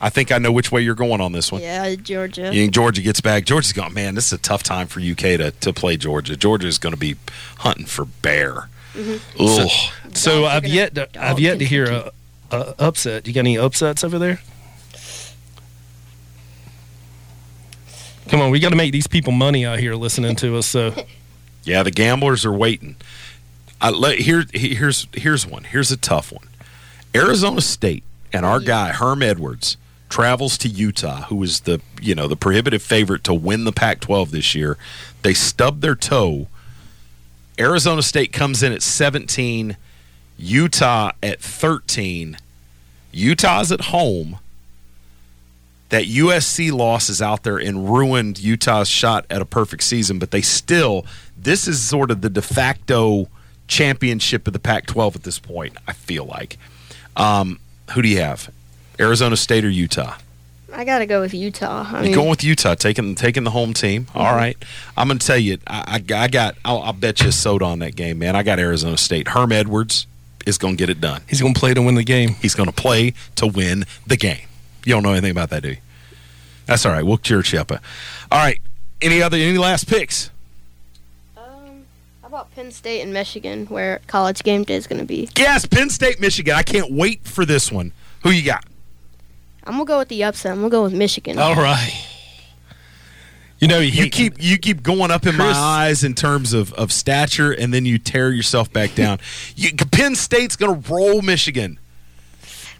[0.00, 1.62] I think I know which way you're going on this one.
[1.62, 2.46] Yeah, Georgia.
[2.54, 3.44] You think Georgia gets back?
[3.44, 6.36] Georgia's going, man, this is a tough time for UK to, to play Georgia.
[6.36, 7.16] Georgia is going to be
[7.58, 8.68] hunting for bear.
[8.94, 9.20] Mhm.
[9.40, 9.92] Ugh.
[10.14, 12.10] So I've yet to I've yet to hear a,
[12.50, 13.26] a upset.
[13.26, 14.40] You got any upsets over there?
[18.28, 20.66] Come on, we got to make these people money out here listening to us.
[20.66, 20.92] So
[21.64, 22.96] Yeah, the gamblers are waiting.
[23.80, 25.64] I, let, here, here's here's one.
[25.64, 26.48] Here's a tough one.
[27.14, 29.76] Arizona State and our guy Herm Edwards
[30.08, 34.30] travels to Utah, who is the you know the prohibitive favorite to win the Pac-12
[34.30, 34.76] this year.
[35.22, 36.46] They stub their toe.
[37.58, 39.76] Arizona State comes in at 17,
[40.38, 42.36] Utah at 13.
[43.12, 44.38] Utah's at home.
[45.88, 50.32] That USC loss is out there and ruined Utah's shot at a perfect season, but
[50.32, 51.06] they still,
[51.36, 53.28] this is sort of the de facto
[53.68, 56.58] championship of the Pac 12 at this point, I feel like.
[57.16, 57.60] Um,
[57.92, 58.50] who do you have?
[58.98, 60.16] Arizona State or Utah?
[60.72, 61.86] I gotta go with Utah.
[61.88, 64.08] I You're mean, going with Utah, taking taking the home team.
[64.14, 64.56] All right,
[64.96, 67.64] I'm going to tell you, I, I, I got, I'll, I'll bet you a soda
[67.64, 68.36] on that game, man.
[68.36, 69.28] I got Arizona State.
[69.28, 70.06] Herm Edwards
[70.44, 71.22] is going to get it done.
[71.28, 72.30] He's going to play to win the game.
[72.42, 74.46] He's going to play to win the game.
[74.84, 75.76] You don't know anything about that, do you?
[76.66, 77.04] That's all right.
[77.04, 77.70] We'll cheer you up.
[77.72, 77.78] All
[78.32, 78.60] right.
[79.00, 80.30] Any other, any last picks?
[81.36, 81.84] Um
[82.22, 85.28] how about Penn State and Michigan, where college game day is gonna be?
[85.36, 86.54] Yes, Penn State, Michigan.
[86.54, 87.92] I can't wait for this one.
[88.22, 88.64] Who you got?
[89.66, 90.52] I'm gonna go with the upset.
[90.52, 91.38] I'm gonna go with Michigan.
[91.38, 92.06] All right.
[93.58, 96.92] You know, you keep you keep going up in my eyes in terms of, of
[96.92, 99.18] stature, and then you tear yourself back down.
[99.56, 101.78] you, Penn State's going to roll Michigan.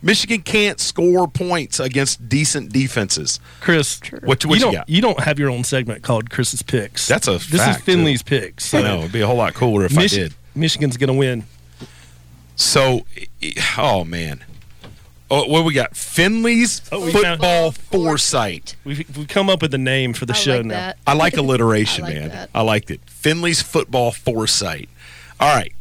[0.02, 3.40] Michigan can't score points against decent defenses.
[3.62, 4.88] Chris, What- what you, you don't, got?
[4.90, 7.08] You don't have your own segment called Chris's picks.
[7.08, 8.38] That's a This fact, is Finley's too.
[8.40, 8.74] picks.
[8.74, 10.34] I know it'd be a whole lot cooler if I did.
[10.54, 11.44] Michigan's going to win.
[12.54, 13.06] So,
[13.78, 14.44] oh man,
[15.30, 15.96] oh, what we got?
[15.96, 18.76] Finley's Oh, we found- football foresight.
[18.84, 20.92] We've, we've come up with a name for the show now.
[21.06, 22.28] I like alliteration, I like man.
[22.30, 22.50] that.
[22.54, 23.00] I liked it.
[23.06, 24.88] Finley's football foresight.
[25.40, 25.72] All right.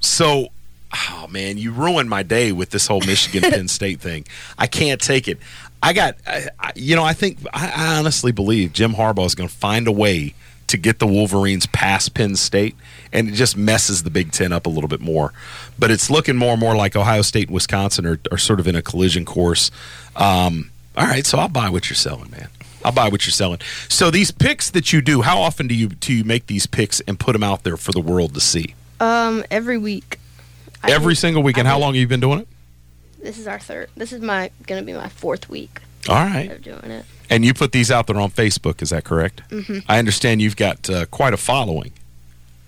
[0.00, 0.48] So,
[0.94, 4.26] oh man, you ruined my day with this whole Michigan Penn State thing.
[4.58, 5.38] I can't take it.
[5.82, 9.34] I got, I, I, you know, I think I, I honestly believe Jim Harbaugh is
[9.34, 10.34] going to find a way
[10.72, 12.74] to get the Wolverines past Penn State,
[13.12, 15.32] and it just messes the Big Ten up a little bit more.
[15.78, 18.66] But it's looking more and more like Ohio State and Wisconsin are, are sort of
[18.66, 19.70] in a collision course.
[20.16, 22.48] Um, all right, so I'll buy what you're selling, man.
[22.84, 23.60] I'll buy what you're selling.
[23.88, 27.00] So these picks that you do, how often do you do you make these picks
[27.00, 28.74] and put them out there for the world to see?
[28.98, 30.18] Um, every week.
[30.82, 31.58] Every think- single week.
[31.58, 32.48] And I how long have you been doing it?
[33.20, 33.88] This is our third.
[33.94, 36.50] This is my gonna be my fourth week All right.
[36.50, 37.04] of doing it.
[37.30, 39.42] And you put these out there on Facebook, is that correct?
[39.50, 39.84] Mhm.
[39.88, 41.92] I understand you've got uh, quite a following.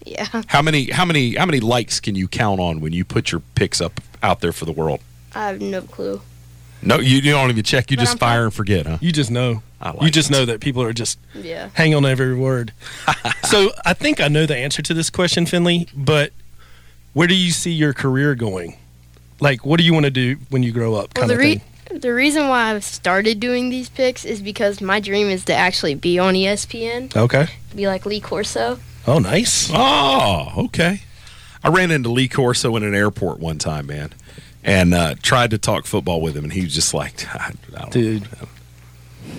[0.06, 0.26] Yeah.
[0.48, 3.40] How many how many how many likes can you count on when you put your
[3.54, 5.00] picks up out there for the world?
[5.34, 6.20] I have no clue.
[6.82, 7.90] No, you, you don't even check.
[7.90, 8.98] You But just I'm fire and forget, huh?
[9.00, 9.62] You just know.
[9.80, 11.70] I you just know that people are just Yeah.
[11.74, 12.72] hang on every word.
[13.44, 15.88] so I think I know the answer to this question, Finley.
[15.94, 16.32] But
[17.14, 18.76] where do you see your career going?
[19.40, 21.08] Like, what do you want to do when you grow up?
[21.16, 21.62] Well, Kind the of re- thing.
[21.90, 25.94] The reason why I've started doing these picks is because my dream is to actually
[25.94, 27.48] be on ESPN, Okay.
[27.74, 28.78] be like Lee Corso.
[29.06, 29.70] Oh, nice.
[29.72, 31.02] Oh, okay.
[31.62, 34.10] I ran into Lee Corso in an airport one time, man,
[34.62, 37.80] and uh, tried to talk football with him, and he was just like, I, I
[37.80, 38.28] don't Dude.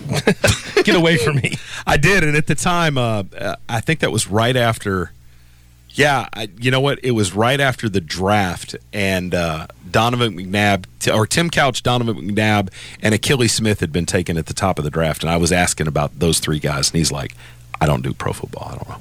[0.84, 1.56] Get away from me.
[1.86, 5.12] I did, and at the time, uh, uh, I think that was right after.
[5.96, 7.00] Yeah, I, you know what?
[7.04, 12.70] It was right after the draft, and uh, Donovan McNabb or Tim Couch, Donovan McNabb,
[13.02, 15.54] and Akili Smith had been taken at the top of the draft, and I was
[15.54, 17.34] asking about those three guys, and he's like,
[17.80, 18.68] "I don't do pro football.
[18.68, 18.98] I don't know."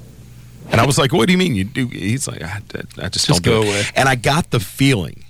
[0.71, 2.61] And I was like, "What do you mean you do?" He's like, "I,
[2.97, 3.83] I just, Just don't go do it." away.
[3.97, 5.25] And I got the feeling,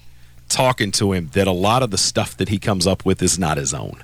[0.49, 3.39] talking to him, that a lot of the stuff that he comes up with is
[3.39, 4.03] not his own.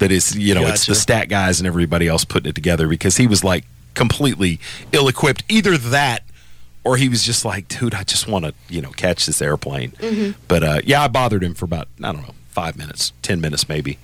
[0.00, 3.16] That is, you know, it's the stat guys and everybody else putting it together because
[3.16, 3.64] he was like
[3.94, 4.60] completely
[4.92, 5.44] ill equipped.
[5.48, 6.24] Either that
[6.84, 9.92] or he was just like, dude, I just want to, you know, catch this airplane.
[9.98, 10.34] Mhm.
[10.48, 13.68] But uh, yeah, I bothered him for about, I don't know, five minutes, 10 minutes
[13.68, 13.98] maybe.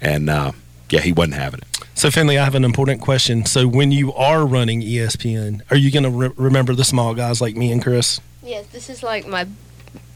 [0.00, 0.52] And uh,
[0.90, 1.66] yeah, he wasn't having it.
[1.94, 3.44] So, Finley, I have an important question.
[3.44, 7.40] So, when you are running ESPN, are you going to re- remember the small guys
[7.42, 8.20] like me and Chris?
[8.42, 9.46] Yes, this is like my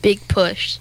[0.00, 0.78] big push.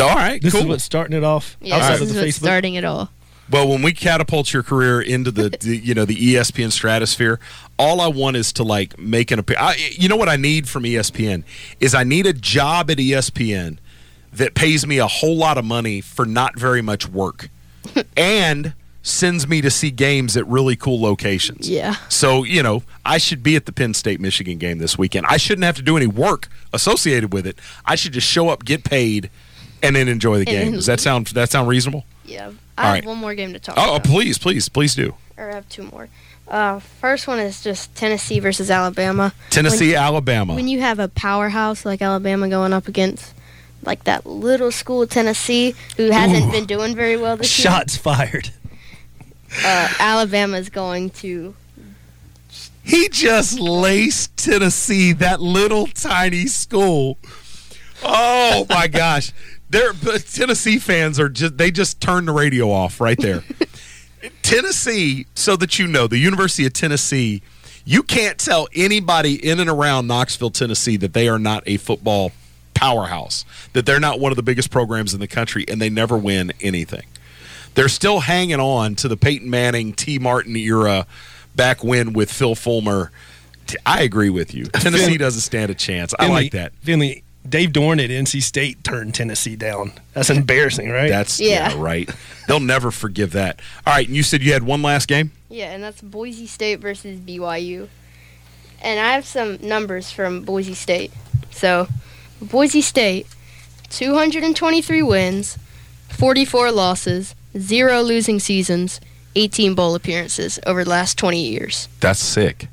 [0.00, 0.62] All right, This cool.
[0.62, 2.42] is what's starting it off Yeah, outside this of is the what's Facebook.
[2.42, 3.10] starting it all.
[3.50, 7.40] Well, when we catapult your career into the, the you know the ESPN stratosphere,
[7.78, 9.98] all I want is to like make an appearance.
[9.98, 11.42] You know what I need from ESPN
[11.80, 13.78] is I need a job at ESPN
[14.32, 17.48] that pays me a whole lot of money for not very much work,
[18.16, 21.68] and sends me to see games at really cool locations.
[21.68, 21.96] Yeah.
[22.08, 25.26] So you know I should be at the Penn State Michigan game this weekend.
[25.26, 27.58] I shouldn't have to do any work associated with it.
[27.84, 29.28] I should just show up, get paid,
[29.82, 30.72] and then enjoy the game.
[30.72, 32.04] Does that sound that sound reasonable?
[32.24, 32.50] Yeah.
[32.78, 33.04] I All have right.
[33.04, 34.04] one more game to talk Oh, about.
[34.04, 35.14] please, please, please do.
[35.36, 36.08] Or I have two more.
[36.48, 39.32] Uh, first one is just Tennessee versus Alabama.
[39.50, 40.54] Tennessee, When- Alabama.
[40.54, 43.34] When you have a powerhouse like Alabama going up against
[43.82, 46.50] like that little school Tennessee who hasn't Ooh.
[46.52, 48.50] been doing very well this year, Shots fired.
[49.64, 51.54] uh, Alabama's going to
[52.82, 57.18] He just laced Tennessee, that little tiny school.
[58.02, 59.32] Oh my gosh.
[59.70, 63.44] They're, but Tennessee fans are just they just turned the radio off right there.
[64.42, 67.40] Tennessee, so that you know, the University of Tennessee,
[67.84, 72.32] you can't tell anybody in and around Knoxville, Tennessee that they are not a football
[72.74, 76.16] powerhouse, that they're not one of the biggest programs in the country and they never
[76.16, 77.04] win anything.
[77.74, 81.06] They're still hanging on to the Peyton Manning, Tee Martin era
[81.54, 83.12] back when with Phil Fulmer.
[83.86, 84.64] I agree with you.
[84.72, 86.12] Tennessee doesn't stand a chance.
[86.18, 86.72] I Finley- like that.
[86.82, 89.92] Finley, Dave Doeren at NC State turned Tennessee down.
[90.12, 91.08] That's embarrassing, right?
[91.08, 91.70] That's yeah.
[91.70, 91.74] Yeah.
[91.78, 92.10] right.
[92.46, 93.60] They'll never forgive that.
[93.86, 95.32] All right, and you said you had one last game.
[95.48, 97.88] Yeah, and that's Boise State versus BYU.
[98.82, 101.12] And I have some numbers from Boise State.
[101.50, 101.88] So,
[102.40, 103.26] Boise State,
[103.90, 105.58] 223 wins,
[106.08, 109.00] 44 losses, zero losing seasons,
[109.36, 111.88] 18 bowl appearances over the last 20 years.
[112.00, 112.68] That's sick.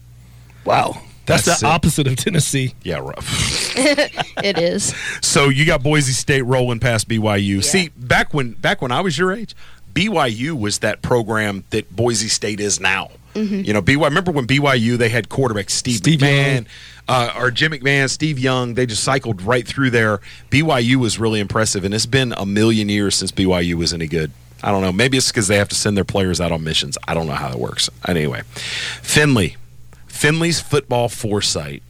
[0.65, 1.02] Wow.
[1.28, 1.70] That's, That's the sick.
[1.70, 2.74] opposite of Tennessee.
[2.84, 3.76] Yeah, rough.
[3.78, 4.95] it is.
[5.22, 7.64] So you got Boise State rolling past BYU.
[7.64, 9.54] See, back when back when I was your age,
[9.94, 13.10] BYU was that program that Boise State is now.
[13.36, 13.66] Mhm.
[13.66, 14.06] You know, BYU.
[14.06, 16.66] Remember when BYU they had quarterback Steve, McMahon,
[17.08, 18.74] uh, or Jim McMahon, Steve Young.
[18.76, 20.22] They just cycled right through there.
[20.49, 24.32] BYU was really impressive, and it's been a million years since BYU was any good.
[24.64, 24.91] I don't know.
[24.91, 26.98] Maybe it's because they have to send their players out on missions.
[27.08, 27.91] I don't know how that works.
[28.08, 28.41] Anyway,
[29.04, 29.56] Finley,
[30.18, 31.84] Finley's football foresight.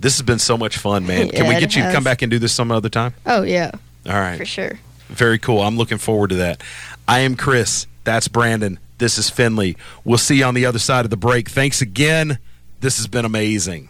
[0.00, 1.28] This has been so much fun, man.
[1.28, 3.14] Can Yeah, we get you to come back and do this some other time?
[3.26, 3.70] Oh, yeah.
[4.06, 4.36] All right.
[4.38, 4.78] For sure.
[5.08, 5.60] Very cool.
[5.60, 6.62] I'm looking forward to that.
[7.06, 7.86] I am Chris.
[8.04, 8.78] That's Brandon.
[8.98, 9.76] This is Finley.
[10.04, 11.48] We'll see you on the other side of the break.
[11.50, 12.38] Thanks again.
[12.80, 13.88] This has been amazing.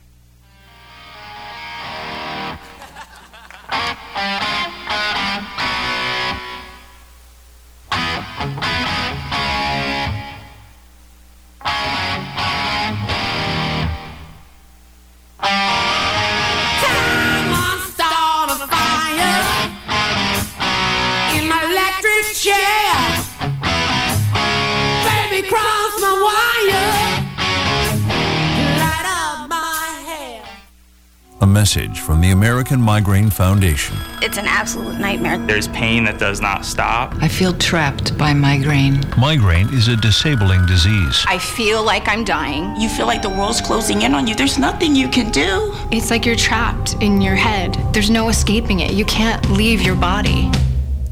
[31.97, 33.97] Message from the American Migraine Foundation.
[34.23, 35.39] It's an absolute nightmare.
[35.47, 37.15] There's pain that does not stop.
[37.23, 39.01] I feel trapped by migraine.
[39.19, 41.25] Migraine is a disabling disease.
[41.29, 42.75] I feel like I'm dying.
[42.81, 44.35] You feel like the world's closing in on you.
[44.35, 45.73] There's nothing you can do.
[45.91, 47.77] It's like you're trapped in your head.
[47.93, 48.93] There's no escaping it.
[48.93, 50.51] You can't leave your body.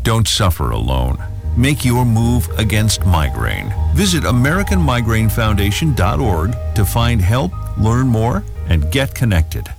[0.03, 1.19] Don't suffer alone.
[1.57, 3.73] Make your move against migraine.
[3.95, 9.73] Visit AmericanMigraineFoundation.org to find help, learn more, and get connected.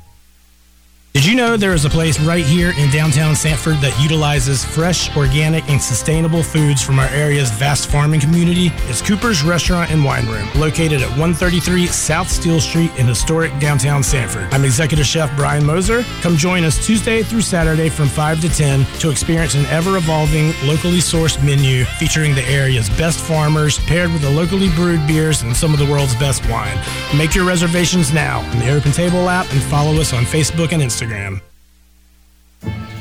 [1.16, 5.16] Did you know there is a place right here in downtown Sanford that utilizes fresh,
[5.16, 8.70] organic, and sustainable foods from our area's vast farming community?
[8.90, 14.04] It's Cooper's Restaurant and Wine Room, located at 133 South Steele Street in historic downtown
[14.04, 14.54] Sanford.
[14.54, 16.04] I'm Executive Chef Brian Moser.
[16.20, 20.48] Come join us Tuesday through Saturday from 5 to 10 to experience an ever evolving,
[20.66, 25.56] locally sourced menu featuring the area's best farmers, paired with the locally brewed beers and
[25.56, 26.78] some of the world's best wine.
[27.16, 30.84] Make your reservations now on the Open Table app and follow us on Facebook and
[30.84, 31.05] Instagram.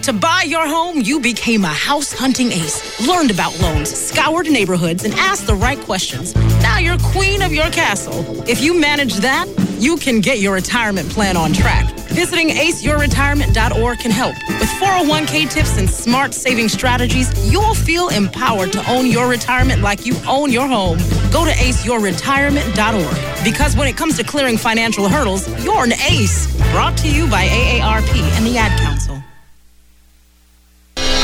[0.03, 3.09] To buy your home, you became a house hunting ace.
[3.09, 6.35] Learned about loans, scoured neighborhoods, and asked the right questions.
[6.63, 8.23] Now you're queen of your castle.
[8.47, 9.47] If you manage that,
[9.79, 12.04] you can get your retirement plan on track.
[12.15, 14.37] Visiting aceyourretirement.org can help.
[14.61, 20.07] With 401k tips and smart saving strategies, you'll feel empowered to own your retirement like
[20.07, 20.99] you own your home.
[21.33, 26.47] Go to aceyourretirement.org because when it comes to clearing financial hurdles, you're an ace.
[26.71, 29.21] Brought to you by AARP and the Ad Council.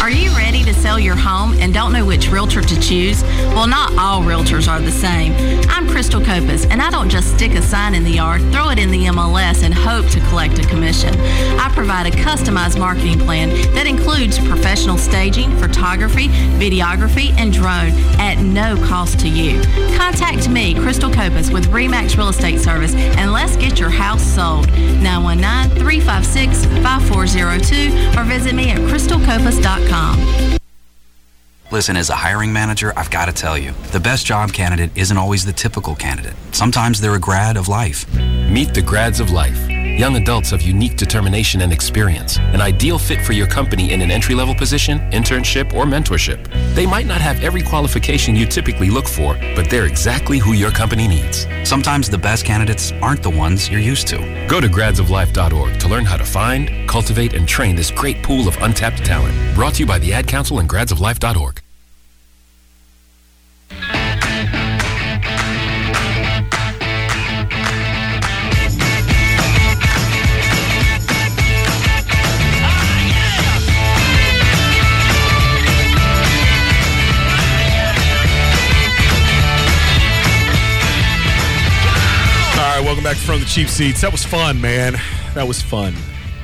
[0.02, 0.49] Are you ready
[0.80, 3.22] sell your home and don't know which realtor to choose?
[3.52, 5.34] Well, not all realtors are the same.
[5.68, 8.78] I'm Crystal Copas, and I don't just stick a sign in the yard, throw it
[8.78, 11.14] in the MLS, and hope to collect a commission.
[11.60, 16.28] I provide a customized marketing plan that includes professional staging, photography,
[16.58, 19.60] videography, and drone at no cost to you.
[19.98, 24.66] Contact me, Crystal Copas, with Remax Real Estate Service, and let's get your house sold.
[25.02, 30.60] 919 356 5402 or visit me at crystalcopas.com.
[31.72, 35.16] Listen, as a hiring manager, I've got to tell you, the best job candidate isn't
[35.16, 36.34] always the typical candidate.
[36.50, 38.06] Sometimes they're a grad of life.
[38.50, 39.70] Meet the grads of life.
[39.70, 42.36] Young adults of unique determination and experience.
[42.52, 46.48] An ideal fit for your company in an entry level position, internship, or mentorship.
[46.74, 50.72] They might not have every qualification you typically look for, but they're exactly who your
[50.72, 51.46] company needs.
[51.62, 54.18] Sometimes the best candidates aren't the ones you're used to.
[54.48, 58.56] Go to gradsoflife.org to learn how to find, cultivate, and train this great pool of
[58.62, 59.54] untapped talent.
[59.54, 61.62] Brought to you by the Ad Council and gradsoflife.org.
[83.10, 84.02] back from the cheap seats.
[84.02, 84.94] That was fun, man.
[85.34, 85.94] That was fun.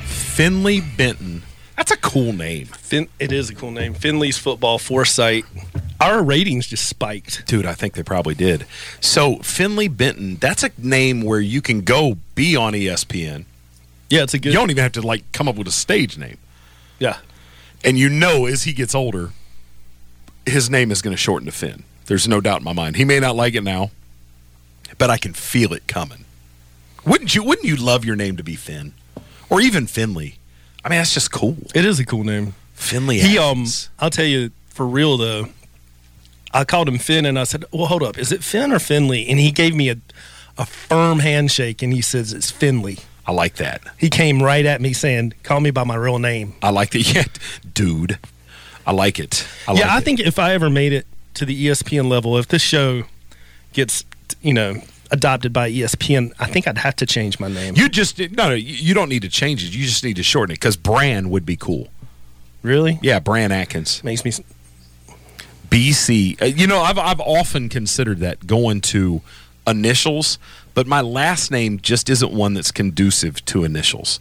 [0.03, 1.43] Finley Benton.
[1.77, 2.65] That's a cool name.
[2.65, 3.93] Fin- it is a cool name.
[3.93, 5.45] Finley's Football Foresight.
[6.01, 7.47] Our ratings just spiked.
[7.47, 8.65] Dude, I think they probably did.
[8.99, 13.45] So, Finley Benton, that's a name where you can go be on ESPN.
[14.09, 14.51] Yeah, it's a good.
[14.51, 16.37] You don't even have to like come up with a stage name.
[16.99, 17.19] Yeah.
[17.85, 19.29] And you know, as he gets older,
[20.45, 21.85] his name is going to shorten to Finn.
[22.07, 22.97] There's no doubt in my mind.
[22.97, 23.91] He may not like it now,
[24.97, 26.25] but I can feel it coming.
[27.07, 27.43] Wouldn't you?
[27.43, 28.93] Wouldn't you love your name to be Finn,
[29.49, 30.37] or even Finley?
[30.83, 31.57] I mean, that's just cool.
[31.73, 32.53] It is a cool name.
[32.73, 33.19] Finley.
[33.19, 33.65] He um,
[33.99, 35.47] I'll tell you for real though.
[36.53, 39.27] I called him Finn, and I said, "Well, hold up, is it Finn or Finley?"
[39.27, 39.97] And he gave me a
[40.57, 42.97] a firm handshake, and he says it's Finley.
[43.25, 43.81] I like that.
[43.97, 47.07] He came right at me saying, "Call me by my real name." I like that.
[47.15, 47.23] Yeah,
[47.73, 48.19] dude.
[48.85, 49.45] I like it.
[49.67, 50.03] I like yeah, I it.
[50.03, 51.05] think if I ever made it
[51.35, 53.03] to the ESPN level, if this show
[53.73, 54.05] gets,
[54.41, 54.81] you know,
[55.11, 57.75] adopted by ESPN, I think I'd have to change my name.
[57.75, 58.53] You just no, no.
[58.53, 59.75] You don't need to change it.
[59.75, 61.89] You just need to shorten it because Bran would be cool.
[62.63, 62.99] Really?
[63.01, 64.03] Yeah, Bran Atkins.
[64.03, 64.31] Makes me.
[65.69, 66.41] BC.
[66.41, 69.21] Uh, you know, I've I've often considered that going to
[69.65, 70.39] initials,
[70.73, 74.19] but my last name just isn't one that's conducive to initials.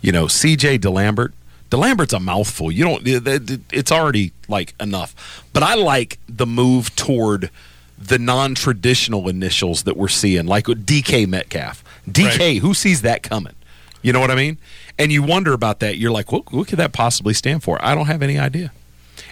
[0.00, 1.32] You know, CJ DeLambert.
[1.70, 2.70] DeLambert's a mouthful.
[2.70, 3.06] You don't.
[3.08, 5.42] it- it- It's already like enough.
[5.52, 7.50] But I like the move toward
[7.98, 11.82] the non-traditional initials that we're seeing, like DK Metcalf.
[12.08, 12.38] DK.
[12.38, 12.58] Right.
[12.58, 13.54] Who sees that coming?
[14.02, 14.58] You know what I mean?
[14.98, 15.98] And you wonder about that.
[15.98, 17.82] You're like, what, what could that possibly stand for?
[17.84, 18.72] I don't have any idea.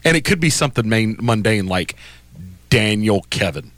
[0.04, 1.94] And it could be something main, mundane like
[2.70, 3.70] Daniel Kevin.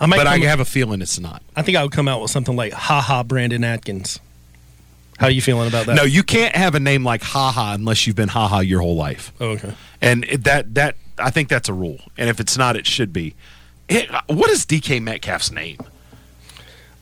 [0.00, 1.42] I but I have a feeling it's not.
[1.56, 4.18] I think I would come out with something like "Ha ha, Brandon Atkins."
[5.18, 5.94] How are you feeling about that?
[5.94, 9.32] No, you can't have a name like Haha unless you've been Haha your whole life.
[9.40, 9.72] Oh, okay.
[10.02, 12.00] And that that I think that's a rule.
[12.18, 13.34] And if it's not, it should be.
[13.88, 15.78] It- what is DK Metcalf's name?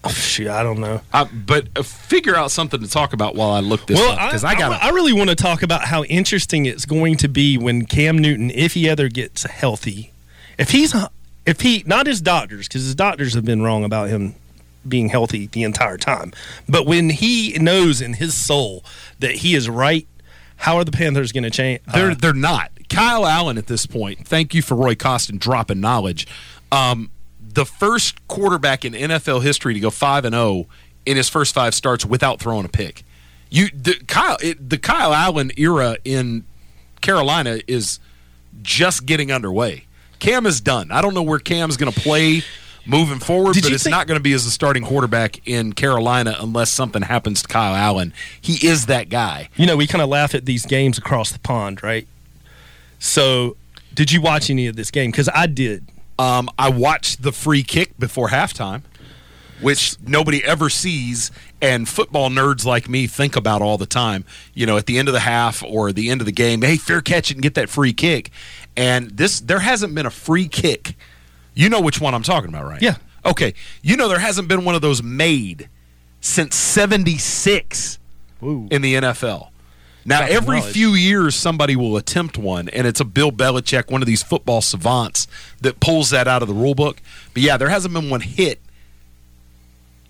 [0.05, 1.01] Oh, shit, I don't know.
[1.13, 4.31] Uh, but uh, figure out something to talk about while I look this well, up
[4.31, 7.57] because I, got I, really want to talk about how interesting it's going to be
[7.57, 10.13] when Cam Newton, if he ever gets healthy,
[10.59, 10.93] if he's
[11.47, 14.35] if he not his doctors because his doctors have been wrong about him
[14.87, 16.33] being healthy the entire time,
[16.69, 18.85] but when he knows in his soul
[19.21, 20.09] that he is right,
[20.57, 21.81] how are the Panthers going to change?
[21.93, 22.73] They're they're not.
[22.89, 24.27] Kyle Allen at this point.
[24.27, 26.27] Thank you for Roy Costin dropping knowledge.
[26.73, 30.67] Um, the first quarterback in NFL history to go five and zero
[31.07, 33.05] in his first five starts without throwing a pick.
[33.51, 36.45] You the Kyle it, the Kyle Allen era in
[37.03, 38.01] Carolina is
[38.63, 39.85] just getting underway.
[40.19, 40.91] Cam is done.
[40.91, 42.43] I don't know where Cam's going to play
[42.87, 45.73] moving forward, Did but it's think- not going to be as a starting quarterback in
[45.75, 48.15] Carolina unless something happens to Kyle Allen.
[48.41, 49.51] He is that guy.
[49.57, 52.07] You know, we kind of laugh at these games across the pond, right?
[52.99, 53.57] So,
[53.95, 55.11] did you watch any of this game?
[55.11, 55.85] Because I did.
[56.19, 58.83] Um, I watched the free kick before halftime,
[59.61, 61.31] which nobody ever sees,
[61.61, 64.25] and football nerds like me think about all the time.
[64.55, 66.77] You know, at the end of the half or the end of the game, hey,
[66.77, 68.31] fair catch it and get that free kick.
[68.77, 70.97] And this, there hasn't been a free kick.
[71.55, 72.83] You know which one I'm talking about, right?
[72.83, 72.97] Yeah.
[73.25, 73.55] Okay.
[73.83, 75.69] You know there hasn't been one of those made
[76.21, 77.99] since '76
[78.43, 79.49] in the NFL.
[80.05, 80.75] Now, every knowledge.
[80.75, 84.61] few years, somebody will attempt one, and it's a Bill Belichick, one of these football
[84.61, 85.27] savants,
[85.61, 87.01] that pulls that out of the rule book.
[87.35, 88.61] But yeah, there hasn't been one hit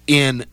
[0.06, 0.44] in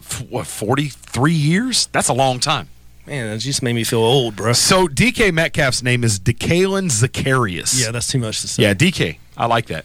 [0.00, 1.86] f- what 43 years.
[1.92, 2.68] That's a long time.
[3.06, 4.52] Man, that just made me feel old, bro.
[4.52, 7.82] So DK Metcalf's name is DeKaylin Zecharius.
[7.84, 8.62] Yeah, that's too much to say.
[8.62, 9.18] yeah, DK.
[9.36, 9.84] I like that.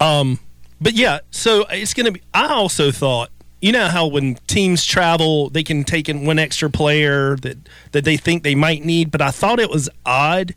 [0.00, 0.40] Um,
[0.80, 2.22] but yeah, so it's going to be.
[2.34, 3.30] I also thought,
[3.60, 7.58] you know how when teams travel, they can take in one extra player that
[7.92, 9.10] that they think they might need.
[9.10, 10.54] But I thought it was odd,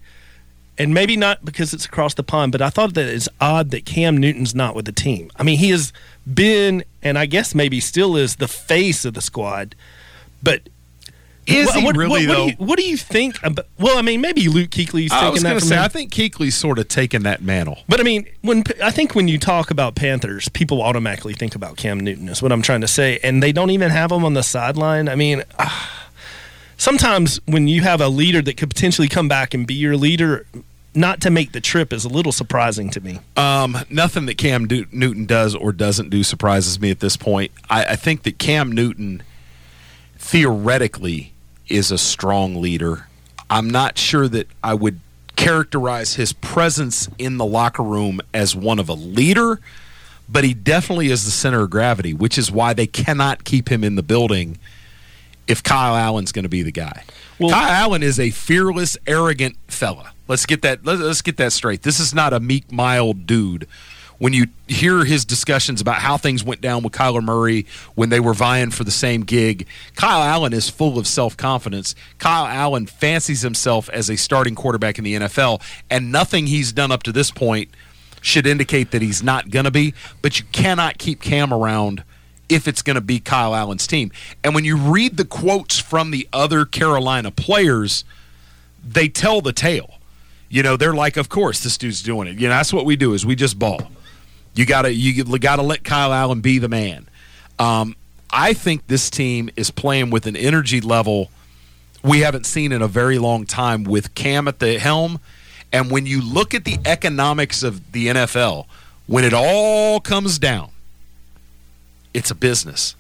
[0.78, 2.52] and maybe not because it's across the pond.
[2.52, 5.32] But I thought that it's odd that Cam Newton's not with the team.
[5.36, 5.92] I mean, he has
[6.32, 9.76] been, and I guess maybe still is the face of the squad.
[10.44, 10.70] But
[11.48, 12.46] Is what, he what- really, what, though?
[12.46, 13.42] Do, you, what do you think?
[13.44, 15.82] About, well, I mean, maybe Luke Kuechly's I taking was going to say, him.
[15.84, 17.80] I think Kuechly's sort of taken that mantle.
[17.90, 21.78] But I mean, when I think when you talk about Panthers, people automatically think about
[21.78, 22.30] Cam Newton.
[22.30, 25.10] Is what I'm trying to say, and they don't even have him on the sideline.
[25.10, 26.10] I mean, ah,
[26.78, 30.46] sometimes when you have a leader that could potentially come back and be your leader,
[30.94, 33.20] not to make the trip is a little surprising to me.
[33.36, 37.52] Um, nothing that Cam Du- Newton does or doesn't do surprises me at this point.
[37.70, 39.24] I, I think that Cam Newton
[40.18, 41.31] theoretically
[41.72, 43.08] is a strong leader.
[43.50, 45.00] I'm not sure that I would
[45.36, 49.60] characterize his presence in the locker room as one of a leader,
[50.30, 53.84] but he definitely is the center of gravity, which is why they cannot keep him
[53.84, 54.58] in the building
[55.48, 57.04] if Kyle Allen's going to be the guy.
[57.40, 60.14] Well, Kyle Allen is a fearless, arrogant fella.
[60.28, 60.86] Let's get that.
[60.86, 61.82] Let's, let's get that straight.
[61.82, 63.68] This is not a meek, mild dude.
[64.22, 67.66] When you hear his discussions about how things went down with Kyler Murray
[67.96, 69.66] when they were vying for the same gig,
[69.96, 71.96] Kyle Allen is full of self confidence.
[72.20, 76.92] Kyle Allen fancies himself as a starting quarterback in the NFL, and nothing he's done
[76.92, 77.72] up to this point
[78.22, 79.96] should indicate that he's not going to be.
[80.22, 82.04] But you cannot keep Cam around
[82.48, 84.12] if it's going to be Kyle Allen's team.
[84.44, 88.04] And when you read the quotes from the other Carolina players,
[88.88, 89.96] they tell the tale.
[90.48, 92.96] You know, they're like, "Of course, this dude's doing it." You know, that's what we
[92.96, 93.90] do is we just ball.
[94.54, 97.08] You gotta you gotta let Kyle Allen be the man.
[97.60, 97.96] Um,
[98.30, 101.30] I think this team is playing with an energy level
[102.04, 105.20] we haven't seen in a very long time with Cam at the helm.
[105.72, 108.66] And when you look at the economics of the NFL,
[109.08, 110.72] when it all comes down,
[112.14, 112.96] it's a business.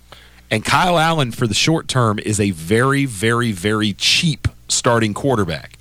[0.49, 5.77] And Kyle Allen, for the short term, is a very, very, very cheap starting quarterback.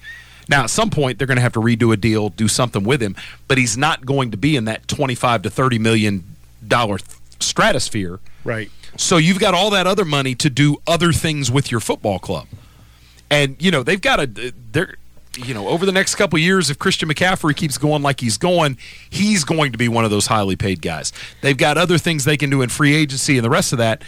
[0.51, 3.01] Now, at some point, they're going to have to redo a deal, do something with
[3.01, 3.15] him,
[3.47, 6.25] but he's not going to be in that 25 to 30 million
[6.67, 6.99] dollar
[7.39, 8.19] stratosphere.
[8.43, 8.69] Right.
[8.97, 12.49] So you've got all that other money to do other things with your football club.
[13.31, 14.97] And you know, they've got to they're
[15.39, 18.77] you know, over the next couple years if Christian McCaffrey keeps going like he's going,
[19.09, 21.13] he's going to be one of those highly paid guys.
[21.41, 24.03] They've got other things they can do in free agency and the rest of that.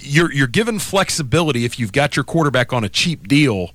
[0.00, 3.72] You're you're given flexibility if you've got your quarterback on a cheap deal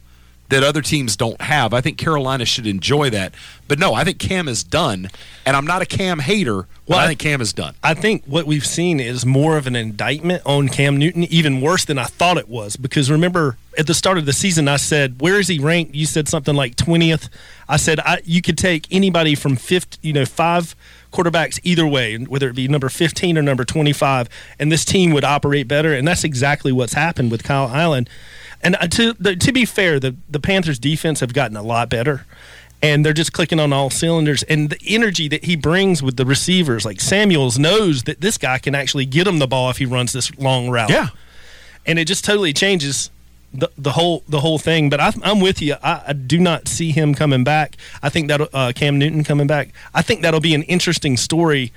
[0.50, 1.74] that other teams don't have.
[1.74, 3.34] I think Carolina should enjoy that.
[3.68, 5.10] But no, I think Cam is done,
[5.46, 6.68] and I'm not a Cam hater.
[6.88, 7.76] Well, I think Cam is done.
[7.84, 11.86] I think what we've seen is more of an indictment on Cam Newton, even worse
[11.86, 12.78] than I thought it was.
[12.78, 16.08] Because remember, at the start of the season, I said, "Where is he ranked?" You
[16.08, 17.30] said something like twentieth.
[17.68, 20.76] I said, I, "You could take anybody from fifth, you know, five
[21.14, 24.28] quarterbacks either way, whether it be number fifteen or number twenty-five,
[24.58, 28.08] and this team would operate better." And that's exactly what's happened with Kyle Allen.
[28.62, 31.90] And uh, to the, to be fair, the the Panthers defense have gotten a lot
[31.90, 32.26] better,
[32.82, 34.44] and they're just clicking on all cylinders.
[34.44, 38.58] And the energy that he brings with the receivers, like Samuels, knows that this guy
[38.58, 40.90] can actually get him the ball if he runs this long route.
[40.90, 41.10] Yeah,
[41.86, 43.10] and it just totally changes
[43.54, 44.90] the the whole the whole thing.
[44.90, 45.76] But I, I'm with you.
[45.82, 47.78] I, I do not see him coming back.
[48.04, 49.70] I think that uh, Cam Newton coming back.
[49.94, 51.72] I think that'll be an interesting story.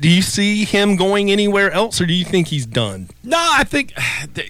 [0.00, 3.08] Do you see him going anywhere else, or do you think he's done?
[3.24, 3.92] No, I think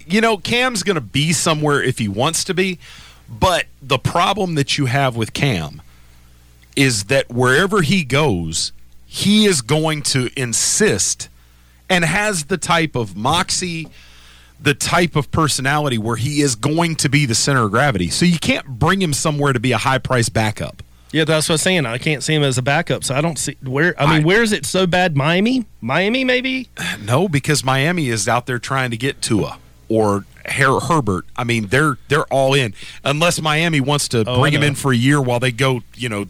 [0.07, 2.79] you know Cam's going to be somewhere if he wants to be.
[3.29, 5.81] But the problem that you have with Cam
[6.77, 8.73] is that wherever he goes,
[9.07, 11.31] he is going to insist
[11.89, 13.89] and has the type of moxie,
[14.61, 18.09] the type of personality where he is going to be the center of gravity.
[18.09, 20.83] So you can't bring him somewhere to be a high price backup.
[21.13, 21.87] Yeah, that's what I'm saying.
[21.87, 23.95] I can't see him as a backup, so I don't see where.
[24.01, 25.15] I mean, I- where is it so bad?
[25.17, 26.69] Miami, Miami, maybe.
[27.05, 29.59] No, because Miami is out there trying to get Tua
[29.89, 31.27] or Her- Herbert.
[31.37, 32.75] I mean, they're they're all in
[33.05, 36.09] unless Miami wants to Oh, bring him in for a year while they go, you
[36.09, 36.27] know,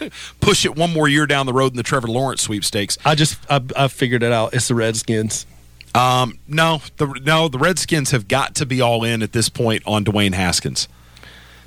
[0.40, 2.98] push it one more year down the road in the Trevor Lawrence sweepstakes.
[3.04, 4.52] I just I, I figured it out.
[4.54, 5.46] It's the Redskins.
[5.94, 9.82] Um, no, the no the Redskins have got to be all in at this point
[9.86, 10.88] on Dwayne Haskins.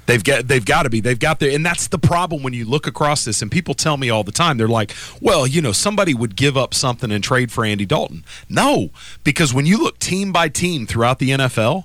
[0.08, 1.02] They've got they've got to be.
[1.02, 3.98] They've got their and that's the problem when you look across this and people tell
[3.98, 7.24] me all the time they're like, "Well, you know, somebody would give up something and
[7.24, 8.90] trade for Andy Dalton." No,
[9.24, 11.84] because when you look team by team throughout the NFL,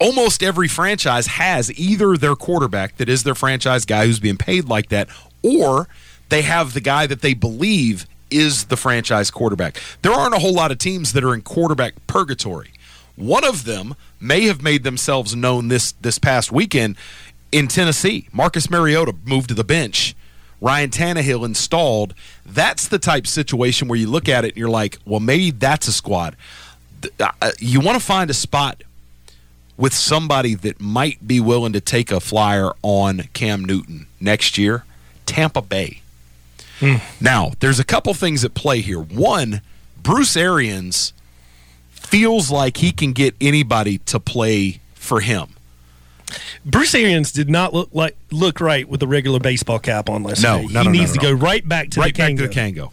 [0.00, 4.68] almost every franchise has either their quarterback that is their franchise guy who's being paid
[4.68, 5.08] like that
[5.42, 5.88] or
[6.30, 9.80] they have the guy that they believe is the franchise quarterback.
[10.02, 12.72] There aren't a whole lot of teams that are in quarterback purgatory.
[13.16, 16.96] One of them may have made themselves known this this past weekend
[17.52, 18.28] in Tennessee.
[18.32, 20.14] Marcus Mariota moved to the bench.
[20.60, 22.14] Ryan Tannehill installed.
[22.46, 25.86] That's the type situation where you look at it and you're like, well, maybe that's
[25.88, 26.36] a squad.
[27.20, 28.82] Uh, You want to find a spot
[29.76, 34.84] with somebody that might be willing to take a flyer on Cam Newton next year.
[35.26, 36.00] Tampa Bay.
[37.20, 39.00] Now, there's a couple things at play here.
[39.00, 39.62] One,
[40.02, 41.12] Bruce Arians
[42.06, 45.48] feels like he can get anybody to play for him.
[46.64, 50.42] Bruce Arians did not look like look right with the regular baseball cap on last
[50.42, 50.70] No, night.
[50.70, 52.36] no, he no, needs to go right back to right the back Kangol.
[52.38, 52.90] to the Kangol.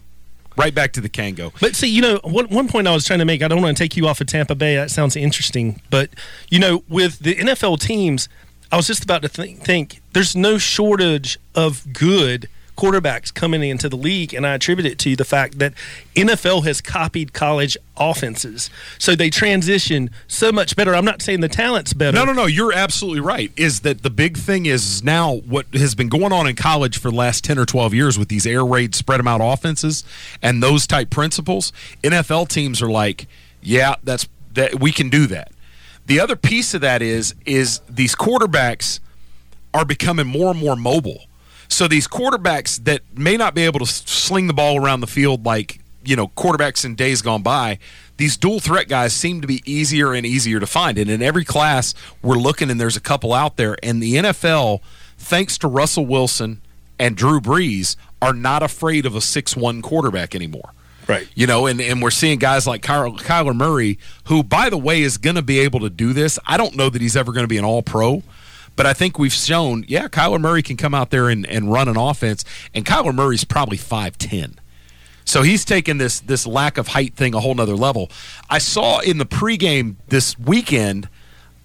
[0.56, 1.52] Right back to the Kangol.
[1.60, 3.74] But see, you know, one, one point I was trying to make, I don't want
[3.76, 4.76] to take you off of Tampa Bay.
[4.76, 5.80] That sounds interesting.
[5.88, 6.10] But,
[6.50, 8.28] you know, with the NFL teams,
[8.70, 13.88] I was just about to think, think there's no shortage of good quarterbacks coming into
[13.88, 14.34] the league.
[14.34, 15.74] And I attribute it to the fact that
[16.14, 18.70] NFL has copied college offenses.
[18.98, 20.94] So they transition so much better.
[20.94, 22.16] I'm not saying the talent's better.
[22.16, 22.46] No, no, no.
[22.46, 23.52] You're absolutely right.
[23.56, 27.10] Is that the big thing is now what has been going on in college for
[27.10, 30.04] the last 10 or 12 years with these air raid, spread them out offenses
[30.40, 31.72] and those type principles?
[32.02, 33.26] NFL teams are like,
[33.60, 35.52] yeah, that's that we can do that.
[36.06, 39.00] The other piece of that is is these quarterbacks
[39.72, 41.24] are becoming more and more mobile.
[41.72, 45.46] So these quarterbacks that may not be able to sling the ball around the field
[45.46, 47.78] like you know quarterbacks in days gone by,
[48.18, 50.98] these dual threat guys seem to be easier and easier to find.
[50.98, 53.76] And in every class, we're looking and there's a couple out there.
[53.82, 54.80] And the NFL,
[55.16, 56.60] thanks to Russell Wilson
[56.98, 60.74] and Drew Brees, are not afraid of a six-one quarterback anymore.
[61.08, 61.26] Right.
[61.34, 65.02] You know, and, and we're seeing guys like Kyler, Kyler Murray, who, by the way,
[65.02, 66.38] is going to be able to do this.
[66.46, 68.22] I don't know that he's ever going to be an all pro,
[68.76, 71.88] but I think we've shown, yeah, Kyler Murray can come out there and, and run
[71.88, 72.44] an offense,
[72.74, 74.56] and Kyler Murray's probably 5'10.
[75.24, 78.10] So he's taken this this lack of height thing a whole nother level.
[78.50, 81.08] I saw in the pregame this weekend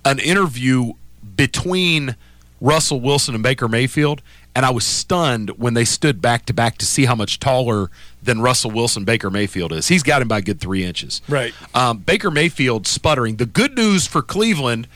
[0.05, 0.93] an interview
[1.35, 2.15] between
[2.61, 4.21] Russell Wilson and Baker Mayfield,
[4.55, 7.91] and I was stunned when they stood back to back to see how much taller
[8.21, 9.87] than Russell Wilson Baker Mayfield is.
[9.87, 11.21] He's got him by a good three inches.
[11.27, 11.53] Right.
[11.75, 13.35] Um, Baker Mayfield sputtering.
[13.35, 14.87] The good news for Cleveland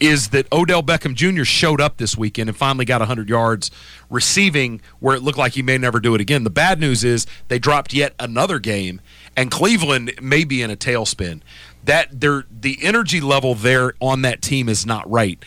[0.00, 1.44] is that Odell Beckham Jr.
[1.44, 3.70] showed up this weekend and finally got 100 yards
[4.10, 6.44] receiving where it looked like he may never do it again.
[6.44, 9.00] The bad news is they dropped yet another game,
[9.36, 11.40] and Cleveland may be in a tailspin.
[11.84, 15.42] That they the energy level there on that team is not right.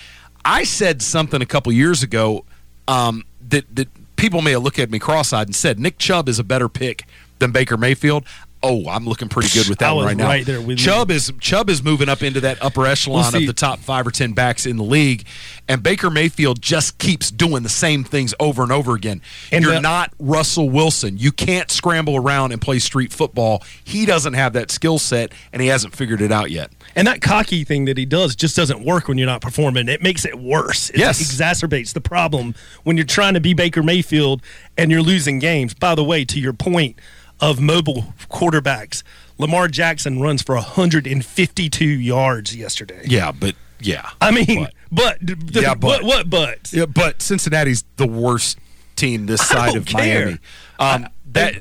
[0.46, 2.46] I said something a couple years ago
[2.88, 6.40] um, that that people may have looked at me cross-eyed and said Nick Chubb is
[6.40, 7.06] a better pick
[7.40, 8.26] than Baker Mayfield.
[8.61, 10.27] Oh, I'm looking pretty good with that I one right now.
[10.27, 10.86] right there with you.
[10.86, 14.06] Chubb is Chubb is moving up into that upper echelon Well, of the top five
[14.06, 15.26] or ten backs in the league,
[15.69, 19.22] and Baker Mayfield just keeps doing the same things over and over again.
[19.53, 21.18] And You're the- not Russell Wilson.
[21.18, 23.64] You can't scramble around and play street football.
[23.81, 26.69] He doesn't have that skill set, and he hasn't figured it out yet.
[26.98, 29.88] And that cocky thing that he does just doesn't work when you're not performing.
[29.88, 30.90] It makes it worse.
[30.90, 31.22] It Yes.
[31.23, 34.41] exacerbates the problem when you're trying to be Baker Mayfield
[34.77, 35.73] and you're losing games.
[35.73, 36.98] By the way, to your point
[37.41, 39.03] of mobile quarterbacks,
[39.38, 43.02] Lamar Jackson runs for 152 yards yesterday.
[43.06, 45.18] Yeah, but yeah, I mean, but,
[45.52, 46.72] Yeah, but- what but?
[46.74, 48.57] Yeah, but Cincinnati's the worst
[48.95, 50.26] team this I side of care.
[50.26, 50.40] Miami.
[50.80, 51.56] Um, that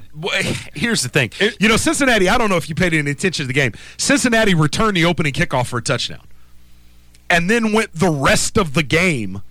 [0.75, 1.31] here's the thing.
[1.61, 2.29] You know, Cincinnati.
[2.29, 3.73] I don't know if you paid any attention to the game.
[3.99, 6.27] Cincinnati returned the opening kickoff for a touchdown,
[7.31, 9.43] and then went the rest of the game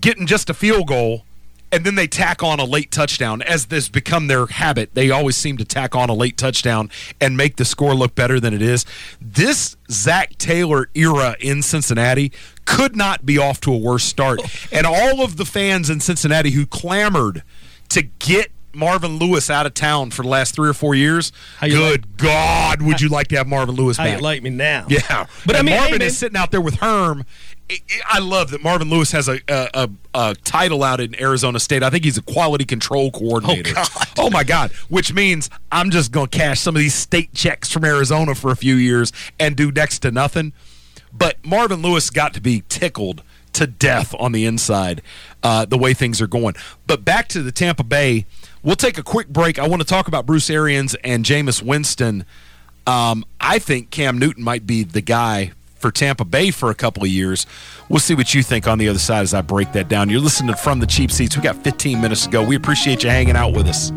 [0.00, 1.24] getting just a field goal.
[1.72, 4.94] And then they tack on a late touchdown, as this become their habit.
[4.94, 6.90] They always seem to tack on a late touchdown
[7.20, 8.84] and make the score look better than it is.
[9.20, 12.30] This Zac Taylor era in Cincinnati
[12.66, 14.40] could not be off to a worse start.
[14.72, 17.42] And all of the fans in Cincinnati who clamored
[17.90, 22.16] to get Marvin Lewis out of town for the last three or four years, good
[22.18, 24.18] God, would you like to have Marvin Lewis How back?
[24.18, 24.84] you like me now?
[24.88, 26.02] Yeah, But I mean, Marvin man.
[26.02, 27.24] is sitting out there with Herm.
[28.06, 31.82] I- love that Marvin Lewis has a, a, a, a title out in Arizona State.
[31.82, 33.74] I think he's a quality control coordinator.
[34.18, 34.72] Oh, my God!
[34.88, 38.50] Which means I'm just going to cash some of these state checks from Arizona for
[38.50, 40.52] a few years and do next to nothing.
[41.12, 43.22] But Marvin Lewis got to be tickled
[43.54, 45.00] to death on the inside
[45.42, 46.54] uh, the way things are going.
[46.86, 48.26] But back to the Tampa Bay,
[48.62, 49.58] we'll take a quick break.
[49.58, 52.24] I want to talk about Bruce Arians and Jameis Winston.
[52.86, 55.52] Um, I think Cam Newton might be the guy
[55.86, 57.46] for Tampa Bay for a couple of years.
[57.88, 60.10] We'll see what you think on the other side as I break that down.
[60.10, 61.36] You're listening From the Cheap Seats.
[61.36, 62.42] We got 15 minutes to go.
[62.42, 63.92] We appreciate you hanging out with us.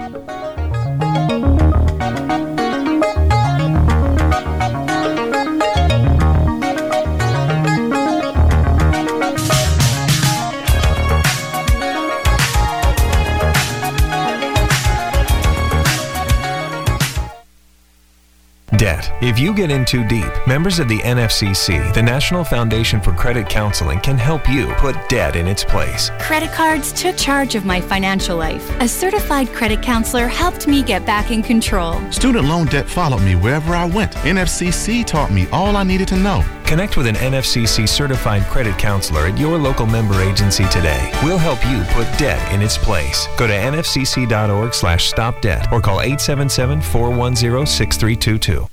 [18.80, 19.12] Debt.
[19.22, 23.50] If you get in too deep, members of the NFCC, the National Foundation for Credit
[23.50, 26.12] Counseling, can help you put debt in its place.
[26.18, 28.72] Credit cards took charge of my financial life.
[28.80, 32.00] A certified credit counselor helped me get back in control.
[32.10, 34.14] Student loan debt followed me wherever I went.
[34.14, 36.46] NFCC taught me all I needed to know.
[36.70, 41.10] Connect with an NFCC certified credit counselor at your local member agency today.
[41.24, 43.28] We'll help you put debt in its place.
[43.38, 48.70] Go to nfcc.org slash stop debt or call 877-410-6322.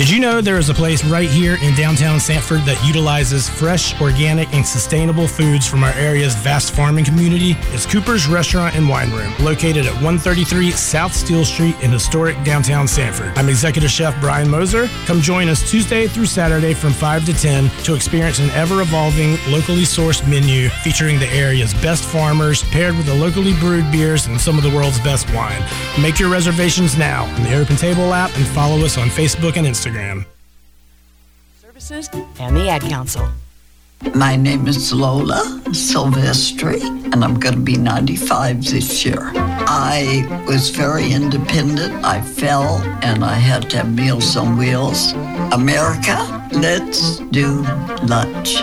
[0.00, 4.00] Did you know there is a place right here in downtown Sanford that utilizes fresh,
[4.00, 7.54] organic, and sustainable foods from our area's vast farming community?
[7.74, 12.88] It's Cooper's Restaurant and Wine Room, located at 133 South Steele Street in historic downtown
[12.88, 13.36] Sanford.
[13.36, 14.88] I'm Executive Chef Brian Moser.
[15.04, 19.32] Come join us Tuesday through Saturday from 5 to 10 to experience an ever evolving,
[19.52, 24.40] locally sourced menu featuring the area's best farmers, paired with the locally brewed beers and
[24.40, 25.62] some of the world's best wine.
[26.00, 29.66] Make your reservations now on the Open Table app and follow us on Facebook and
[29.66, 29.89] Instagram.
[31.60, 32.08] Services
[32.38, 33.28] and the Ad Council.
[34.14, 36.80] My name is Lola Silvestri,
[37.12, 39.32] and I'm going to be 95 this year.
[39.34, 42.04] I was very independent.
[42.04, 45.12] I fell and I had to have Meals on Wheels.
[45.52, 47.62] America, let's do
[48.04, 48.62] lunch.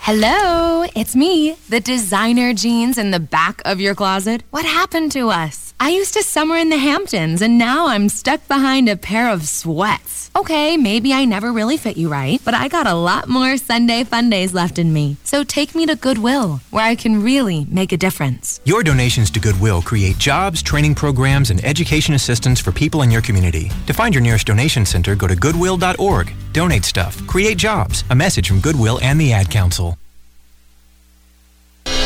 [0.00, 4.42] Hello, it's me, the designer jeans in the back of your closet.
[4.50, 5.74] What happened to us?
[5.80, 9.46] I used to summer in the Hamptons, and now I'm stuck behind a pair of
[9.46, 10.30] sweats.
[10.34, 14.02] Okay, maybe I never really fit you right, but I got a lot more Sunday
[14.02, 15.18] fun days left in me.
[15.24, 18.60] So take me to Goodwill, where I can really make a difference.
[18.64, 23.22] Your donations to Goodwill create jobs, training programs, and education assistance for people in your
[23.22, 23.70] community.
[23.88, 26.32] To find your nearest donation center, go to goodwill.org.
[26.52, 28.04] Donate stuff, create jobs.
[28.10, 29.98] A message from Goodwill and the Ad Council.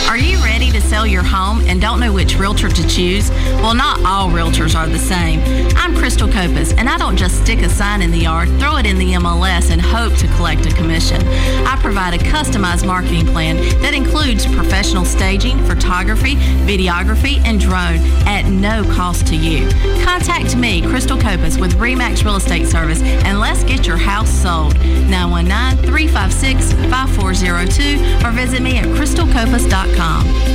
[0.09, 3.31] Are you ready to sell your home and don't know which realtor to choose?
[3.61, 5.41] Well, not all realtors are the same.
[5.77, 8.87] I'm Crystal Copas, and I don't just stick a sign in the yard, throw it
[8.87, 11.21] in the MLS, and hope to collect a commission.
[11.67, 16.37] I provide a customized marketing plan that includes professional staging, photography,
[16.67, 19.69] videography, and drone at no cost to you.
[20.05, 24.75] Contact me, Crystal Copas, with Remax Real Estate Service, and let's get your house sold.
[25.09, 30.52] 919 356 5402 or visit me at crystalcopas.com.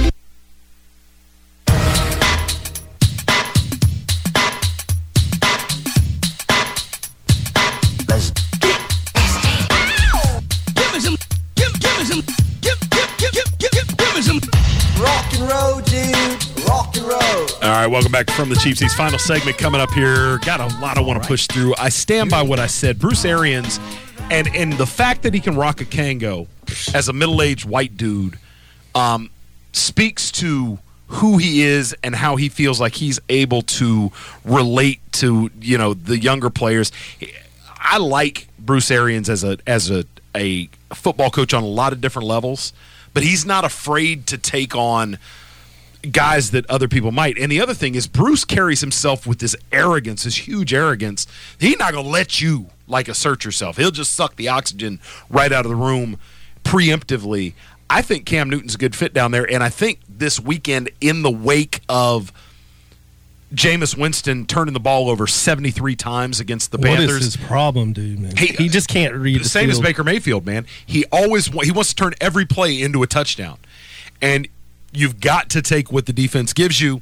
[17.67, 18.93] All right, welcome back from the Cheap Seats.
[18.93, 20.37] Final segment coming up here.
[20.37, 21.75] Got a lot I want to push through.
[21.77, 22.97] I stand by what I said.
[22.97, 23.77] Bruce Arians,
[24.31, 26.47] and and the fact that he can rock a Kangol
[26.95, 28.39] as a middle aged white dude,
[28.95, 29.29] um,
[29.73, 34.13] speaks to who he is and how he feels like he's able to
[34.45, 36.93] relate to you know the younger players.
[37.77, 41.99] I like Bruce Arians as a as a a football coach on a lot of
[41.99, 42.71] different levels,
[43.13, 45.17] but he's not afraid to take on
[46.07, 47.37] guys that other people might.
[47.37, 51.27] And the other thing is Bruce carries himself with this arrogance, this huge arrogance.
[51.59, 53.77] He's not going to let you like assert yourself.
[53.77, 56.17] He'll just suck the oxygen right out of the room
[56.63, 57.53] preemptively.
[57.89, 61.21] I think Cam Newton's a good fit down there, and I think this weekend in
[61.21, 62.33] the wake of
[63.53, 67.23] Jameis Winston turning the ball over 73 times against the What is Panthers.
[67.23, 68.19] his problem, dude?
[68.19, 68.35] Man?
[68.35, 69.79] He- he just can't read the same as.
[69.79, 70.65] Baker Mayfield, man.
[70.85, 73.57] He always he wants to turn every play into a touchdown,
[74.21, 74.49] and
[74.97, 77.01] you've got to take what the defense gives you.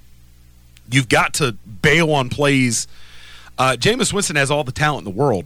[0.92, 2.88] You've got to bail on plays.
[3.58, 5.46] Uh, Jameis Winston has all the talent in the world,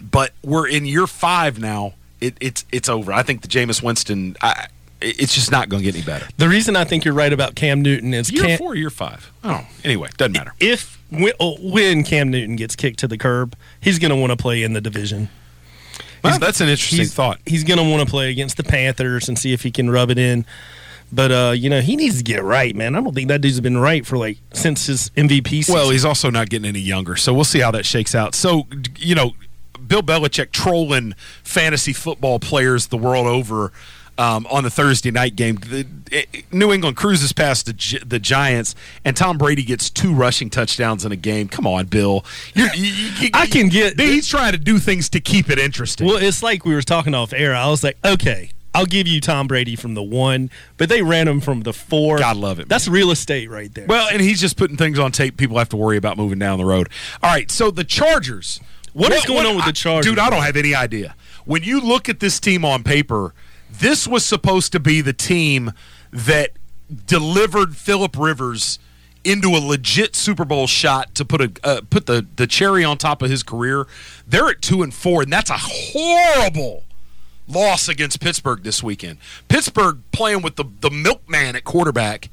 [0.00, 1.94] but we're in year five now.
[2.20, 3.12] It, it's it's over.
[3.12, 4.36] I think the Jameis Winston.
[4.40, 4.68] I,
[5.00, 6.28] it's just not going to get any better.
[6.36, 9.32] The reason I think you're right about Cam Newton is Year Cam, four, year five.
[9.42, 10.54] Oh, anyway, doesn't matter.
[10.60, 14.30] if when, oh, when Cam Newton gets kicked to the curb, he's going to want
[14.30, 15.28] to play in the division.
[16.22, 17.40] Well, that's an interesting he's, thought.
[17.44, 20.08] He's going to want to play against the Panthers and see if he can rub
[20.08, 20.46] it in.
[21.12, 22.96] But uh, you know, he needs to get right, man.
[22.96, 25.74] I don't think that dude's been right for like since his MVP season.
[25.74, 28.34] Well, he's also not getting any younger, so we'll see how that shakes out.
[28.34, 28.66] So,
[28.98, 29.32] you know,
[29.86, 31.14] Bill Belichick trolling
[31.44, 33.72] fantasy football players the world over
[34.16, 35.56] um, on the Thursday night game.
[35.56, 38.74] The, it, New England cruises past the, the Giants,
[39.04, 41.48] and Tom Brady gets two rushing touchdowns in a game.
[41.48, 42.24] Come on, Bill.
[42.54, 43.98] You, you, I can get.
[44.00, 46.06] He's trying to do things to keep it interesting.
[46.06, 47.54] Well, it's like we were talking off air.
[47.54, 51.28] I was like, okay, I'll give you Tom Brady from the one, but they ran
[51.28, 52.18] him from the four.
[52.18, 52.68] God love it.
[52.68, 53.86] That's real estate right there.
[53.86, 56.58] Well, and he's just putting things on tape people have to worry about moving down
[56.58, 56.88] the road.
[57.22, 58.60] All right, so the Chargers.
[58.94, 60.10] What is going on with the Chargers?
[60.10, 61.14] Dude, I don't have any idea.
[61.44, 63.34] When you look at this team on paper,
[63.70, 65.72] this was supposed to be the team
[66.10, 66.50] that
[67.06, 68.78] delivered Philip Rivers
[69.24, 72.98] into a legit Super Bowl shot to put a uh, put the the cherry on
[72.98, 73.86] top of his career.
[74.26, 76.84] They're at 2 and 4 and that's a horrible
[77.48, 79.18] loss against Pittsburgh this weekend.
[79.48, 82.30] Pittsburgh playing with the the milkman at quarterback.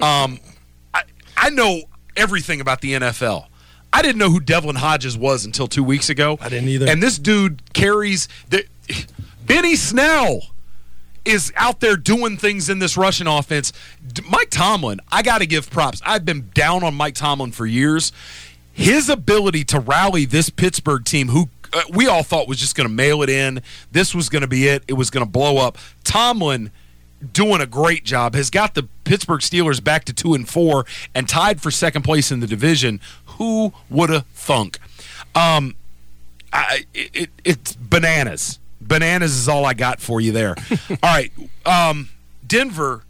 [0.00, 0.40] Um,
[0.94, 1.02] I
[1.36, 1.82] I know
[2.16, 3.46] everything about the NFL.
[3.92, 6.38] I didn't know who Devlin Hodges was until two weeks ago.
[6.40, 6.86] I didn't either.
[6.88, 8.64] And this dude carries the
[9.46, 10.42] Benny Snell
[11.24, 13.72] is out there doing things in this rushing offense.
[14.30, 16.00] Mike Tomlin, I got to give props.
[16.06, 18.12] I've been down on Mike Tomlin for years.
[18.72, 22.88] His ability to rally this Pittsburgh team, who uh, we all thought was just going
[22.88, 23.62] to mail it in,
[23.92, 25.78] this was going to be it, it was going to blow up.
[26.04, 26.70] Tomlin
[27.32, 30.84] doing a great job has got the Pittsburgh Steelers back to two and four
[31.14, 33.00] and tied for second place in the division.
[33.38, 34.78] Who would have thunk?
[35.34, 35.76] Um,
[36.52, 38.58] I, it, it, it's bananas.
[38.80, 40.54] Bananas is all I got for you there.
[40.90, 41.32] all right,
[41.64, 42.10] um,
[42.46, 43.02] Denver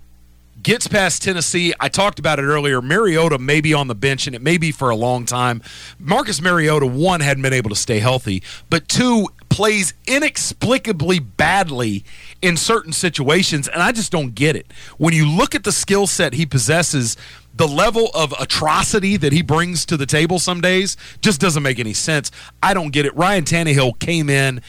[0.67, 1.73] gets past Tennessee.
[1.79, 2.83] I talked about it earlier.
[2.83, 5.63] Mariota may be on the bench, and it may be for a long time.
[5.97, 12.05] Marcus Mariota, one, hadn't been able to stay healthy, but two, plays inexplicably badly
[12.43, 14.73] in certain situations, and I just don't get it.
[14.99, 17.17] When you look at the skill set he possesses,
[17.55, 21.79] the level of atrocity that he brings to the table some days just doesn't make
[21.79, 22.33] any sense.
[22.61, 23.17] I don't get it.
[23.17, 24.61] Ryan Tannehill came in.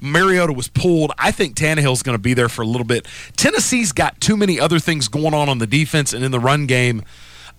[0.00, 1.12] Mariota was pulled.
[1.18, 3.06] I think Tannehill's going to be there for a little bit.
[3.36, 6.66] Tennessee's got too many other things going on on the defense and in the run
[6.66, 7.02] game.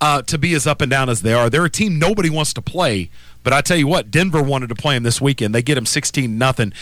[0.01, 1.49] uh, to be as up and down as they are.
[1.49, 3.09] They're a team nobody wants to play,
[3.43, 5.55] but I tell you what, Denver wanted to play them this weekend.
[5.55, 6.73] They get them 16 nothing.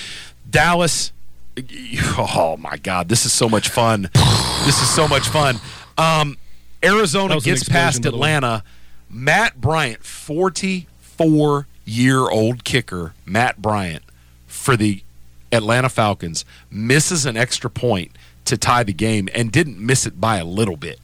[0.50, 1.12] Dallas,
[2.18, 4.10] oh my God, this is so much fun.
[4.66, 5.58] this is so much fun.
[5.98, 6.38] Um,
[6.84, 8.34] Arizona That was an gets past by the way.
[8.34, 8.64] Atlanta.
[9.10, 14.04] Matt Bryant, 44 year old kicker, Matt Bryant,
[14.48, 15.03] for the
[15.54, 18.12] Atlanta Falcons, misses an extra point
[18.46, 21.00] to tie the game and didn't miss it by a little bit.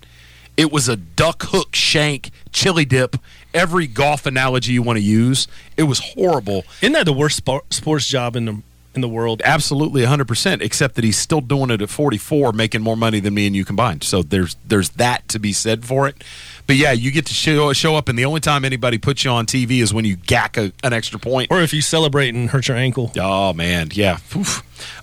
[0.57, 3.15] It was a duck hook shank, chili dip,
[3.53, 5.47] every golf analogy you want to use.
[5.77, 6.65] It was horrible.
[6.81, 8.61] Isn't that the worst sport, sports job in the
[8.99, 9.41] in the world?
[9.45, 13.47] Absolutely 100%, except that he's still doing it at 44, making more money than me
[13.47, 14.03] and you combined.
[14.03, 16.23] So there's there's that to be said for it.
[16.67, 19.31] But yeah, you get to show, show up, and the only time anybody puts you
[19.31, 21.51] on TV is when you gack a, an extra point.
[21.51, 23.11] Or if you celebrate and hurt your ankle.
[23.19, 23.89] Oh, man.
[23.93, 24.19] Yeah.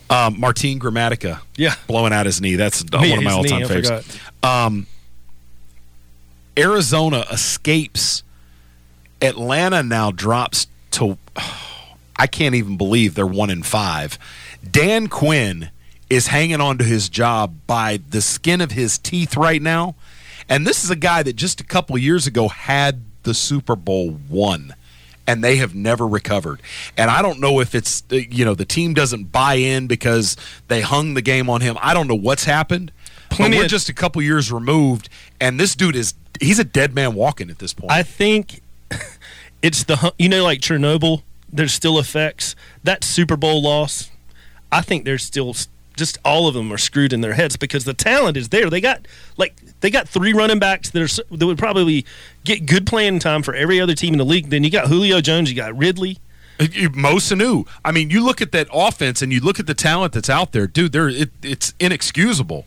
[0.09, 1.40] Um, Martin Gramatica.
[1.56, 1.74] Yeah.
[1.89, 2.55] Blowing out his knee.
[2.55, 4.18] That's Oh, one of my all time favorites.
[4.44, 4.86] Um,
[6.56, 8.23] Arizona escapes.
[9.20, 11.18] Atlanta now drops to.
[12.18, 14.18] I can't even believe they're one in five.
[14.68, 15.70] Dan Quinn
[16.09, 19.94] is hanging on to his job by the skin of his teeth right now.
[20.48, 24.18] And this is a guy that just a couple years ago had the Super Bowl
[24.28, 24.74] won.
[25.28, 26.62] And they have never recovered.
[26.97, 30.36] And I don't know if it's, you know, the team doesn't buy in because
[30.68, 31.76] they hung the game on him.
[31.80, 32.93] I don't know what's happened.
[33.30, 35.09] Plenty but we're just a couple years removed.
[35.40, 37.90] And this dude is, he's a dead man walking at this point.
[37.90, 38.62] I think
[39.62, 41.22] it's the you know like Chernobyl.
[41.57, 42.55] There's still effects.
[42.85, 44.11] That Super Bowl loss,
[44.70, 45.55] I think there's still
[45.97, 48.69] just all of them are screwed in their heads because the talent is there.
[48.69, 49.09] They got
[49.39, 52.05] like they got three running backs that are that would probably
[52.45, 54.51] get good playing time for every other team in the league.
[54.51, 56.19] Then you got Julio Jones, you got Ridley.
[56.61, 57.66] Uh, you- Mo Sanu.
[57.85, 60.53] I mean, you look at that offense and you look at the talent that's out
[60.53, 60.93] there, dude.
[60.93, 62.66] There, it, it's inexcusable.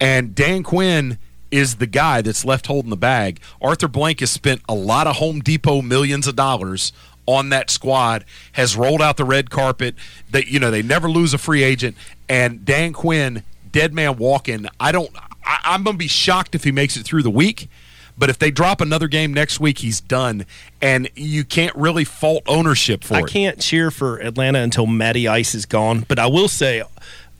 [0.00, 1.18] And Dan Quinn
[1.50, 3.40] is the guy that's left holding the bag.
[3.60, 6.92] Arthur Blank has spent a lot of Home Depot millions of dollars
[7.28, 8.24] on that squad.
[8.52, 9.94] Has rolled out the red carpet.
[10.30, 11.96] That you know they never lose a free agent.
[12.28, 14.66] And Dan Quinn, dead man walking.
[14.80, 15.10] I don't.
[15.44, 17.68] I, I'm gonna be shocked if he makes it through the week.
[18.16, 20.44] But if they drop another game next week, he's done,
[20.82, 23.24] and you can't really fault ownership for I it.
[23.24, 26.04] I can't cheer for Atlanta until Matty Ice is gone.
[26.08, 26.82] But I will say,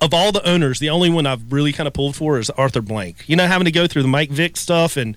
[0.00, 2.80] of all the owners, the only one I've really kind of pulled for is Arthur
[2.80, 3.24] Blank.
[3.26, 5.16] You know, having to go through the Mike Vick stuff and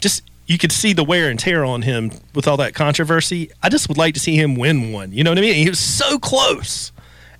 [0.00, 3.50] just you could see the wear and tear on him with all that controversy.
[3.62, 5.12] I just would like to see him win one.
[5.12, 5.54] You know what I mean?
[5.54, 6.92] He was so close.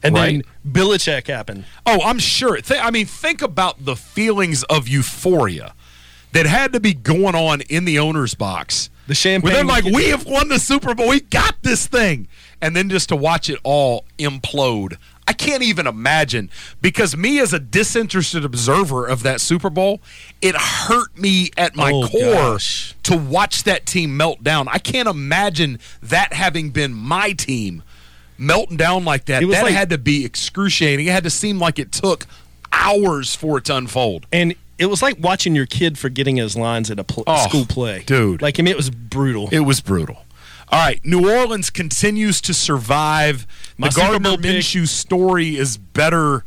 [0.02, 0.43] And Right.
[0.64, 1.64] then Belichick happened.
[1.86, 2.56] Oh, I'm sure.
[2.60, 5.74] Th- I mean, think about the feelings of euphoria
[6.32, 8.90] that had to be going on in the owner's box.
[9.06, 9.48] The champagne.
[9.51, 11.09] Where they're like, we have won the Super Bowl.
[11.09, 12.26] We got this thing.
[12.62, 14.97] And then just to watch it all implode.
[15.26, 16.51] I can't even imagine
[16.82, 20.01] because me as a disinterested observer of that Super Bowl,
[20.42, 22.94] it hurt me at my Oh, core gosh.
[23.05, 24.68] to watch that team melt down.
[24.68, 27.82] I can't imagine that having been my team
[28.36, 29.42] melting down like that.
[29.42, 31.06] It That like- had to be excruciating.
[31.06, 32.26] It had to seem like it took
[32.72, 34.26] hours for it to unfold.
[34.32, 37.64] And it was like watching your kid forgetting his lines at a pl- Oh, school
[37.64, 38.02] play.
[38.06, 38.42] dude.
[38.42, 39.48] Like, I mean, it was brutal.
[39.52, 40.23] It was brutal.
[40.70, 43.46] All right, New Orleans continues to survive.
[43.76, 46.44] My the Gardner Minshew story is better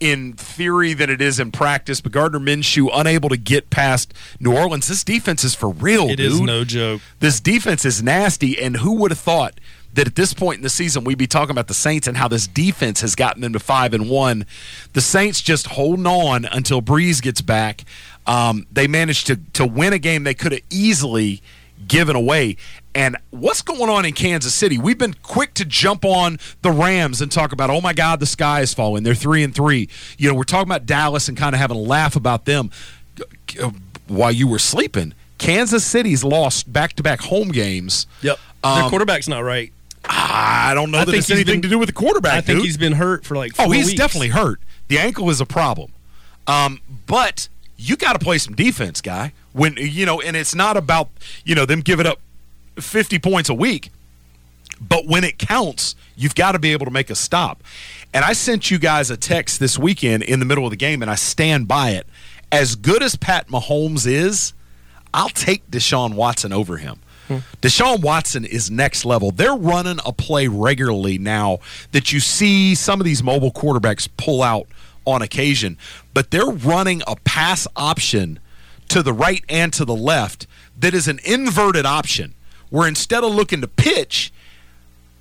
[0.00, 4.56] in theory than it is in practice, but Gardner Minshew unable to get past New
[4.56, 4.88] Orleans.
[4.88, 6.32] This defense is for real, It dude.
[6.32, 7.00] is no joke.
[7.20, 9.60] This defense is nasty, and who would have thought
[9.92, 12.28] that at this point in the season we'd be talking about the Saints and how
[12.28, 14.46] this defense has gotten them to five and one.
[14.94, 17.84] The Saints just holding on until Brees gets back.
[18.26, 21.42] Um, they managed to to win a game they could have easily
[21.86, 22.56] given away.
[22.94, 24.76] And what's going on in Kansas City?
[24.76, 28.26] We've been quick to jump on the Rams and talk about, oh my God, the
[28.26, 29.04] sky is falling.
[29.04, 29.88] They're three and three.
[30.18, 32.70] You know, we're talking about Dallas and kind of having a laugh about them
[34.08, 35.14] while you were sleeping.
[35.38, 38.06] Kansas City's lost back to back home games.
[38.22, 38.38] Yep.
[38.62, 39.72] Their Um, quarterback's not right.
[40.04, 42.34] I don't know I that think it's anything been- to do with the quarterback.
[42.34, 42.66] I think dude.
[42.66, 43.98] he's been hurt for like Oh, he's weeks.
[43.98, 44.60] definitely hurt.
[44.88, 45.92] The ankle is a problem.
[46.46, 49.32] Um, but you got to play some defense, guy.
[49.52, 51.08] When you know, and it's not about
[51.44, 52.20] you know them giving up
[52.76, 53.90] fifty points a week,
[54.80, 57.62] but when it counts, you've got to be able to make a stop.
[58.12, 61.02] And I sent you guys a text this weekend in the middle of the game,
[61.02, 62.06] and I stand by it.
[62.52, 64.52] As good as Pat Mahomes is,
[65.14, 67.00] I'll take Deshaun Watson over him.
[67.28, 67.38] Hmm.
[67.62, 69.30] Deshaun Watson is next level.
[69.30, 71.58] They're running a play regularly now
[71.92, 74.66] that you see some of these mobile quarterbacks pull out
[75.06, 75.78] on occasion,
[76.12, 78.40] but they're running a pass option
[78.90, 80.46] to the right and to the left
[80.78, 82.34] that is an inverted option
[82.70, 84.32] where instead of looking to pitch,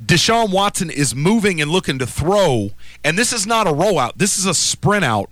[0.03, 2.71] Deshaun Watson is moving and looking to throw,
[3.03, 4.13] and this is not a rollout.
[4.15, 5.31] This is a sprint out.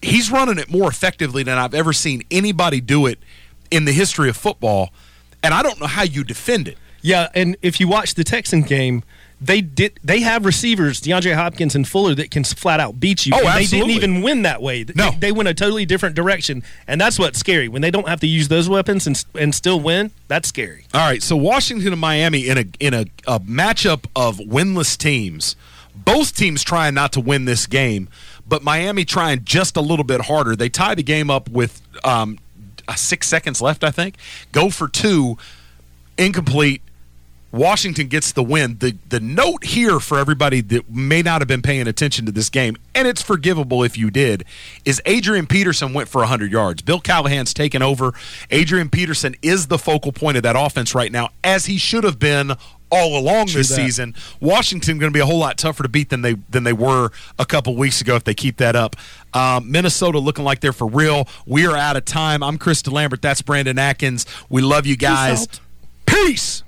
[0.00, 3.18] He's running it more effectively than I've ever seen anybody do it
[3.70, 4.90] in the history of football.
[5.42, 6.78] and I don't know how you defend it.
[7.00, 9.04] Yeah, and if you watch the Texan game,
[9.40, 13.32] they did they have receivers DeAndre Hopkins and Fuller that can flat out beat you.
[13.34, 14.84] Oh, and They didn't even win that way.
[14.94, 15.10] No.
[15.12, 18.20] They, they went a totally different direction, and that's what's scary when they don't have
[18.20, 20.10] to use those weapons and and still win.
[20.26, 20.86] That's scary.
[20.92, 25.56] All right, so Washington and Miami in a in a, a matchup of winless teams.
[25.94, 28.08] Both teams trying not to win this game,
[28.46, 30.56] but Miami trying just a little bit harder.
[30.56, 32.38] They tie the game up with um,
[32.86, 34.16] uh, six seconds left, I think.
[34.52, 35.38] Go for two,
[36.16, 36.82] incomplete.
[37.50, 38.76] Washington gets the win.
[38.78, 42.50] The the note here for everybody that may not have been paying attention to this
[42.50, 44.44] game, and it's forgivable if you did,
[44.84, 46.82] is Adrian Peterson went for 100 yards.
[46.82, 48.12] Bill Callahan's taken over.
[48.50, 52.18] Adrian Peterson is the focal point of that offense right now, as he should have
[52.18, 52.52] been
[52.90, 53.76] all along True this that.
[53.76, 54.14] season.
[54.40, 57.10] Washington going to be a whole lot tougher to beat than they than they were
[57.38, 58.96] a couple weeks ago if they keep that up.
[59.34, 61.28] Um, Minnesota looking like they're for real.
[61.46, 62.42] We are out of time.
[62.42, 63.20] I'm Chris DeLambert.
[63.20, 64.26] That's Brandon Atkins.
[64.48, 65.42] We love you guys.
[65.42, 65.60] out.
[66.06, 66.62] Peace.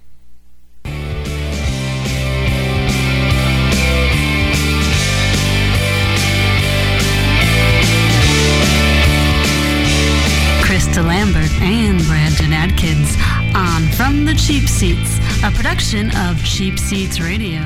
[11.03, 13.17] Lambert and Brandon Atkins
[13.55, 17.61] on From the Cheap Seats, a production of Cheap Seats Radio.